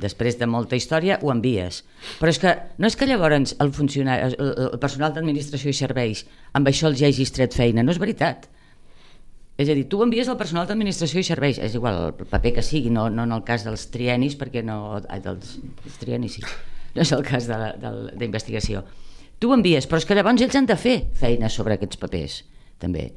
després 0.00 0.36
de 0.40 0.46
molta 0.48 0.76
història 0.76 1.18
ho 1.22 1.32
envies. 1.32 1.82
Però 2.20 2.32
és 2.32 2.38
que 2.40 2.52
no 2.80 2.88
és 2.88 2.96
que 3.00 3.08
llavors 3.08 3.54
el, 3.60 3.72
funcionari, 3.76 4.34
el, 4.36 4.52
el 4.70 4.80
personal 4.80 5.14
d'administració 5.16 5.72
i 5.72 5.76
serveis 5.76 6.24
amb 6.56 6.68
això 6.70 6.88
els 6.90 7.02
hagis 7.04 7.32
tret 7.36 7.56
feina, 7.56 7.84
no 7.84 7.92
és 7.92 8.00
veritat. 8.00 8.46
És 9.60 9.68
a 9.70 9.74
dir, 9.76 9.84
tu 9.90 10.00
envies 10.02 10.28
al 10.28 10.38
personal 10.38 10.66
d'administració 10.66 11.22
i 11.22 11.26
serveis, 11.26 11.60
és 11.62 11.76
igual 11.78 12.00
el 12.08 12.14
paper 12.26 12.56
que 12.56 12.64
sigui, 12.66 12.90
no, 12.90 13.06
no 13.12 13.26
en 13.28 13.34
el 13.36 13.44
cas 13.46 13.66
dels 13.66 13.86
trienis, 13.94 14.38
perquè 14.40 14.64
no... 14.66 14.98
Ai, 15.06 15.20
dels, 15.22 15.58
dels 15.82 16.00
trienis 16.00 16.38
sí, 16.38 16.46
no 16.96 17.04
és 17.04 17.12
el 17.14 17.22
cas 17.26 17.46
d'investigació. 17.48 18.82
Tu 19.38 19.50
ho 19.50 19.54
envies, 19.54 19.86
però 19.86 20.00
és 20.00 20.08
que 20.08 20.16
llavors 20.18 20.42
ells 20.42 20.58
han 20.58 20.66
de 20.70 20.78
fer 20.80 20.96
feina 21.20 21.50
sobre 21.52 21.78
aquests 21.78 22.00
papers, 22.02 22.40
també. 22.82 23.12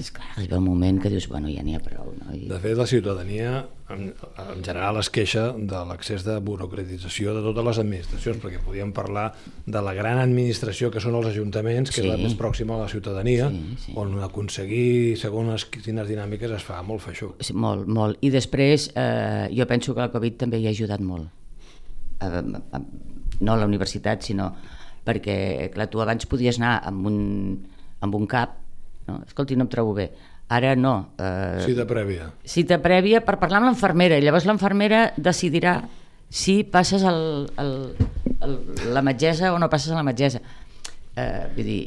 És 0.00 0.08
clar, 0.14 0.26
arriba 0.36 0.58
un 0.58 0.64
moment 0.64 0.98
que 1.02 1.10
dius, 1.12 1.26
bueno, 1.28 1.48
ja 1.52 1.62
n'hi 1.66 1.74
ha 1.76 1.80
prou, 1.84 2.12
no? 2.16 2.32
I... 2.34 2.46
De 2.48 2.58
fet, 2.62 2.76
la 2.78 2.86
ciutadania 2.88 3.66
en, 3.90 4.06
en 4.14 4.62
general 4.64 4.96
es 5.00 5.10
queixa 5.12 5.50
de 5.56 5.80
l'accés 5.88 6.24
de 6.24 6.38
burocratització 6.40 7.34
de 7.36 7.42
totes 7.44 7.66
les 7.66 7.80
administracions, 7.82 8.38
perquè 8.42 8.60
podíem 8.64 8.92
parlar 8.96 9.26
de 9.66 9.82
la 9.84 9.92
gran 9.98 10.18
administració 10.22 10.90
que 10.94 11.02
són 11.02 11.18
els 11.18 11.28
ajuntaments, 11.32 11.90
que 11.90 12.00
Sí. 12.00 12.06
és 12.06 12.10
la 12.12 12.16
més 12.22 12.36
pròxima 12.38 12.78
a 12.78 12.84
la 12.84 12.88
ciutadania, 12.88 13.50
Sí, 13.50 13.76
sí. 13.86 13.92
on 14.00 14.16
aconseguir, 14.24 15.16
segons 15.20 15.66
quines 15.66 16.08
dinàmiques, 16.08 16.50
es 16.56 16.62
fa 16.64 16.80
molt 16.86 17.02
feixuc. 17.04 17.36
Sí, 17.44 17.52
molt, 17.52 17.86
molt. 17.88 18.18
I 18.24 18.30
després 18.30 18.90
eh, 18.94 19.48
jo 19.52 19.66
penso 19.66 19.94
que 19.94 20.00
la 20.06 20.10
Covid 20.14 20.38
també 20.46 20.60
hi 20.62 20.66
ha 20.70 20.74
ajudat 20.76 21.00
molt. 21.04 21.28
Eh, 22.20 22.26
eh, 22.30 22.80
no 23.40 23.52
a 23.52 23.56
la 23.60 23.66
universitat, 23.66 24.22
sinó 24.22 24.52
perquè, 25.04 25.70
clar, 25.72 25.88
tu 25.90 26.00
abans 26.02 26.26
podies 26.28 26.58
anar 26.60 26.74
amb 26.86 27.06
un, 27.08 27.20
amb 28.04 28.14
un 28.14 28.26
cap, 28.28 28.58
no? 29.10 29.22
escolti, 29.26 29.58
no 29.58 29.66
em 29.66 29.72
trobo 29.72 29.94
bé. 29.98 30.10
Ara 30.50 30.74
no. 30.74 31.12
Eh, 31.18 31.62
Cita 31.66 31.84
prèvia. 31.86 32.30
cita 32.42 32.80
prèvia 32.82 33.20
per 33.22 33.36
parlar 33.38 33.60
amb 33.60 33.68
l'infermera 33.70 34.18
i 34.18 34.24
llavors 34.24 34.48
l'infermera 34.48 35.12
decidirà 35.16 35.76
si 36.30 36.62
passes 36.64 37.02
el, 37.06 37.20
el, 37.58 37.72
el, 38.46 38.56
la 38.94 39.02
metgessa 39.02 39.52
o 39.54 39.58
no 39.62 39.68
passes 39.70 39.92
a 39.92 39.98
la 39.98 40.06
metgessa. 40.06 40.40
Eh, 41.14 41.46
vull 41.54 41.66
dir, 41.66 41.80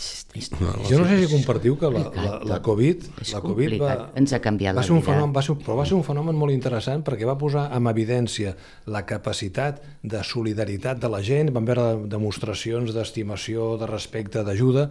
és, 0.00 0.24
és, 0.34 0.48
Jo 0.88 0.98
no 1.00 1.06
sé 1.08 1.18
si 1.20 1.28
compartiu 1.28 1.76
que 1.78 1.90
la, 1.92 2.02
la, 2.14 2.32
la 2.48 2.58
Covid, 2.64 3.04
la 3.32 3.40
COVID 3.44 3.74
va. 3.82 3.94
Ens 4.18 4.32
ha 4.32 4.40
canviat 4.42 4.76
va 4.78 4.84
ser 4.86 4.94
un 4.96 5.02
fenomen, 5.04 5.34
va 5.36 5.42
ser, 5.44 5.56
però 5.60 5.76
va 5.80 5.86
ser 5.88 5.96
un 5.98 6.04
fenomen 6.06 6.38
molt 6.38 6.54
interessant 6.54 7.04
perquè 7.06 7.28
va 7.28 7.36
posar 7.40 7.66
en 7.76 7.88
evidència 7.90 8.54
la 8.88 9.04
capacitat 9.08 9.82
de 10.02 10.22
solidaritat 10.24 11.00
de 11.02 11.10
la 11.12 11.20
gent, 11.26 11.52
vam 11.52 11.68
veure 11.68 11.88
demostracions 12.10 12.94
d'estimació, 12.96 13.74
de 13.80 13.88
respecte, 13.90 14.44
d'ajuda, 14.46 14.88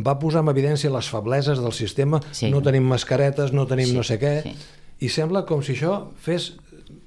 va 0.00 0.18
posar 0.20 0.44
en 0.44 0.52
evidència 0.52 0.92
les 0.92 1.08
febleses 1.12 1.60
del 1.60 1.72
sistema, 1.76 2.20
Sí. 2.32 2.50
no 2.50 2.62
tenim 2.62 2.84
mascaretes, 2.88 3.52
no 3.52 3.66
tenim 3.66 3.88
Sí, 3.92 3.96
no 3.96 4.02
sé 4.02 4.18
què, 4.20 4.42
sí. 4.42 4.56
i 5.00 5.08
sembla 5.08 5.46
com 5.46 5.62
si 5.62 5.72
això 5.76 6.10
fes 6.20 6.52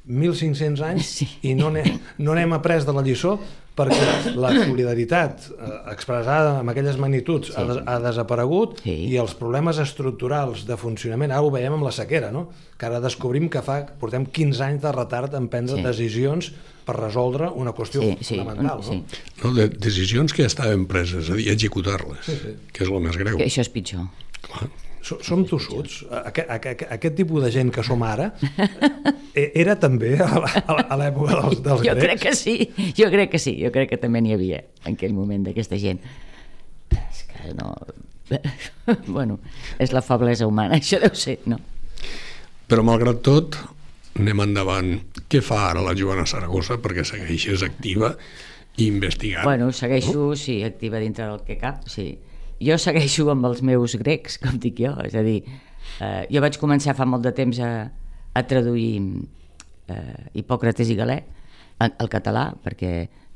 1.500 0.07 0.81
anys 0.81 1.05
Sí. 1.19 1.27
i 1.41 1.53
no 1.55 1.69
n'hem 1.71 1.99
no 2.17 2.33
après 2.55 2.85
de 2.85 2.93
la 2.93 3.01
lliçó 3.01 3.39
perquè 3.73 4.33
la 4.37 4.51
solidaritat 4.53 5.47
eh, 5.49 5.69
expressada 5.93 6.59
amb 6.59 6.69
aquelles 6.73 6.99
magnituds 7.01 7.49
sí. 7.49 7.55
ha, 7.57 7.63
des, 7.69 7.79
ha 7.89 7.95
desaparegut 8.03 8.83
Sí. 8.83 8.93
i 9.09 9.17
els 9.17 9.33
problemes 9.39 9.79
estructurals 9.81 10.65
de 10.67 10.77
funcionament, 10.77 11.31
ara 11.33 11.41
ho 11.41 11.49
veiem 11.53 11.73
amb 11.77 11.87
la 11.87 11.91
sequera, 11.95 12.29
no? 12.31 12.47
que 12.77 12.85
ara 12.85 12.99
descobrim 13.01 13.49
que 13.49 13.63
fa, 13.65 13.79
portem 13.99 14.25
15 14.29 14.61
anys 14.67 14.81
de 14.85 14.91
retard 14.93 15.33
en 15.39 15.47
prendre 15.49 15.79
Sí. 15.79 15.83
decisions 15.87 16.51
per 16.85 16.97
resoldre 16.99 17.47
una 17.55 17.71
qüestió 17.73 18.01
sí, 18.03 18.17
sí, 18.21 18.35
fonamental. 18.37 18.83
sí. 18.83 18.99
No? 19.41 19.49
no? 19.49 19.53
De 19.57 19.69
decisions 19.69 20.33
que 20.35 20.43
ja 20.43 20.51
estaven 20.51 20.85
preses, 20.85 21.25
és 21.25 21.31
a 21.31 21.39
dir, 21.39 21.49
executar-les, 21.53 22.25
sí, 22.27 22.37
sí. 22.41 22.55
que 22.73 22.83
és 22.85 22.89
el 22.91 22.99
més 23.01 23.17
greu. 23.17 23.37
Que 23.39 23.47
això 23.47 23.63
és 23.63 23.71
pitjor. 23.73 24.05
Clar. 24.43 24.67
So- 25.03 25.17
Som 25.19 25.41
tossuts. 25.43 26.05
Aquest, 26.23 26.47
aquest, 26.49 26.83
aquest 26.95 27.15
tipus 27.17 27.43
de 27.43 27.49
gent 27.51 27.71
que 27.75 27.83
som 27.83 27.99
ara 28.07 28.29
eh, 29.35 29.49
era 29.59 29.75
també 29.79 30.13
a 30.23 30.95
l'època 30.95 31.35
dels, 31.41 31.59
dels 31.65 31.83
Jo 31.83 31.91
grecs. 31.97 32.05
crec 32.05 32.21
que 32.23 32.33
sí, 32.39 32.55
jo 32.95 33.09
crec 33.11 33.33
que 33.35 33.41
sí, 33.43 33.57
jo 33.59 33.71
crec 33.75 33.89
que 33.91 33.99
també 33.99 34.21
n'hi 34.23 34.33
havia 34.37 34.61
en 34.85 34.95
aquell 34.95 35.11
moment 35.17 35.43
d'aquesta 35.43 35.75
gent. 35.81 35.99
És 36.95 37.25
que 37.27 37.51
no... 37.59 37.73
bueno, 39.11 39.39
és 39.83 39.91
la 39.91 40.01
feblesa 40.01 40.47
humana, 40.47 40.77
això 40.79 41.01
deu 41.03 41.11
ser, 41.19 41.39
no? 41.51 41.59
Però 42.71 42.83
malgrat 42.87 43.19
tot, 43.25 43.57
anem 44.19 44.39
endavant. 44.47 44.93
Què 45.27 45.41
fa 45.43 45.65
ara 45.73 45.81
la 45.83 45.93
Joana 45.97 46.23
Saragossa 46.29 46.77
perquè 46.81 47.03
segueixes 47.05 47.63
activa 47.65 48.13
i 48.79 48.87
investigant? 48.87 49.43
Bueno, 49.45 49.71
segueixo, 49.75 50.31
sí, 50.39 50.61
activa 50.63 51.01
dintre 51.03 51.27
del 51.27 51.41
que 51.43 51.57
cap, 51.59 51.83
sí. 51.91 52.13
Jo 52.63 52.77
segueixo 52.79 53.27
amb 53.33 53.47
els 53.49 53.61
meus 53.65 53.97
grecs, 53.99 54.37
com 54.41 54.59
dic 54.61 54.79
jo, 54.85 54.93
és 55.03 55.15
a 55.17 55.23
dir, 55.25 55.41
eh, 55.99 56.23
jo 56.31 56.43
vaig 56.43 56.59
començar 56.61 56.95
fa 56.95 57.07
molt 57.09 57.25
de 57.25 57.33
temps 57.35 57.59
a, 57.59 57.71
a 58.33 58.43
traduir 58.47 58.93
eh, 59.91 60.29
Hipòcrates 60.39 60.91
i 60.93 60.97
Galè 60.99 61.19
al 61.83 62.09
català, 62.11 62.51
perquè 62.63 62.93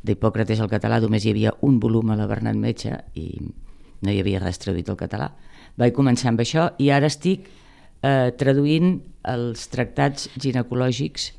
d'Hipòcrates 0.08 0.62
al 0.64 0.72
català 0.72 1.02
només 1.04 1.26
hi 1.26 1.34
havia 1.34 1.56
un 1.68 1.80
volum 1.84 2.14
a 2.14 2.18
la 2.20 2.28
Bernat 2.30 2.56
Metge 2.56 2.94
i 3.20 3.28
no 3.42 4.14
hi 4.14 4.22
havia 4.22 4.40
res 4.44 4.62
traduït 4.62 4.90
al 4.94 5.00
català. 5.00 5.32
Vaig 5.78 5.96
començar 5.98 6.32
amb 6.32 6.44
això 6.44 6.70
i 6.80 6.92
ara 6.94 7.10
estic 7.10 7.50
eh, 7.50 8.30
traduint 8.38 9.02
els 9.28 9.68
tractats 9.74 10.30
ginecològics 10.38 11.32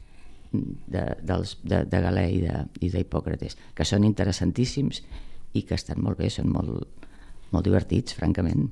de, 0.53 1.05
dels, 1.23 1.57
de, 1.63 1.85
de 1.89 2.03
Galè 2.05 2.27
i 2.29 2.91
d'Hipòcrates, 2.93 3.57
que 3.75 3.87
són 3.89 4.05
interessantíssims 4.09 5.03
i 5.57 5.65
que 5.65 5.77
estan 5.79 6.03
molt 6.05 6.19
bé, 6.21 6.29
són 6.33 6.51
molt, 6.53 7.08
molt 7.55 7.65
divertits, 7.67 8.15
francament. 8.19 8.69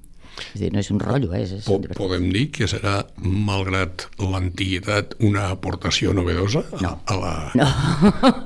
És 0.53 0.61
dir, 0.61 0.69
no 0.75 0.81
és 0.83 0.91
un 0.93 0.99
rotllo, 1.01 1.31
eh? 1.33 1.43
és, 1.47 1.53
és 1.57 1.65
Po 1.65 1.79
divertit. 1.81 1.97
podem 1.97 2.27
dir 2.35 2.51
que 2.53 2.67
serà, 2.69 2.99
malgrat 3.25 4.05
l'antiguitat, 4.21 5.15
una 5.25 5.47
aportació 5.55 6.13
novedosa 6.13 6.61
a, 6.77 6.81
No. 6.83 6.91
a 7.09 7.17
la, 7.17 7.31
No, 7.57 7.69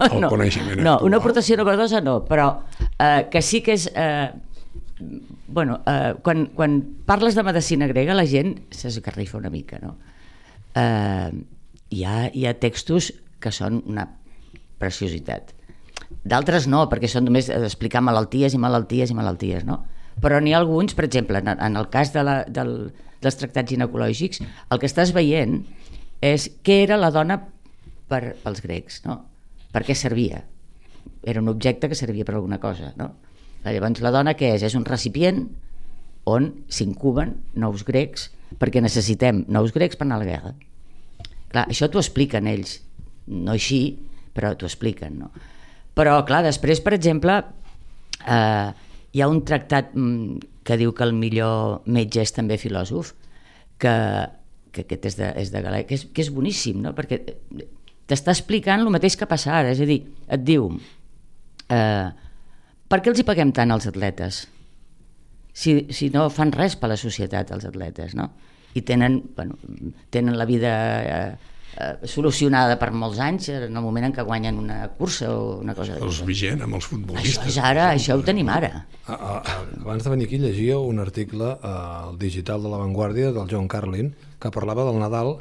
al 0.07 0.29
coneixement 0.35 0.79
no, 0.79 0.93
actual? 0.95 1.09
una 1.09 1.19
aportació 1.19 1.57
novedosa 1.59 2.01
no, 2.01 2.21
però 2.29 2.47
eh, 2.99 3.27
que 3.33 3.43
sí 3.43 3.61
que 3.66 3.75
és... 3.75 3.88
Eh, 3.95 4.31
bueno, 5.49 5.81
eh, 5.87 6.14
quan, 6.23 6.47
quan 6.55 6.79
parles 7.07 7.35
de 7.35 7.43
medicina 7.43 7.88
grega 7.90 8.14
la 8.14 8.27
gent 8.29 8.55
s'esgarrifa 8.71 9.38
una 9.40 9.51
mica, 9.51 9.81
no? 9.83 9.97
Eh, 10.79 11.31
hi, 11.90 12.05
ha, 12.07 12.29
hi 12.33 12.47
ha 12.47 12.55
textos 12.62 13.11
que 13.43 13.51
són 13.51 13.81
una 13.90 14.05
preciositat. 14.79 15.51
D'altres 16.23 16.69
no, 16.71 16.85
perquè 16.90 17.09
són 17.11 17.25
només 17.27 17.49
explicar 17.51 18.03
malalties 18.05 18.55
i 18.55 18.61
malalties 18.62 19.11
i 19.11 19.16
malalties, 19.19 19.64
no? 19.66 19.81
Però 20.20 20.40
n'hi 20.42 20.53
ha 20.55 20.59
alguns, 20.61 20.96
per 20.99 21.07
exemple, 21.07 21.38
en, 21.40 21.55
en 21.55 21.79
el 21.79 21.88
cas 21.92 22.12
de 22.12 22.25
la, 22.27 22.40
del, 22.49 22.75
dels 23.23 23.38
tractats 23.40 23.70
ginecològics, 23.70 24.42
el 24.42 24.81
que 24.81 24.88
estàs 24.88 25.14
veient 25.16 25.61
és 26.25 26.49
què 26.66 26.83
era 26.85 26.99
la 27.01 27.12
dona 27.14 27.38
per, 28.11 28.37
pels 28.42 28.62
grecs, 28.64 29.01
no? 29.07 29.20
Per 29.70 29.85
què 29.87 29.94
servia? 29.96 30.42
Era 31.23 31.40
un 31.40 31.49
objecte 31.53 31.88
que 31.88 31.99
servia 31.99 32.27
per 32.27 32.35
alguna 32.37 32.59
cosa, 32.61 32.92
no? 32.99 33.12
Llavors, 33.64 34.01
la 34.01 34.12
dona 34.12 34.35
què 34.37 34.55
és? 34.57 34.64
És 34.66 34.77
un 34.77 34.87
recipient 34.88 35.44
on 36.29 36.51
s'incuben 36.73 37.37
nous 37.61 37.85
grecs 37.88 38.29
perquè 38.61 38.83
necessitem 38.83 39.44
nous 39.49 39.73
grecs 39.73 39.96
per 39.96 40.07
anar 40.07 40.18
a 40.18 40.25
la 40.25 40.29
guerra. 40.29 40.53
Clar, 41.51 41.66
això 41.68 41.88
t'ho 41.90 42.01
expliquen 42.01 42.49
ells, 42.51 42.79
no 43.31 43.55
així, 43.55 43.99
però 44.35 44.53
t'ho 44.57 44.68
expliquen, 44.68 45.18
no? 45.20 45.31
Però, 45.99 46.20
clar, 46.27 46.42
després, 46.46 46.81
per 46.83 46.94
exemple, 46.96 47.40
eh, 48.25 48.70
hi 49.12 49.23
ha 49.23 49.29
un 49.31 49.42
tractat 49.46 49.94
mm, 49.94 50.53
que 50.66 50.79
diu 50.79 50.94
que 50.94 51.07
el 51.07 51.14
millor 51.16 51.83
metge 51.90 52.23
és 52.23 52.33
també 52.37 52.59
filòsof, 52.61 53.14
que, 53.81 53.94
que 54.70 54.85
aquest 54.87 55.11
és 55.11 55.18
de, 55.18 55.31
és 55.40 55.53
de 55.53 55.62
Galè, 55.64 55.85
que 55.88 55.96
és, 55.99 56.07
que 56.14 56.23
és 56.25 56.31
boníssim, 56.35 56.81
no? 56.85 56.94
Perquè 56.96 57.20
t'està 58.11 58.35
explicant 58.35 58.83
el 58.83 58.92
mateix 58.92 59.16
que 59.18 59.29
passa 59.31 59.55
ara, 59.59 59.73
és 59.75 59.81
a 59.83 59.88
dir, 59.88 60.03
et 60.31 60.44
diu 60.46 60.68
eh, 61.70 62.09
per 62.90 63.01
què 63.01 63.12
els 63.12 63.23
hi 63.23 63.27
paguem 63.27 63.55
tant 63.57 63.70
als 63.70 63.88
atletes? 63.90 64.44
Si, 65.55 65.75
si 65.94 66.11
no 66.14 66.29
fan 66.31 66.53
res 66.55 66.77
per 66.79 66.92
la 66.92 66.99
societat, 67.01 67.51
els 67.55 67.66
atletes, 67.66 68.14
no? 68.18 68.31
I 68.75 68.85
tenen, 68.87 69.19
bueno, 69.35 69.56
tenen 70.15 70.38
la 70.38 70.46
vida 70.46 70.73
eh, 71.02 71.31
eh, 71.79 72.06
solucionada 72.06 72.79
per 72.79 72.90
molts 72.92 73.18
anys 73.21 73.48
en 73.50 73.77
el 73.77 73.83
moment 73.83 74.06
en 74.08 74.12
què 74.16 74.25
guanyen 74.27 74.58
una 74.58 74.88
cursa 74.98 75.31
o 75.35 75.58
una 75.60 75.75
cosa 75.75 75.92
Els 75.94 76.00
d'aquesta. 76.00 76.27
vigent 76.27 76.62
amb 76.62 76.75
els 76.75 76.85
Això 76.85 76.90
futbolistes. 76.96 77.46
és 77.46 77.58
ara, 77.58 77.90
això 77.94 78.16
ho 78.18 78.23
tenim 78.27 78.48
ara. 78.48 78.87
A, 79.06 79.12
a, 79.14 79.37
a, 79.38 79.60
abans 79.83 80.04
de 80.04 80.10
venir 80.10 80.27
aquí 80.27 80.38
llegia 80.38 80.79
un 80.79 80.98
article 81.00 81.56
al 81.62 82.18
digital 82.18 82.62
de 82.62 82.68
La 82.68 82.79
Vanguardia 82.79 83.33
del 83.33 83.48
John 83.50 83.68
Carlin 83.68 84.14
que 84.40 84.50
parlava 84.50 84.85
del 84.85 84.98
Nadal 85.00 85.37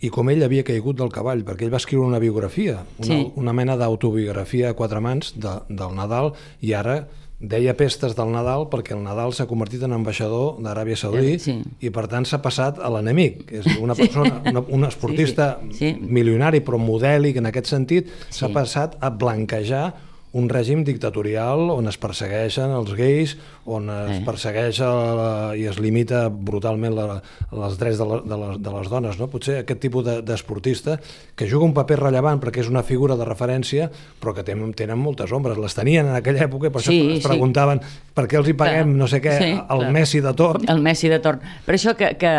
i 0.00 0.08
com 0.08 0.30
ell 0.30 0.42
havia 0.42 0.62
caigut 0.64 0.96
del 0.96 1.10
cavall, 1.12 1.42
perquè 1.44 1.66
ell 1.66 1.72
va 1.74 1.76
escriure 1.76 2.06
una 2.06 2.18
biografia, 2.18 2.84
una, 2.98 3.06
Sí. 3.06 3.32
una 3.36 3.52
mena 3.52 3.76
d'autobiografia 3.76 4.70
a 4.70 4.74
quatre 4.74 5.00
mans 5.00 5.34
de, 5.36 5.50
del 5.68 5.94
Nadal, 5.94 6.32
i 6.62 6.72
ara 6.72 7.06
deia 7.40 7.72
pestes 7.76 8.12
del 8.16 8.30
Nadal 8.34 8.66
perquè 8.68 8.92
el 8.92 9.02
Nadal 9.02 9.32
s'ha 9.32 9.46
convertit 9.48 9.82
en 9.86 9.94
ambaixador 9.96 10.58
d'Aràbia 10.60 10.96
Saudí 11.00 11.38
Sí. 11.40 11.54
i 11.80 11.88
per 11.90 12.06
tant 12.06 12.26
s'ha 12.28 12.42
passat 12.44 12.78
a 12.78 12.90
l'enemic, 12.92 13.46
que 13.48 13.60
és 13.62 13.78
una 13.80 13.94
persona, 13.94 14.42
una, 14.44 14.60
un 14.68 14.84
esportista 14.84 15.58
Sí, 15.62 15.72
sí. 15.72 15.78
Sí. 15.94 15.96
milionari 16.00 16.60
però 16.60 16.76
modèlic 16.78 17.36
en 17.40 17.46
aquest 17.46 17.66
sentit, 17.66 18.08
s'ha 18.28 18.48
Sí. 18.48 18.52
passat 18.52 18.96
a 19.00 19.08
blanquejar 19.10 19.94
un 20.32 20.46
règim 20.48 20.84
dictatorial 20.86 21.70
on 21.74 21.88
es 21.90 21.96
persegueixen 21.98 22.70
els 22.70 22.92
gais, 22.94 23.32
on 23.66 23.88
es 23.90 24.20
persegueix 24.22 24.78
la, 24.78 25.56
i 25.58 25.64
es 25.66 25.80
limita 25.82 26.28
brutalment 26.30 26.94
la, 26.94 27.16
els 27.50 27.78
drets 27.80 27.98
de, 27.98 28.06
la, 28.06 28.20
de, 28.22 28.38
les, 28.38 28.60
de 28.62 28.74
les 28.76 28.90
dones. 28.92 29.18
No? 29.18 29.26
Potser 29.32 29.56
aquest 29.64 29.80
tipus 29.82 30.04
de- 30.06 30.20
d'esportista 30.22 31.00
que 31.34 31.48
juga 31.50 31.66
un 31.66 31.74
paper 31.74 31.98
rellevant 32.04 32.38
perquè 32.38 32.62
és 32.62 32.70
una 32.70 32.84
figura 32.86 33.16
de 33.18 33.26
referència 33.26 33.90
però 34.20 34.32
que 34.36 34.44
tenen, 34.46 34.70
tenen 34.78 34.98
moltes 35.02 35.32
ombres. 35.34 35.58
Les 35.58 35.74
tenien 35.74 36.06
en 36.06 36.14
aquella 36.20 36.46
època 36.46 36.70
i 36.70 36.70
per 36.70 36.80
això 36.84 36.94
Sí, 36.94 37.00
es 37.16 37.22
sí. 37.24 37.28
preguntaven 37.28 37.82
per 38.14 38.28
què 38.30 38.38
els 38.38 38.48
hi 38.48 38.54
paguem 38.54 38.94
Clar. 38.94 38.98
no 39.02 39.10
sé 39.10 39.20
què 39.24 39.34
Sí, 39.38 39.50
al 39.58 39.82
clar. 39.82 39.92
Messi 39.98 40.20
de 40.22 40.34
torn. 40.38 40.68
El 40.70 40.80
Messi 40.80 41.10
de 41.10 41.18
torn. 41.18 41.40
Per 41.66 41.74
això 41.74 41.96
que, 41.98 42.14
que, 42.22 42.36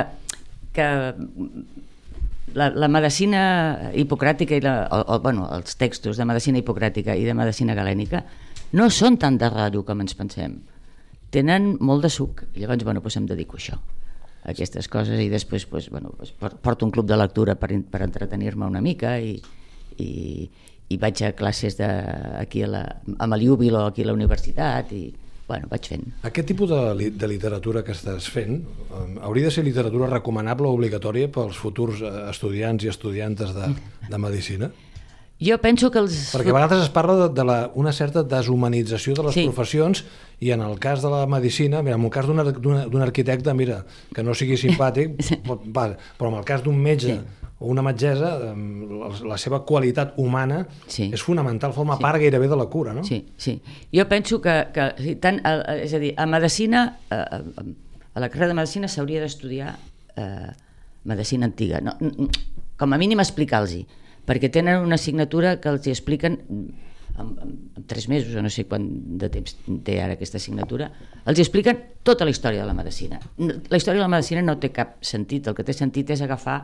que 0.72 0.88
la, 2.56 2.70
la 2.74 2.88
medicina 2.92 3.42
hipocràtica 3.94 4.58
i 4.58 4.62
la, 4.64 4.76
o, 4.92 5.00
o, 5.16 5.20
bueno, 5.24 5.48
els 5.56 5.76
textos 5.80 6.18
de 6.18 6.26
medicina 6.26 6.60
hipocràtica 6.62 7.16
i 7.16 7.26
de 7.28 7.34
medicina 7.38 7.76
galènica 7.78 8.24
no 8.78 8.90
són 8.90 9.18
tan 9.20 9.38
de 9.38 9.50
ratllo 9.52 9.84
com 9.88 10.02
ens 10.04 10.16
pensem. 10.16 10.60
Tenen 11.32 11.78
molt 11.80 12.04
de 12.04 12.10
suc. 12.12 12.44
I 12.56 12.64
llavors, 12.64 12.84
bueno, 12.88 13.02
doncs 13.04 13.18
em 13.20 13.28
dedico 13.30 13.58
a 13.58 13.62
això 13.62 13.80
a 14.42 14.56
aquestes 14.56 14.88
coses 14.90 15.20
i 15.22 15.28
després 15.30 15.68
doncs, 15.70 15.90
bueno, 15.94 16.12
doncs, 16.18 16.32
por- 16.34 16.56
porto 16.58 16.86
un 16.88 16.92
club 16.92 17.06
de 17.06 17.18
lectura 17.20 17.54
per, 17.62 17.70
per 17.92 18.02
entretenir-me 18.02 18.66
una 18.66 18.82
mica 18.82 19.20
i, 19.22 19.36
i, 20.02 20.08
i 20.90 20.98
vaig 20.98 21.22
a 21.28 21.34
classes 21.38 21.78
de, 21.78 21.90
aquí 22.42 22.64
a 22.66 22.70
la, 22.72 22.82
amb 23.20 23.36
el 23.38 23.46
Júbilo 23.46 23.86
aquí 23.86 24.02
a 24.02 24.10
la 24.10 24.16
universitat 24.18 24.90
i 24.98 25.04
bueno, 25.52 25.68
vaig 25.72 25.88
fent. 25.92 26.06
Aquest 26.28 26.48
tipus 26.54 26.70
de, 26.72 26.80
li- 26.98 27.10
de 27.12 27.28
literatura 27.28 27.84
que 27.84 27.92
estàs 27.96 28.30
fent 28.32 28.62
eh, 28.62 29.02
hauria 29.28 29.50
de 29.50 29.56
ser 29.58 29.66
literatura 29.68 30.08
recomanable 30.12 30.68
o 30.70 30.78
obligatòria 30.78 31.28
pels 31.32 31.60
futurs 31.60 32.00
eh, 32.02 32.14
estudiants 32.32 32.88
i 32.88 32.90
estudiantes 32.94 33.52
de, 33.58 33.74
de 34.10 34.18
Medicina? 34.22 34.72
Jo 35.42 35.56
penso 35.58 35.90
que 35.90 35.98
els... 35.98 36.14
Perquè 36.36 36.52
a 36.54 36.54
vegades 36.54 36.84
es 36.84 36.90
parla 36.94 37.16
de, 37.24 37.28
de 37.34 37.44
la, 37.48 37.56
una 37.74 37.90
certa 37.98 38.22
deshumanització 38.30 39.16
de 39.18 39.24
les 39.26 39.34
Sí. 39.40 39.46
professions 39.50 40.04
i 40.40 40.52
en 40.54 40.62
el 40.62 40.76
cas 40.82 41.02
de 41.02 41.10
la 41.10 41.24
medicina, 41.26 41.82
mira, 41.82 41.96
en 41.98 42.06
el 42.06 42.12
cas 42.14 42.28
d'un 42.30 42.38
ar- 42.44 42.52
d'un 42.54 42.84
d'un 42.94 43.02
arquitecte, 43.02 43.54
mira, 43.58 43.80
que 44.14 44.22
no 44.22 44.36
sigui 44.38 44.54
simpàtic, 44.62 45.16
pot, 45.48 45.64
va, 45.74 45.88
però 46.20 46.30
en 46.30 46.38
el 46.44 46.46
cas 46.46 46.62
d'un 46.62 46.78
metge 46.78 47.16
Sí. 47.16 47.41
O 47.62 47.70
una 47.70 47.84
metgessa, 47.86 48.32
la, 48.42 49.10
la 49.30 49.38
seva 49.38 49.62
qualitat 49.70 50.16
humana 50.18 50.64
Sí. 50.90 51.12
és 51.14 51.22
fonamental, 51.22 51.74
forma 51.78 52.00
part 52.02 52.20
gairebé 52.20 52.50
de 52.50 52.58
la 52.58 52.66
cura, 52.74 52.94
no? 52.98 53.04
Sí, 53.06 53.22
sí. 53.38 53.60
Jo 53.94 54.08
penso 54.10 54.42
que, 54.42 54.56
que 54.74 54.90
sí, 54.98 55.16
tant, 55.22 55.40
és 55.78 55.94
a 55.94 56.02
dir, 56.02 56.12
a 56.18 56.26
medicina, 56.26 56.84
a, 57.14 57.22
a, 57.38 58.20
la 58.20 58.30
carrera 58.34 58.50
de 58.52 58.60
medicina 58.60 58.90
s'hauria 58.92 59.22
d'estudiar 59.24 59.76
eh, 60.18 60.52
medicina 61.06 61.46
antiga. 61.48 61.80
No, 61.86 61.94
com 62.78 62.94
a 62.94 62.98
mínim 62.98 63.22
explicar-los 63.22 63.78
perquè 64.26 64.50
tenen 64.54 64.82
una 64.86 64.96
assignatura 65.00 65.56
que 65.62 65.70
els 65.70 65.86
hi 65.88 65.94
expliquen 65.94 66.36
en, 66.50 66.60
en, 67.20 67.32
en 67.78 67.86
tres 67.90 68.06
mesos, 68.10 68.36
o 68.38 68.42
no 68.42 68.50
sé 68.54 68.68
quant 68.70 68.86
de 69.22 69.30
temps 69.34 69.56
té 69.86 69.98
ara 70.02 70.14
aquesta 70.18 70.38
assignatura, 70.38 70.92
els 71.26 71.40
hi 71.40 71.46
expliquen 71.46 71.80
tota 72.06 72.26
la 72.26 72.32
història 72.34 72.62
de 72.62 72.68
la 72.70 72.76
medicina. 72.78 73.18
La 73.38 73.78
història 73.78 74.00
de 74.00 74.06
la 74.06 74.12
medicina 74.14 74.44
no 74.46 74.58
té 74.62 74.70
cap 74.74 74.98
sentit, 75.06 75.50
el 75.50 75.58
que 75.58 75.66
té 75.68 75.74
sentit 75.74 76.10
és 76.14 76.22
agafar 76.22 76.60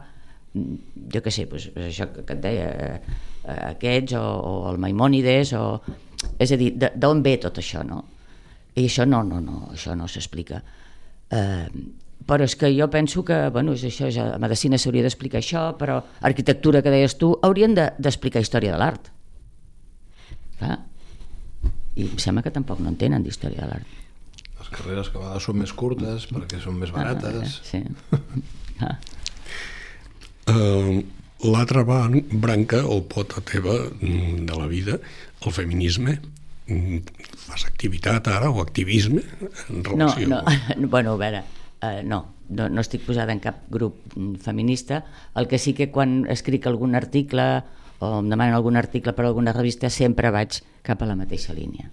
jo 0.54 1.22
què 1.24 1.32
sé, 1.34 1.45
doncs, 1.50 1.70
doncs 1.76 1.88
això 1.91 2.08
que, 2.14 2.24
que 2.26 2.34
et 2.38 2.41
deia, 2.43 2.68
eh, 2.70 3.18
eh, 3.43 3.60
aquests 3.74 4.14
o, 4.20 4.24
o 4.24 4.54
el 4.72 4.78
Maimònides, 4.82 5.54
o, 5.60 5.82
és 6.39 6.52
a 6.52 6.58
dir, 6.58 6.72
de- 6.80 6.91
d'on 6.95 7.22
ve 7.26 7.36
tot 7.43 7.58
això, 7.62 7.84
no? 7.86 8.04
I 8.78 8.86
això 8.88 9.06
no, 9.10 9.24
no, 9.26 9.39
no, 9.41 9.68
això 9.74 9.95
no 9.98 10.08
s'explica. 10.08 10.62
Eh, 11.34 11.68
però 12.28 12.43
és 12.43 12.56
que 12.60 12.70
jo 12.76 12.89
penso 12.91 13.24
que, 13.26 13.38
bueno, 13.54 13.74
és 13.78 13.84
això, 13.88 14.10
ja, 14.12 14.32
a 14.36 14.39
medicina 14.41 14.78
s'hauria 14.78 15.04
d'explicar 15.06 15.39
això, 15.39 15.68
però 15.80 16.00
arquitectura, 16.22 16.82
que 16.82 16.91
deies 16.91 17.16
tu, 17.18 17.32
haurien 17.41 17.74
de- 17.78 17.91
d'explicar 18.00 18.41
història 18.41 18.74
de 18.74 18.82
l'art. 18.82 19.12
Clar. 20.60 20.80
I 21.98 22.06
em 22.12 22.18
sembla 22.22 22.43
que 22.45 22.52
tampoc 22.54 22.80
no 22.82 22.89
en 22.91 22.98
tenen 23.00 23.24
d'història 23.26 23.62
de 23.64 23.70
l'art. 23.72 23.93
Les 24.60 24.70
carreres 24.74 25.10
que 25.10 25.18
a 25.18 25.22
vegades 25.22 25.45
són 25.45 25.58
més 25.62 25.72
curtes 25.74 26.26
perquè 26.34 26.60
són 26.62 26.78
més 26.82 26.91
barates. 26.93 27.60
Ah, 27.62 27.70
sí. 27.72 27.84
Ah. 28.78 28.93
Eh, 30.48 31.06
L'altra 31.45 31.84
branca 31.86 32.80
o 32.89 33.04
pota 33.06 33.43
teva 33.45 33.76
mm, 34.02 34.48
de 34.50 34.56
la 34.58 34.66
vida, 34.66 34.95
el 35.45 35.54
feminisme, 35.54 36.16
mm, 36.66 36.98
fas 37.45 37.68
activitat 37.68 38.28
ara 38.34 38.50
o 38.50 38.64
activisme 38.64 39.22
en 39.70 39.84
No, 39.84 39.91
relació... 39.91 40.28
no, 40.28 40.41
bueno, 40.89 41.14
a 41.14 41.18
veure, 41.22 41.43
uh, 41.84 42.02
no, 42.04 42.24
no, 42.50 42.70
no 42.70 42.82
estic 42.82 43.06
posada 43.06 43.36
en 43.38 43.43
cap 43.43 43.68
grup 43.70 44.00
mm, 44.16 44.41
feminista, 44.41 45.04
el 45.36 45.48
que 45.48 45.60
sí 45.62 45.76
que 45.78 45.91
quan 45.91 46.26
escric 46.26 46.66
algun 46.66 46.98
article 46.98 47.48
o 48.00 48.12
em 48.24 48.34
demanen 48.34 48.58
algun 48.58 48.78
article 48.78 49.14
per 49.14 49.30
alguna 49.30 49.54
revista 49.54 49.93
sempre 49.93 50.34
vaig 50.34 50.64
cap 50.82 51.06
a 51.06 51.10
la 51.10 51.16
mateixa 51.18 51.54
línia. 51.54 51.91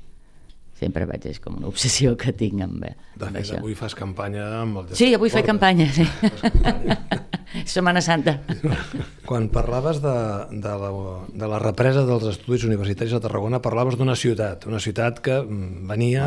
Sempre 0.74 1.06
vaig, 1.06 1.22
és 1.30 1.38
com 1.38 1.54
una 1.60 1.68
obsessió 1.70 2.16
que 2.18 2.32
tinc 2.34 2.64
amb, 2.64 2.82
De 2.82 3.26
amb 3.28 3.36
fet, 3.36 3.44
això. 3.44 3.58
avui 3.60 3.76
fas 3.78 3.94
campanya 3.94 4.42
amb 4.60 4.80
el 4.80 4.88
Sí, 4.98 5.12
avui 5.14 5.30
faig 5.30 5.46
campanya, 5.46 5.86
sí. 5.94 6.02
Setmana 7.70 8.00
Santa. 8.02 8.40
Quan 9.24 9.46
parlaves 9.54 10.00
de, 10.02 10.14
de, 10.50 10.72
la, 10.82 10.90
de 11.30 11.50
la 11.52 11.60
represa 11.62 12.02
dels 12.08 12.26
estudis 12.32 12.64
universitaris 12.66 13.14
a 13.14 13.20
Tarragona, 13.22 13.60
parlaves 13.62 13.94
d'una 14.00 14.16
ciutat, 14.18 14.66
una 14.66 14.80
ciutat 14.82 15.20
que 15.22 15.36
mm, 15.38 15.86
venia 15.86 16.26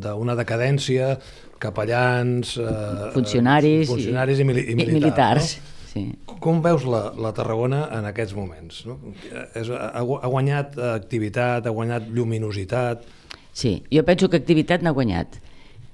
d'una 0.00 0.36
decadència, 0.40 1.12
capellans... 1.60 2.56
Eh, 2.56 3.10
Funcionaris, 3.14 3.88
funcionaris 3.92 4.40
i, 4.40 4.48
mili 4.48 4.64
i, 4.64 4.72
i 4.72 4.78
militars. 4.80 4.96
militars. 5.04 5.56
No? 5.60 5.72
Sí. 5.96 6.06
Com 6.40 6.58
veus 6.64 6.84
la, 6.88 7.10
la 7.20 7.30
Tarragona 7.36 7.86
en 7.96 8.08
aquests 8.08 8.34
moments? 8.36 8.82
No? 8.88 8.96
És, 9.56 9.68
ha, 9.72 9.92
ha 10.00 10.32
guanyat 10.32 10.80
activitat, 10.96 11.68
ha 11.68 11.76
guanyat 11.76 12.08
lluminositat... 12.16 13.04
Sí, 13.56 13.86
jo 13.88 14.02
penso 14.04 14.28
que 14.28 14.36
activitat 14.36 14.82
n'ha 14.84 14.92
guanyat. 14.92 15.38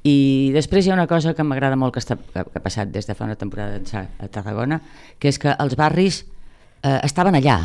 I 0.02 0.50
després 0.50 0.82
hi 0.82 0.90
ha 0.90 0.96
una 0.96 1.06
cosa 1.06 1.30
que 1.38 1.44
m'agrada 1.46 1.76
molt 1.78 1.94
que, 1.94 2.00
està, 2.02 2.16
que, 2.18 2.42
que 2.42 2.58
ha 2.58 2.62
passat 2.64 2.90
des 2.90 3.06
de 3.06 3.14
fa 3.14 3.28
una 3.28 3.38
temporada 3.38 3.78
a 4.02 4.28
Tarragona, 4.34 4.80
que 5.22 5.30
és 5.30 5.38
que 5.38 5.54
els 5.62 5.76
barris 5.78 6.24
eh, 6.82 6.98
estaven 7.06 7.38
allà. 7.38 7.58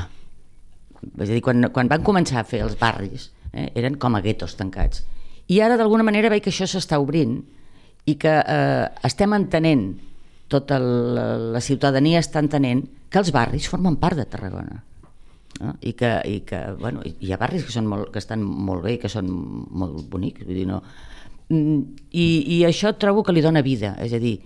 És 1.02 1.32
a 1.32 1.32
dir, 1.32 1.42
quan, 1.42 1.72
quan 1.74 1.90
van 1.90 2.06
començar 2.06 2.44
a 2.44 2.46
fer 2.46 2.62
els 2.68 2.78
barris, 2.78 3.32
eh, 3.50 3.72
eren 3.74 3.98
com 3.98 4.14
a 4.14 4.22
guetos 4.22 4.54
tancats. 4.60 5.02
I 5.50 5.64
ara, 5.66 5.80
d'alguna 5.82 6.06
manera, 6.06 6.30
veig 6.30 6.46
que 6.46 6.54
això 6.54 6.70
s'està 6.70 7.02
obrint 7.02 7.40
i 8.06 8.20
que 8.22 8.36
eh, 8.38 8.86
estem 9.10 9.34
entenent, 9.34 9.88
tota 10.48 10.78
la, 10.78 11.26
la 11.58 11.64
ciutadania 11.66 12.22
està 12.22 12.46
entenent 12.46 12.86
que 13.10 13.18
els 13.18 13.34
barris 13.34 13.66
formen 13.74 13.98
part 13.98 14.22
de 14.22 14.30
Tarragona 14.30 14.84
no? 15.62 15.76
I, 15.82 15.94
que, 15.98 16.12
i 16.26 16.40
que 16.48 16.60
bueno, 16.80 17.02
hi 17.04 17.32
ha 17.34 17.40
barris 17.42 17.66
que, 17.66 17.74
són 17.74 17.88
molt, 17.90 18.12
que 18.14 18.22
estan 18.24 18.44
molt 18.44 18.86
bé 18.86 18.98
i 18.98 19.02
que 19.02 19.12
són 19.12 19.30
molt 19.30 20.04
bonics 20.12 20.46
vull 20.46 20.60
dir, 20.60 20.68
no. 20.70 20.82
Mm, 21.50 21.82
i, 22.12 22.28
i 22.58 22.64
això 22.68 22.94
trobo 23.00 23.24
que 23.24 23.36
li 23.36 23.44
dona 23.46 23.64
vida 23.66 23.96
és 24.04 24.14
a 24.14 24.22
dir, 24.22 24.38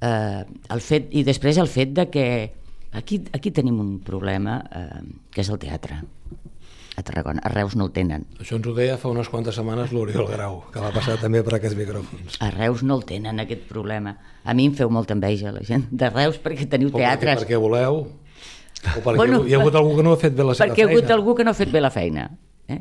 eh, 0.00 0.40
el 0.74 0.80
fet, 0.84 1.10
i 1.14 1.24
després 1.26 1.60
el 1.62 1.70
fet 1.70 1.92
de 1.96 2.08
que 2.10 2.26
aquí, 2.92 3.20
aquí 3.32 3.52
tenim 3.54 3.78
un 3.80 3.98
problema 4.04 4.60
eh, 4.70 5.04
que 5.30 5.44
és 5.44 5.50
el 5.52 5.60
teatre 5.62 6.00
a 6.98 7.04
Tarragona, 7.06 7.40
a 7.46 7.48
Reus 7.52 7.76
no 7.78 7.86
el 7.86 7.92
tenen 7.94 8.26
Això 8.42 8.58
ens 8.58 8.66
ho 8.66 8.72
deia 8.76 8.96
fa 9.00 9.08
unes 9.08 9.30
quantes 9.30 9.54
setmanes 9.56 9.92
l'Oriol 9.94 10.26
Grau, 10.28 10.58
que 10.74 10.82
va 10.82 10.90
passar 10.92 11.14
també 11.22 11.40
per 11.46 11.54
aquests 11.56 11.78
micròfons. 11.78 12.40
a 12.42 12.50
Reus 12.52 12.82
no 12.82 12.98
el 12.98 13.06
tenen 13.08 13.40
aquest 13.40 13.62
problema 13.70 14.16
a 14.42 14.54
mi 14.58 14.66
em 14.68 14.74
feu 14.76 14.90
molta 14.92 15.14
enveja 15.16 15.54
la 15.54 15.62
gent 15.64 15.86
de 15.90 16.10
Reus 16.10 16.40
perquè 16.42 16.66
teniu 16.68 16.90
O 16.90 16.98
perquè, 16.98 17.06
teatres 17.06 17.44
perquè 17.44 17.60
voleu, 17.62 18.02
o 18.80 19.00
perquè 19.04 19.16
Bueno, 19.16 19.42
hi 19.46 19.54
ha 19.54 19.58
hagut 19.60 19.74
algú 19.76 19.96
que 19.96 20.02
no 20.06 20.12
ha 20.12 20.20
fet 20.20 20.34
bé 20.34 20.44
la 20.44 20.54
seva 20.54 20.68
perquè 20.72 20.78
hi 20.78 20.82
ha 20.86 20.88
hagut 20.90 21.04
feina. 21.04 21.14
algú 21.18 21.34
que 21.36 21.44
no 21.44 21.50
ha 21.50 21.54
fet 21.58 21.70
bé 21.72 21.80
la 21.80 21.90
feina. 21.90 22.30
Eh? 22.68 22.80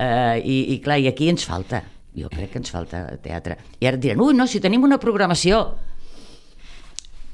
Uh, 0.00 0.36
i, 0.42 0.56
I 0.74 0.78
clar, 0.82 0.98
i 1.00 1.08
aquí 1.08 1.28
ens 1.28 1.44
falta. 1.46 1.82
Jo 2.16 2.30
crec 2.32 2.50
que 2.54 2.58
ens 2.58 2.70
falta 2.72 3.04
teatre. 3.22 3.58
I 3.80 3.86
ara 3.86 3.96
et 3.98 4.02
diran, 4.02 4.20
ui, 4.24 4.32
no, 4.34 4.46
si 4.48 4.60
tenim 4.60 4.82
una 4.88 4.96
programació. 4.98 5.74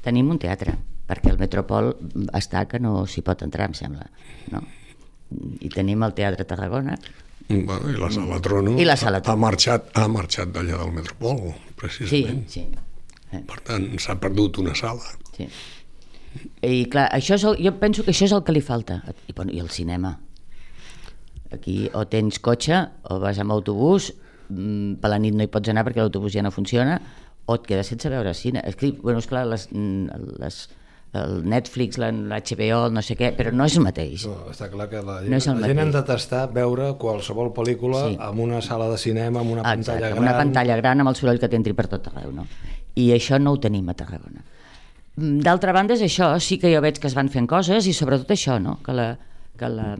Tenim 0.03 0.29
un 0.33 0.39
teatre, 0.41 0.73
perquè 1.07 1.31
el 1.31 1.37
Metropol 1.39 1.93
està 2.35 2.65
que 2.67 2.79
no 2.83 3.05
s'hi 3.07 3.23
pot 3.23 3.41
entrar, 3.45 3.69
em 3.71 3.75
sembla. 3.77 4.09
No? 4.51 4.59
I 5.63 5.69
tenim 5.71 6.03
el 6.03 6.13
Teatre 6.13 6.43
Tarragona. 6.45 6.97
Bueno, 7.47 7.89
I 7.89 7.95
la 7.99 8.09
sala 8.11 8.39
Trono, 8.43 8.75
I 8.79 8.85
la 8.85 8.95
sala 8.99 9.17
ha 9.19 9.23
Trono. 9.23 9.41
marxat, 9.45 9.87
ha 9.97 10.07
marxat 10.11 10.51
d'allà 10.55 10.77
del 10.83 10.91
Metropol, 10.95 11.39
Sí, 11.53 11.73
precisament. 11.79 12.43
sí. 12.49 12.67
Eh, 13.31 13.39
Per 13.47 13.59
tant, 13.65 13.87
s'ha 13.99 14.19
perdut 14.19 14.59
una 14.59 14.75
sala. 14.75 15.01
sí. 15.37 15.47
I 16.63 16.85
clar, 16.91 17.07
això 17.13 17.35
és 17.37 17.43
el, 17.49 17.57
jo 17.63 17.73
penso 17.79 18.03
que 18.05 18.11
això 18.13 18.25
és 18.25 18.33
el 18.35 18.43
que 18.43 18.55
li 18.55 18.61
falta. 18.61 19.01
I, 19.27 19.33
bueno, 19.35 19.51
i 19.53 19.59
el 19.59 19.69
cinema. 19.69 20.15
Aquí 21.53 21.89
o 21.93 22.05
tens 22.09 22.39
cotxe 22.41 22.79
o 23.13 23.19
vas 23.21 23.37
amb 23.39 23.53
autobús, 23.53 24.11
mm, 24.49 24.95
per 25.03 25.11
la 25.13 25.19
nit 25.21 25.35
no 25.37 25.43
hi 25.45 25.51
pots 25.53 25.69
anar 25.69 25.83
perquè 25.85 26.01
l'autobús 26.01 26.33
ja 26.33 26.41
no 26.41 26.51
funciona, 26.51 26.99
o 27.45 27.57
et 27.59 27.67
quedes 27.67 27.91
sense 27.91 28.09
veure 28.09 28.33
cine. 28.33 28.63
És 28.65 28.75
que, 28.79 28.93
bueno, 29.03 29.19
esclar, 29.21 29.45
les, 29.45 29.67
mm, 29.71 30.39
les, 30.41 30.57
el 31.13 31.43
Netflix, 31.45 31.99
la, 32.01 32.09
la 32.11 32.39
HBO, 32.41 32.87
el 32.87 32.93
no 32.95 33.03
sé 33.05 33.13
què, 33.19 33.29
però 33.37 33.51
no 33.53 33.67
és 33.69 33.75
el 33.77 33.83
mateix. 33.85 34.23
No, 34.25 34.47
està 34.49 34.69
clar 34.71 34.87
que 34.89 35.03
la, 35.05 35.19
No 35.21 35.37
és 35.37 35.47
el 35.51 35.59
la 35.61 35.69
gent 35.69 35.83
hem 35.83 35.91
de 35.93 36.01
tastar 36.07 36.47
veure 36.55 36.93
qualsevol 36.97 37.51
pel·lícula 37.53 38.07
Sí. 38.09 38.17
amb 38.19 38.39
una 38.47 38.61
sala 38.65 38.89
de 38.89 38.97
cinema, 38.97 39.41
amb 39.43 39.51
una 39.59 39.61
pantalla 39.61 39.99
Exacte, 39.99 40.15
gran... 40.15 40.23
una 40.23 40.37
pantalla 40.39 40.77
gran 40.81 40.99
amb 41.05 41.09
el 41.13 41.15
soroll 41.19 41.37
que 41.43 41.51
t'entri 41.51 41.73
per 41.77 41.85
tot 41.91 42.07
arreu, 42.09 42.31
no? 42.33 42.47
I 42.95 43.11
això 43.13 43.37
no 43.41 43.53
ho 43.53 43.59
tenim 43.59 43.87
a 43.89 43.93
Tarragona. 43.93 44.41
Mm, 45.15 45.41
D'altra 45.45 45.73
banda, 45.75 45.93
és 45.93 46.01
això, 46.05 46.33
sí 46.41 46.57
que 46.61 46.71
jo 46.73 46.81
veig 46.81 46.99
que 46.99 47.09
es 47.09 47.17
van 47.17 47.29
fent 47.29 47.47
coses 47.49 47.87
i 47.89 47.93
sobretot 47.93 48.31
això, 48.33 48.57
no? 48.61 48.79
Que 48.85 48.95
la, 48.97 49.09
que 49.59 49.69
la, 49.69 49.93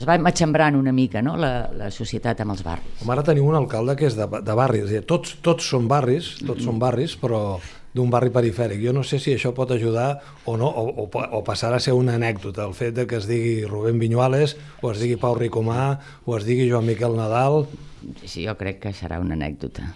es 0.00 0.06
va 0.08 0.16
matxembrant 0.22 0.78
una 0.78 0.94
mica, 0.96 1.20
no?, 1.24 1.34
la, 1.36 1.68
la 1.76 1.90
societat 1.92 2.40
amb 2.40 2.54
els 2.54 2.62
barris. 2.64 2.94
Com 3.02 3.10
ara 3.12 3.24
tenim 3.26 3.44
un 3.44 3.58
alcalde 3.58 3.98
que 3.98 4.06
és 4.08 4.16
de, 4.16 4.28
de 4.30 4.56
barri, 4.56 4.84
és 4.84 4.88
a 4.88 4.94
dir, 4.94 5.04
tots, 5.08 5.36
tots 5.44 5.66
són 5.74 5.90
barris, 5.90 6.36
tots 6.46 6.64
són 6.64 6.78
barris, 6.80 7.18
però 7.20 7.58
d'un 7.92 8.10
barri 8.12 8.30
perifèric. 8.30 8.80
Jo 8.86 8.94
no 8.94 9.02
sé 9.04 9.18
si 9.18 9.34
això 9.34 9.50
pot 9.52 9.74
ajudar 9.74 10.20
o 10.46 10.56
no, 10.56 10.70
o, 10.70 11.04
o, 11.04 11.06
o 11.10 11.40
passarà 11.44 11.80
a 11.80 11.84
ser 11.84 11.96
una 11.98 12.14
anècdota, 12.16 12.64
el 12.70 12.76
fet 12.78 12.94
de 12.96 13.06
que 13.10 13.18
es 13.18 13.26
digui 13.28 13.64
Rubén 13.66 13.98
Viñuales, 13.98 14.54
o 14.80 14.92
es 14.94 15.02
digui 15.02 15.18
Pau 15.20 15.34
Ricomà, 15.34 15.96
o 16.24 16.38
es 16.38 16.46
digui 16.46 16.70
Joan 16.70 16.86
Miquel 16.86 17.18
Nadal... 17.18 17.64
Sí, 18.24 18.46
jo 18.46 18.54
crec 18.56 18.78
que 18.86 18.94
serà 18.96 19.18
una 19.20 19.34
anècdota. 19.36 19.90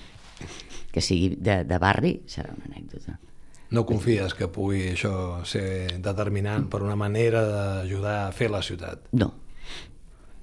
Que 0.93 1.01
sigui 1.01 1.37
de, 1.39 1.63
de 1.65 1.79
barri, 1.81 2.19
serà 2.29 2.51
una 2.53 2.67
anècdota. 2.69 3.17
No 3.75 3.83
confies 3.89 4.37
que 4.39 4.47
pugui 4.53 4.85
això 4.93 5.43
ser 5.49 5.99
determinant 6.03 6.69
per 6.71 6.83
una 6.85 6.95
manera 6.97 7.43
d'ajudar 7.49 8.19
a 8.29 8.35
fer 8.37 8.51
la 8.53 8.63
ciutat? 8.63 9.09
No, 9.19 9.33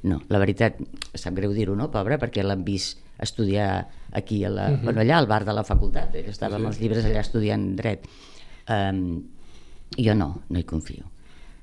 no, 0.03 0.17
la 0.34 0.41
veritat, 0.41 0.79
sap 1.13 1.36
greu 1.38 1.53
dir-ho, 1.53 1.75
no, 1.77 1.91
pobre, 1.93 2.17
perquè 2.21 2.43
l'han 2.43 2.65
vist 2.65 2.99
estudiar 3.21 3.86
aquí, 4.17 4.43
a 4.43 4.49
la, 4.49 4.71
uh 4.71 4.73
-huh. 4.73 4.84
bueno, 4.84 5.01
allà 5.01 5.17
al 5.17 5.27
bar 5.27 5.45
de 5.45 5.53
la 5.53 5.63
facultat, 5.63 6.15
eh, 6.15 6.23
que 6.23 6.32
estava 6.32 6.55
amb 6.55 6.67
els 6.67 6.79
llibres 6.79 7.05
allà 7.05 7.19
estudiant 7.19 7.75
dret. 7.75 8.07
Um, 8.67 9.23
jo 9.97 10.15
no, 10.15 10.41
no 10.49 10.59
hi 10.59 10.63
confio, 10.63 11.03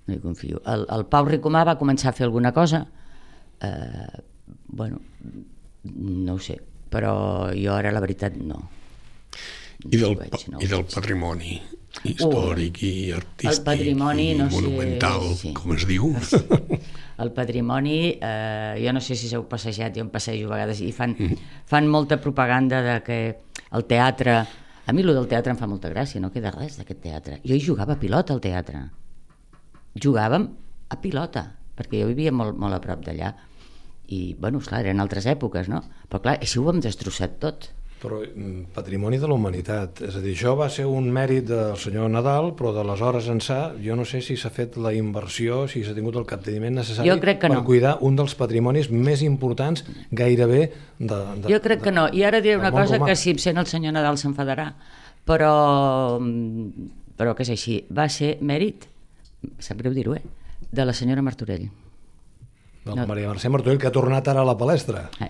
no 0.07 0.15
hi 0.15 0.21
confio. 0.21 0.63
El, 0.65 0.87
el 0.89 1.07
Pau 1.07 1.25
Ricomà 1.25 1.65
va 1.65 1.79
començar 1.79 2.11
a 2.11 2.13
fer 2.13 2.25
alguna 2.25 2.53
cosa, 2.53 2.87
uh, 3.63 4.23
bueno, 4.67 5.01
no 5.83 6.35
ho 6.35 6.39
sé, 6.39 6.61
però 6.91 7.51
jo 7.55 7.73
ara 7.73 7.93
la 7.93 8.01
veritat 8.01 8.37
no. 8.37 8.71
I 9.87 9.97
del, 9.97 10.17
veig, 10.19 10.49
no 10.51 10.59
i 10.59 10.67
del 10.67 10.83
patrimoni 10.91 11.59
històric 12.07 12.81
i 12.87 12.93
artístic 13.15 13.65
patrimoni, 13.67 14.31
i 14.33 14.39
no 14.39 14.49
sé, 14.51 14.61
monumental, 14.61 15.27
sí. 15.39 15.53
com 15.57 15.75
es 15.75 15.87
diu. 15.89 16.13
El 17.23 17.33
patrimoni, 17.35 17.99
eh, 18.23 18.79
jo 18.79 18.93
no 18.95 19.03
sé 19.03 19.17
si 19.19 19.31
s'heu 19.31 19.43
passejat, 19.51 19.97
jo 19.97 20.05
em 20.05 20.11
passejo 20.13 20.47
a 20.47 20.55
vegades 20.55 20.83
i 20.87 20.93
fan, 20.95 21.17
fan 21.71 21.89
molta 21.91 22.21
propaganda 22.23 22.83
de 22.85 22.97
que 23.07 23.19
el 23.75 23.87
teatre... 23.91 24.41
A 24.89 24.95
mi 24.97 25.03
el 25.03 25.13
del 25.13 25.27
teatre 25.29 25.53
em 25.53 25.59
fa 25.61 25.67
molta 25.69 25.91
gràcia, 25.93 26.21
no 26.23 26.31
queda 26.33 26.53
res 26.55 26.79
d'aquest 26.79 27.03
teatre. 27.03 27.41
Jo 27.45 27.57
hi 27.59 27.61
jugava 27.61 27.99
a 27.99 28.01
pilota 28.01 28.33
al 28.33 28.41
teatre. 28.41 28.87
Jugàvem 30.01 30.47
a 30.89 30.97
pilota, 31.03 31.43
perquè 31.77 32.01
jo 32.01 32.07
vivia 32.09 32.33
molt, 32.33 32.57
molt 32.57 32.79
a 32.79 32.81
prop 32.81 33.03
d'allà. 33.05 33.35
I, 34.09 34.33
bueno, 34.41 34.63
esclar, 34.63 34.81
eren 34.87 35.03
altres 35.05 35.27
èpoques, 35.29 35.69
no? 35.69 35.83
Però 36.09 36.23
clar, 36.25 36.39
així 36.41 36.63
ho 36.63 36.71
hem 36.73 36.81
destrossat 36.81 37.37
tot. 37.43 37.69
Però 37.99 38.21
mm, 38.23 38.69
patrimoni 38.77 39.19
de 39.19 39.27
la 39.27 39.35
humanitat, 39.35 40.03
és 40.07 40.15
a 40.15 40.21
dir, 40.23 40.37
això 40.37 40.53
va 40.59 40.69
ser 40.71 40.85
un 40.87 41.09
mèrit 41.11 41.49
del 41.49 41.75
senyor 41.81 42.07
Nadal, 42.13 42.53
però 42.59 42.71
d'aleshores 42.77 43.27
ençà 43.33 43.59
jo 43.83 43.97
no 43.99 44.05
sé 44.07 44.21
si 44.23 44.37
s'ha 44.39 44.53
fet 44.55 44.77
la 44.79 44.93
inversió, 44.95 45.65
si 45.71 45.83
s'ha 45.83 45.97
tingut 45.97 46.19
el 46.21 46.27
capteniment 46.29 46.79
necessari 46.79 47.11
Jo 47.11 47.19
crec 47.19 47.41
que 47.43 47.51
per 47.51 47.57
no. 47.57 47.65
cuidar 47.67 47.97
un 48.07 48.15
dels 48.19 48.37
patrimonis 48.39 48.91
més 48.95 49.25
importants 49.27 49.83
gairebé 50.13 50.61
de... 50.99 51.19
de 51.43 51.51
Jo 51.51 51.59
crec 51.65 51.83
que 51.89 51.95
no. 51.95 52.07
I 52.15 52.23
ara 52.29 52.43
diré 52.45 52.57
una 52.61 52.71
cosa 52.75 53.01
romà. 53.01 53.11
que 53.11 53.19
si 53.19 53.35
em 53.35 53.43
sent 53.43 53.59
el 53.59 53.67
senyor 53.67 53.97
Nadal 53.99 54.21
s'enfadarà, 54.21 54.71
però, 55.27 55.53
mm, 56.23 56.89
però 57.19 57.35
que 57.35 57.43
és 57.43 57.51
així. 57.57 57.81
Va 57.91 58.07
ser 58.09 58.37
mèrit, 58.41 58.87
sap 59.59 59.83
greu 59.83 59.97
dir-ho, 59.97 60.15
eh? 60.15 60.23
de 60.71 60.85
la 60.85 60.93
senyora 60.93 61.23
Martorell. 61.23 61.69
de 62.85 62.95
la 62.95 63.07
Maria 63.07 63.29
Mercè 63.29 63.51
Martorell, 63.53 63.79
que 63.79 63.89
ha 63.89 63.93
tornat 63.93 64.29
ara 64.29 64.41
a 64.41 64.49
la 64.49 64.57
palestra. 64.57 65.09
Eh? 65.21 65.29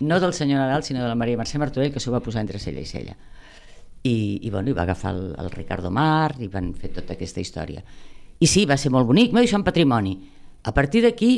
No 0.00 0.20
del 0.20 0.32
senyor 0.34 0.60
Nadal, 0.60 0.84
sinó 0.84 1.02
de 1.02 1.08
la 1.08 1.18
Maria 1.18 1.38
Mercè 1.40 1.60
Martorell, 1.60 1.92
que 1.92 2.00
s'ho 2.00 2.12
va 2.12 2.22
posar 2.24 2.44
entre 2.44 2.58
cella 2.58 2.80
i 2.80 2.88
cella. 2.88 3.16
I, 4.02 4.40
i, 4.40 4.50
bueno, 4.50 4.70
i 4.70 4.76
va 4.76 4.86
agafar 4.86 5.12
el, 5.12 5.34
el 5.38 5.50
Ricardo 5.52 5.90
Mar 5.92 6.34
i 6.40 6.48
van 6.48 6.72
fer 6.72 6.92
tota 6.94 7.16
aquesta 7.18 7.42
història. 7.42 7.82
I 8.40 8.48
sí, 8.48 8.64
va 8.64 8.78
ser 8.80 8.92
molt 8.92 9.08
bonic, 9.08 9.34
no, 9.36 9.42
això 9.42 9.60
en 9.60 9.66
patrimoni. 9.66 10.14
A 10.64 10.72
partir 10.72 11.04
d'aquí, 11.04 11.34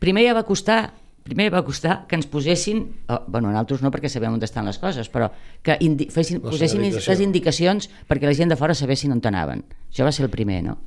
primer 0.00 0.24
ja 0.24 0.36
va 0.36 0.46
costar 0.48 0.80
primer 1.28 1.50
va 1.52 1.60
costar 1.64 2.06
que 2.08 2.16
ens 2.16 2.26
posessin, 2.30 2.80
oh, 3.12 3.20
bueno, 3.28 3.50
nosaltres 3.52 3.82
no 3.84 3.90
perquè 3.92 4.08
sabem 4.08 4.32
on 4.32 4.44
estan 4.44 4.64
les 4.64 4.78
coses, 4.80 5.10
però 5.12 5.28
que 5.62 5.76
indi 5.84 6.08
fessin, 6.12 6.40
posessin 6.40 6.80
les 6.80 7.20
indicacions 7.20 7.90
perquè 8.08 8.24
la 8.24 8.36
gent 8.38 8.48
de 8.48 8.56
fora 8.56 8.76
sabessin 8.78 9.12
on 9.12 9.20
anaven. 9.28 9.66
Això 9.92 10.08
va 10.08 10.12
ser 10.14 10.24
el 10.24 10.32
primer, 10.32 10.62
no? 10.64 10.78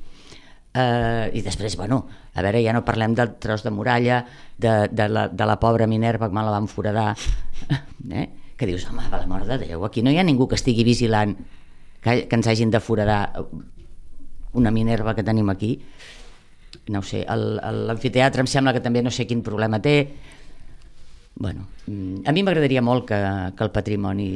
Uh, 0.72 1.28
I 1.36 1.42
després, 1.44 1.74
bueno, 1.76 2.06
a 2.32 2.40
veure, 2.40 2.62
ja 2.64 2.72
no 2.72 2.80
parlem 2.86 3.12
del 3.12 3.34
tros 3.42 3.60
de 3.60 3.70
muralla, 3.70 4.22
de, 4.56 4.88
de, 4.88 5.08
la, 5.12 5.26
de 5.28 5.48
la 5.48 5.58
pobra 5.60 5.86
Minerva 5.86 6.30
que 6.30 6.34
me 6.34 6.44
la 6.46 6.54
van 6.54 6.68
foradar, 6.68 7.12
eh? 8.10 8.28
que 8.56 8.68
dius, 8.70 8.86
home, 8.88 9.04
per 9.12 9.20
l'amor 9.20 9.44
de 9.44 9.58
Déu, 9.66 9.84
aquí 9.84 10.00
no 10.00 10.12
hi 10.12 10.16
ha 10.16 10.24
ningú 10.24 10.46
que 10.48 10.56
estigui 10.56 10.86
vigilant 10.86 11.36
que, 12.00 12.24
que 12.24 12.38
ens 12.38 12.48
hagin 12.48 12.72
de 12.72 12.80
foradar 12.80 13.20
una 14.56 14.72
Minerva 14.72 15.14
que 15.14 15.24
tenim 15.26 15.52
aquí. 15.52 15.74
No 16.88 17.00
ho 17.00 17.06
sé, 17.06 17.26
l'amfiteatre 17.28 18.40
em 18.40 18.48
sembla 18.48 18.72
que 18.72 18.80
també 18.80 19.02
no 19.04 19.12
sé 19.12 19.26
quin 19.28 19.44
problema 19.44 19.80
té. 19.82 19.96
Bueno, 21.34 21.68
mm, 21.86 22.24
a 22.24 22.32
mi 22.32 22.42
m'agradaria 22.44 22.80
molt 22.80 23.06
que, 23.12 23.20
que 23.56 23.64
el 23.64 23.72
patrimoni 23.76 24.30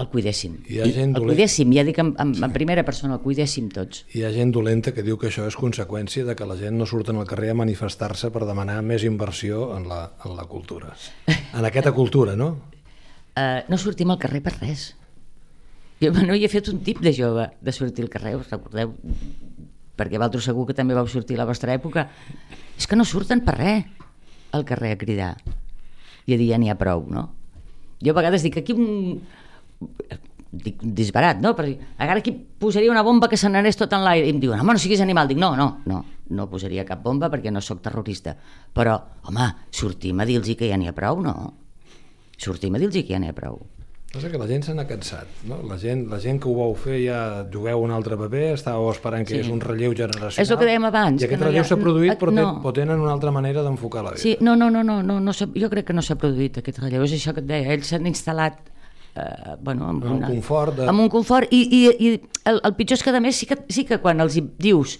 el 0.00 0.08
cuidéssim. 0.12 0.56
Hi 0.68 0.80
ha 0.80 0.86
gent 0.88 1.12
el 1.14 1.20
dolent- 1.22 1.34
cuidéssim, 1.36 1.72
ja 1.76 1.84
dic 1.84 1.98
en, 2.00 2.14
en, 2.22 2.32
en 2.44 2.52
primera 2.54 2.84
persona, 2.86 3.18
el 3.18 3.22
cuidéssim 3.24 3.68
tots. 3.74 4.04
Hi 4.14 4.24
ha 4.24 4.30
gent 4.34 4.52
dolenta 4.56 4.94
que 4.96 5.04
diu 5.06 5.18
que 5.20 5.28
això 5.28 5.44
és 5.48 5.56
conseqüència 5.58 6.24
de 6.24 6.34
que 6.38 6.46
la 6.48 6.56
gent 6.58 6.78
no 6.80 6.86
surten 6.88 7.20
al 7.20 7.28
carrer 7.28 7.52
a 7.52 7.58
manifestar-se 7.60 8.30
per 8.32 8.46
demanar 8.48 8.80
més 8.86 9.04
inversió 9.04 9.76
en 9.76 9.88
la, 9.90 10.00
en 10.24 10.36
la 10.38 10.46
cultura. 10.50 10.94
En 11.28 11.64
aquesta 11.68 11.92
cultura, 11.92 12.36
no? 12.36 12.54
Uh, 13.36 13.60
no 13.68 13.78
sortim 13.78 14.10
al 14.10 14.18
carrer 14.18 14.40
per 14.42 14.56
res. 14.58 14.94
Jo 16.00 16.10
no 16.16 16.34
hi 16.34 16.46
he 16.46 16.48
fet 16.48 16.70
un 16.72 16.80
tip 16.80 17.02
de 17.04 17.12
jove 17.12 17.50
de 17.60 17.72
sortir 17.76 18.06
al 18.06 18.10
carrer, 18.12 18.34
us 18.40 18.48
recordeu? 18.50 18.94
Perquè 20.00 20.16
vosaltres 20.16 20.46
segur 20.48 20.64
que 20.66 20.74
també 20.76 20.96
vau 20.96 21.04
sortir 21.12 21.36
a 21.36 21.42
la 21.42 21.48
vostra 21.50 21.74
època. 21.76 22.06
És 22.80 22.88
que 22.88 22.96
no 22.96 23.04
surten 23.04 23.44
per 23.44 23.58
res 23.58 23.84
al 24.56 24.64
carrer 24.64 24.94
a 24.94 24.98
cridar. 24.98 25.34
I 26.24 26.34
a 26.34 26.38
dir 26.40 26.48
ja 26.54 26.58
n'hi 26.58 26.70
ha 26.72 26.78
prou, 26.80 27.04
no? 27.12 27.26
Jo 28.00 28.14
a 28.14 28.16
vegades 28.16 28.42
dic 28.46 28.56
aquí 28.56 28.72
un... 28.72 29.20
dic 30.50 30.80
disbarat, 30.82 31.38
no? 31.40 31.52
Dic, 31.54 31.78
ara 31.98 32.16
aquí 32.18 32.32
posaria 32.32 32.90
una 32.90 33.02
bomba 33.06 33.28
que 33.30 33.36
se 33.38 33.48
n'anés 33.48 33.76
tot 33.78 33.92
en 33.94 34.02
l'aire 34.04 34.26
i 34.26 34.32
em 34.34 34.40
diuen, 34.42 34.58
home, 34.60 34.74
no 34.74 34.78
siguis 34.82 35.00
animal. 35.00 35.28
Dic, 35.30 35.38
no, 35.38 35.52
no, 35.56 35.68
no, 35.86 36.04
no 36.30 36.48
posaria 36.50 36.84
cap 36.84 37.02
bomba 37.04 37.30
perquè 37.30 37.52
no 37.54 37.60
sóc 37.62 37.80
terrorista. 37.84 38.34
Però, 38.74 38.96
home, 39.30 39.46
sortim 39.70 40.18
a 40.20 40.26
dir-los 40.26 40.56
que 40.58 40.68
ja 40.70 40.76
n'hi 40.80 40.88
ha 40.90 40.96
prou, 40.96 41.20
no? 41.22 41.36
Sortim 42.36 42.74
a 42.74 42.78
dir-los 42.82 42.96
que 43.04 43.06
ja 43.14 43.20
n'hi 43.22 43.30
ha 43.30 43.36
prou. 43.36 43.60
Passa 44.10 44.26
que 44.26 44.38
la 44.42 44.46
gent 44.50 44.64
se 44.66 44.72
n'ha 44.74 44.88
cansat, 44.90 45.28
no? 45.46 45.60
La 45.70 45.76
gent, 45.78 46.08
la 46.10 46.18
gent 46.18 46.40
que 46.42 46.48
ho 46.50 46.54
vau 46.56 46.72
fer 46.74 46.96
ja 47.04 47.44
jugueu 47.52 47.84
un 47.84 47.92
altre 47.94 48.16
paper, 48.18 48.48
estàveu 48.56 48.88
esperant 48.90 49.22
que 49.22 49.36
Sí. 49.36 49.40
és 49.44 49.48
un 49.54 49.60
relleu 49.62 49.94
generacional. 49.94 50.42
És 50.42 50.50
el 50.50 50.58
que 50.58 50.66
dèiem 50.66 50.84
abans, 50.88 51.22
I 51.22 51.28
que 51.28 51.34
aquest 51.36 51.40
no 51.40 51.46
hi 51.46 51.46
ha- 51.46 51.52
relleu 51.52 51.64
s'ha 51.68 51.76
produït, 51.78 52.18
però, 52.18 52.32
no. 52.34 52.42
no. 52.56 52.62
però 52.64 52.72
tenen 52.74 52.98
una 52.98 53.12
altra 53.12 53.30
manera 53.30 53.62
d'enfocar 53.62 54.02
la 54.02 54.10
vida. 54.10 54.18
Sí, 54.20 54.36
no, 54.40 54.56
no, 54.56 54.68
no, 54.68 54.82
no, 54.82 55.00
no, 55.04 55.20
no 55.20 55.32
jo 55.32 55.70
crec 55.70 55.86
que 55.86 55.92
no 55.94 56.02
s'ha 56.02 56.16
produït 56.18 56.58
aquest 56.58 56.80
relleu, 56.82 57.04
és 57.06 57.12
això 57.12 57.32
que 57.32 57.38
et 57.38 57.46
deia, 57.46 57.70
ells 57.72 57.86
s'han 57.86 58.04
instal·lat 58.10 58.58
eh, 59.16 59.56
bueno, 59.60 59.88
amb, 59.88 60.04
Amb 60.04 60.12
un 60.12 60.16
una, 60.18 60.28
confort 60.32 60.76
de- 60.78 60.88
amb 60.88 61.00
un 61.04 61.08
confort 61.12 61.52
i, 61.52 61.60
i, 61.64 61.80
i 62.08 62.12
el, 62.50 62.60
el 62.64 62.74
pitjor 62.78 62.98
és 62.98 63.02
que 63.06 63.10
a 63.14 63.20
més 63.20 63.36
sí 63.40 63.46
que, 63.50 63.58
sí 63.68 63.84
que 63.88 63.98
quan 64.02 64.20
els 64.20 64.36
dius 64.58 64.98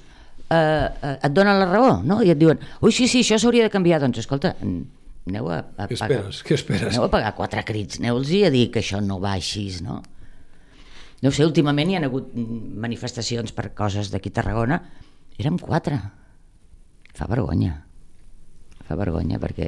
eh, 0.51 0.57
eh, 0.57 1.17
et 1.23 1.33
donen 1.33 1.59
la 1.61 1.69
raó, 1.71 2.01
no? 2.03 2.21
I 2.23 2.31
et 2.35 2.39
diuen, 2.41 2.59
ui, 2.83 2.93
sí, 2.93 3.07
sí, 3.09 3.21
això 3.25 3.39
s'hauria 3.39 3.67
de 3.69 3.73
canviar, 3.75 4.01
doncs 4.03 4.19
escolta, 4.25 4.55
aneu 4.61 5.51
a, 5.53 5.61
a 5.77 5.87
Què 5.91 5.99
pagar, 5.99 6.21
esperes? 6.23 6.43
Què 6.47 6.55
esperes? 6.59 6.89
aneu 6.95 7.05
a 7.07 7.11
pagar 7.13 7.35
quatre 7.39 7.63
crits, 7.69 8.01
aneu-los 8.01 8.33
a 8.47 8.51
dir 8.51 8.71
que 8.75 8.81
això 8.83 9.01
no 9.05 9.21
va 9.23 9.37
així, 9.39 9.69
no? 9.85 10.01
No 11.21 11.29
ho 11.29 11.33
sé, 11.37 11.45
últimament 11.45 11.91
hi 11.93 11.99
ha 11.99 12.01
hagut 12.07 12.31
manifestacions 12.35 13.53
per 13.53 13.75
coses 13.77 14.09
d'aquí 14.11 14.31
a 14.33 14.37
Tarragona, 14.41 14.79
érem 15.39 15.59
quatre. 15.61 15.99
Fa 17.13 17.27
vergonya. 17.29 17.75
Fa 18.89 18.97
vergonya 18.97 19.37
perquè 19.43 19.67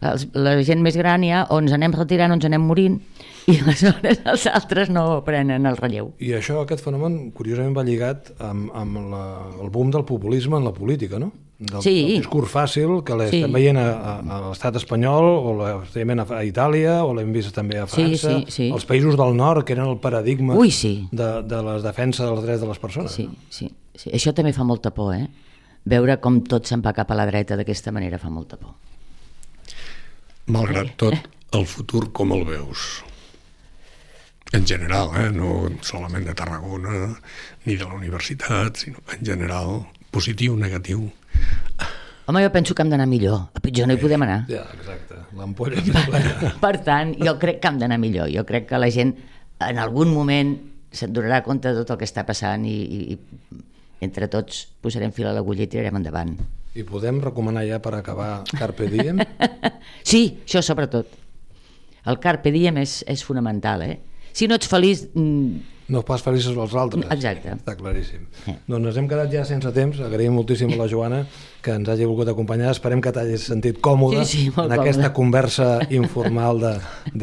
els, 0.00 0.28
la 0.34 0.56
gent 0.62 0.82
més 0.84 0.96
gran 0.96 1.24
ja 1.26 1.46
o 1.50 1.58
ens 1.58 1.72
anem 1.74 1.92
retirant 1.96 2.30
o 2.30 2.38
ens 2.38 2.44
anem 2.46 2.62
morint 2.62 3.00
i 3.48 3.56
aleshores 3.64 4.20
els 4.28 4.46
altres 4.52 4.90
no 4.92 5.22
prenen 5.24 5.66
el 5.66 5.76
relleu. 5.80 6.12
I 6.20 6.34
això, 6.36 6.60
aquest 6.62 6.84
fenomen, 6.84 7.30
curiosament 7.32 7.74
va 7.76 7.84
lligat 7.86 8.32
amb, 8.44 8.70
amb 8.76 8.98
la, 9.10 9.22
el 9.62 9.70
boom 9.74 9.90
del 9.94 10.04
populisme 10.04 10.56
en 10.60 10.64
la 10.68 10.72
política, 10.76 11.18
no? 11.18 11.32
Del, 11.58 11.80
Sí. 11.82 11.90
del 12.06 12.20
discurs 12.20 12.52
fàcil 12.52 13.00
que 13.02 13.16
l'estem 13.18 13.48
Sí. 13.48 13.52
veient 13.52 13.76
a, 13.80 13.86
a, 13.90 14.12
a 14.20 14.36
l'estat 14.50 14.76
espanyol 14.78 15.24
o 15.26 15.54
l'estem 15.58 16.06
veient 16.06 16.20
a, 16.22 16.26
a 16.38 16.44
Itàlia 16.46 17.00
o 17.02 17.10
l'hem 17.16 17.32
vist 17.34 17.50
també 17.56 17.80
a 17.80 17.86
Sí, 17.88 17.96
França, 18.04 18.36
sí, 18.44 18.44
sí. 18.54 18.68
els 18.70 18.86
països 18.86 19.16
del 19.18 19.34
nord 19.34 19.64
que 19.66 19.72
eren 19.74 19.88
el 19.90 19.98
paradigma 19.98 20.54
Ui, 20.54 20.70
sí. 20.70 21.08
de, 21.10 21.42
de 21.42 21.62
la 21.66 21.80
defensa 21.82 22.28
dels 22.28 22.44
drets 22.44 22.60
de 22.62 22.68
les 22.68 22.78
persones. 22.78 23.10
Sí, 23.10 23.26
sí, 23.50 23.72
sí. 23.96 24.12
Això 24.14 24.30
també 24.36 24.52
fa 24.54 24.62
molta 24.62 24.92
por, 24.94 25.10
eh? 25.16 25.26
Veure 25.88 26.20
com 26.20 26.42
tot 26.46 26.66
se'n 26.68 26.82
va 26.84 26.92
cap 26.94 27.10
a 27.10 27.16
la 27.18 27.26
dreta 27.26 27.56
d'aquesta 27.58 27.90
manera 27.90 28.18
fa 28.22 28.30
molta 28.30 28.56
por. 28.60 28.76
Malgrat 30.48 30.94
tot, 30.96 31.28
el 31.52 31.66
futur 31.68 32.06
com 32.16 32.32
el 32.32 32.46
veus? 32.48 33.02
En 34.56 34.64
general, 34.64 35.10
eh? 35.20 35.28
no 35.28 35.68
solament 35.84 36.24
de 36.24 36.32
Tarragona 36.32 37.10
ni 37.66 37.76
de 37.76 37.84
la 37.84 37.92
universitat, 37.98 38.80
sinó 38.80 39.02
en 39.12 39.26
general, 39.26 39.82
positiu, 40.10 40.56
negatiu. 40.56 41.02
Home, 42.28 42.42
jo 42.44 42.52
penso 42.52 42.74
que 42.74 42.84
hem 42.84 42.94
d'anar 42.94 43.06
millor. 43.08 43.50
A 43.52 43.60
pitjor 43.60 43.88
no 43.88 43.96
hi 43.96 44.00
podem 44.00 44.24
anar. 44.24 44.38
Ja, 44.48 44.64
exacte. 44.72 45.20
L'ampolla 45.36 45.84
més 45.84 46.08
plena. 46.08 46.52
Per 46.64 46.74
tant, 46.84 47.12
jo 47.20 47.36
crec 47.40 47.60
que 47.60 47.68
hem 47.68 47.84
d'anar 47.84 48.00
millor. 48.00 48.32
Jo 48.32 48.44
crec 48.48 48.70
que 48.72 48.80
la 48.80 48.88
gent 48.92 49.14
en 49.68 49.80
algun 49.84 50.12
moment 50.16 50.56
se'n 50.92 51.12
donarà 51.12 51.42
compte 51.44 51.68
de 51.68 51.82
tot 51.82 51.92
el 51.92 52.00
que 52.00 52.08
està 52.08 52.24
passant 52.28 52.64
i, 52.64 52.72
i, 52.72 53.00
i 53.12 53.60
entre 54.00 54.28
tots 54.28 54.66
posarem 54.82 55.12
fil 55.12 55.26
a 55.26 55.32
l'agulla 55.36 55.64
i 55.64 55.70
tirarem 55.70 55.96
endavant. 55.98 56.36
I 56.78 56.84
podem 56.86 57.18
recomanar 57.24 57.64
ja 57.66 57.80
per 57.82 57.94
acabar 57.98 58.44
Carpe 58.58 58.86
Diem? 58.92 59.18
Sí, 60.08 60.38
això 60.46 60.60
sobretot. 60.62 61.08
El 62.08 62.16
carpe 62.22 62.48
diem 62.54 62.78
és, 62.80 63.02
és 63.10 63.20
fonamental, 63.26 63.82
eh? 63.84 63.98
Si 64.32 64.46
no 64.48 64.54
ets 64.56 64.68
feliç... 64.70 65.02
mm, 65.12 65.74
No 65.88 66.02
pas 66.04 66.20
feliços 66.22 66.52
els 66.56 66.74
altres. 66.76 67.04
Exacte. 67.12 67.50
Està 67.56 67.74
claríssim. 67.76 68.26
Eh. 68.48 68.54
Doncs 68.68 68.90
ens 68.90 68.98
hem 69.00 69.06
quedat 69.08 69.30
ja 69.32 69.42
sense 69.48 69.70
temps. 69.72 69.98
Agraïm 70.04 70.34
moltíssim 70.36 70.68
a 70.72 70.76
la 70.76 70.86
Joana 70.88 71.22
que 71.64 71.72
ens 71.72 71.88
hagi 71.88 72.04
volgut 72.08 72.28
acompanyar. 72.28 72.70
Esperem 72.76 73.00
que 73.04 73.12
t'hagis 73.12 73.46
sentit 73.48 73.80
còmode 73.84 74.20
Sí, 74.28 74.44
sí, 74.46 74.52
en 74.52 74.72
aquesta 74.76 75.08
còmode. 75.08 75.14
conversa 75.16 75.68
informal 75.90 76.60
de 76.60 76.74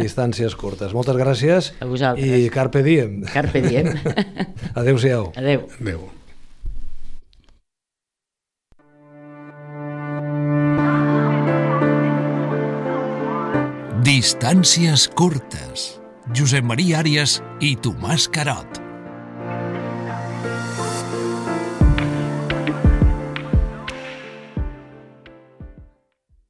distàncies 0.02 0.58
curtes. 0.58 0.94
Moltes 0.98 1.16
gràcies. 1.22 1.72
A 1.80 1.86
vosaltres. 1.90 2.26
I 2.26 2.50
Carpe 2.54 2.82
Diem. 2.86 3.22
Carpe 3.34 3.62
diem. 3.66 3.94
Adéu-siau. 4.82 5.32
Adéu. 5.38 5.68
Adéu. 5.80 6.06
Distàncies 14.16 15.10
curtes. 15.20 15.82
Josep 16.38 16.64
Maria 16.64 17.02
Àrias 17.02 17.36
i 17.60 17.74
Tomàs 17.84 18.30
Carot. 18.32 18.85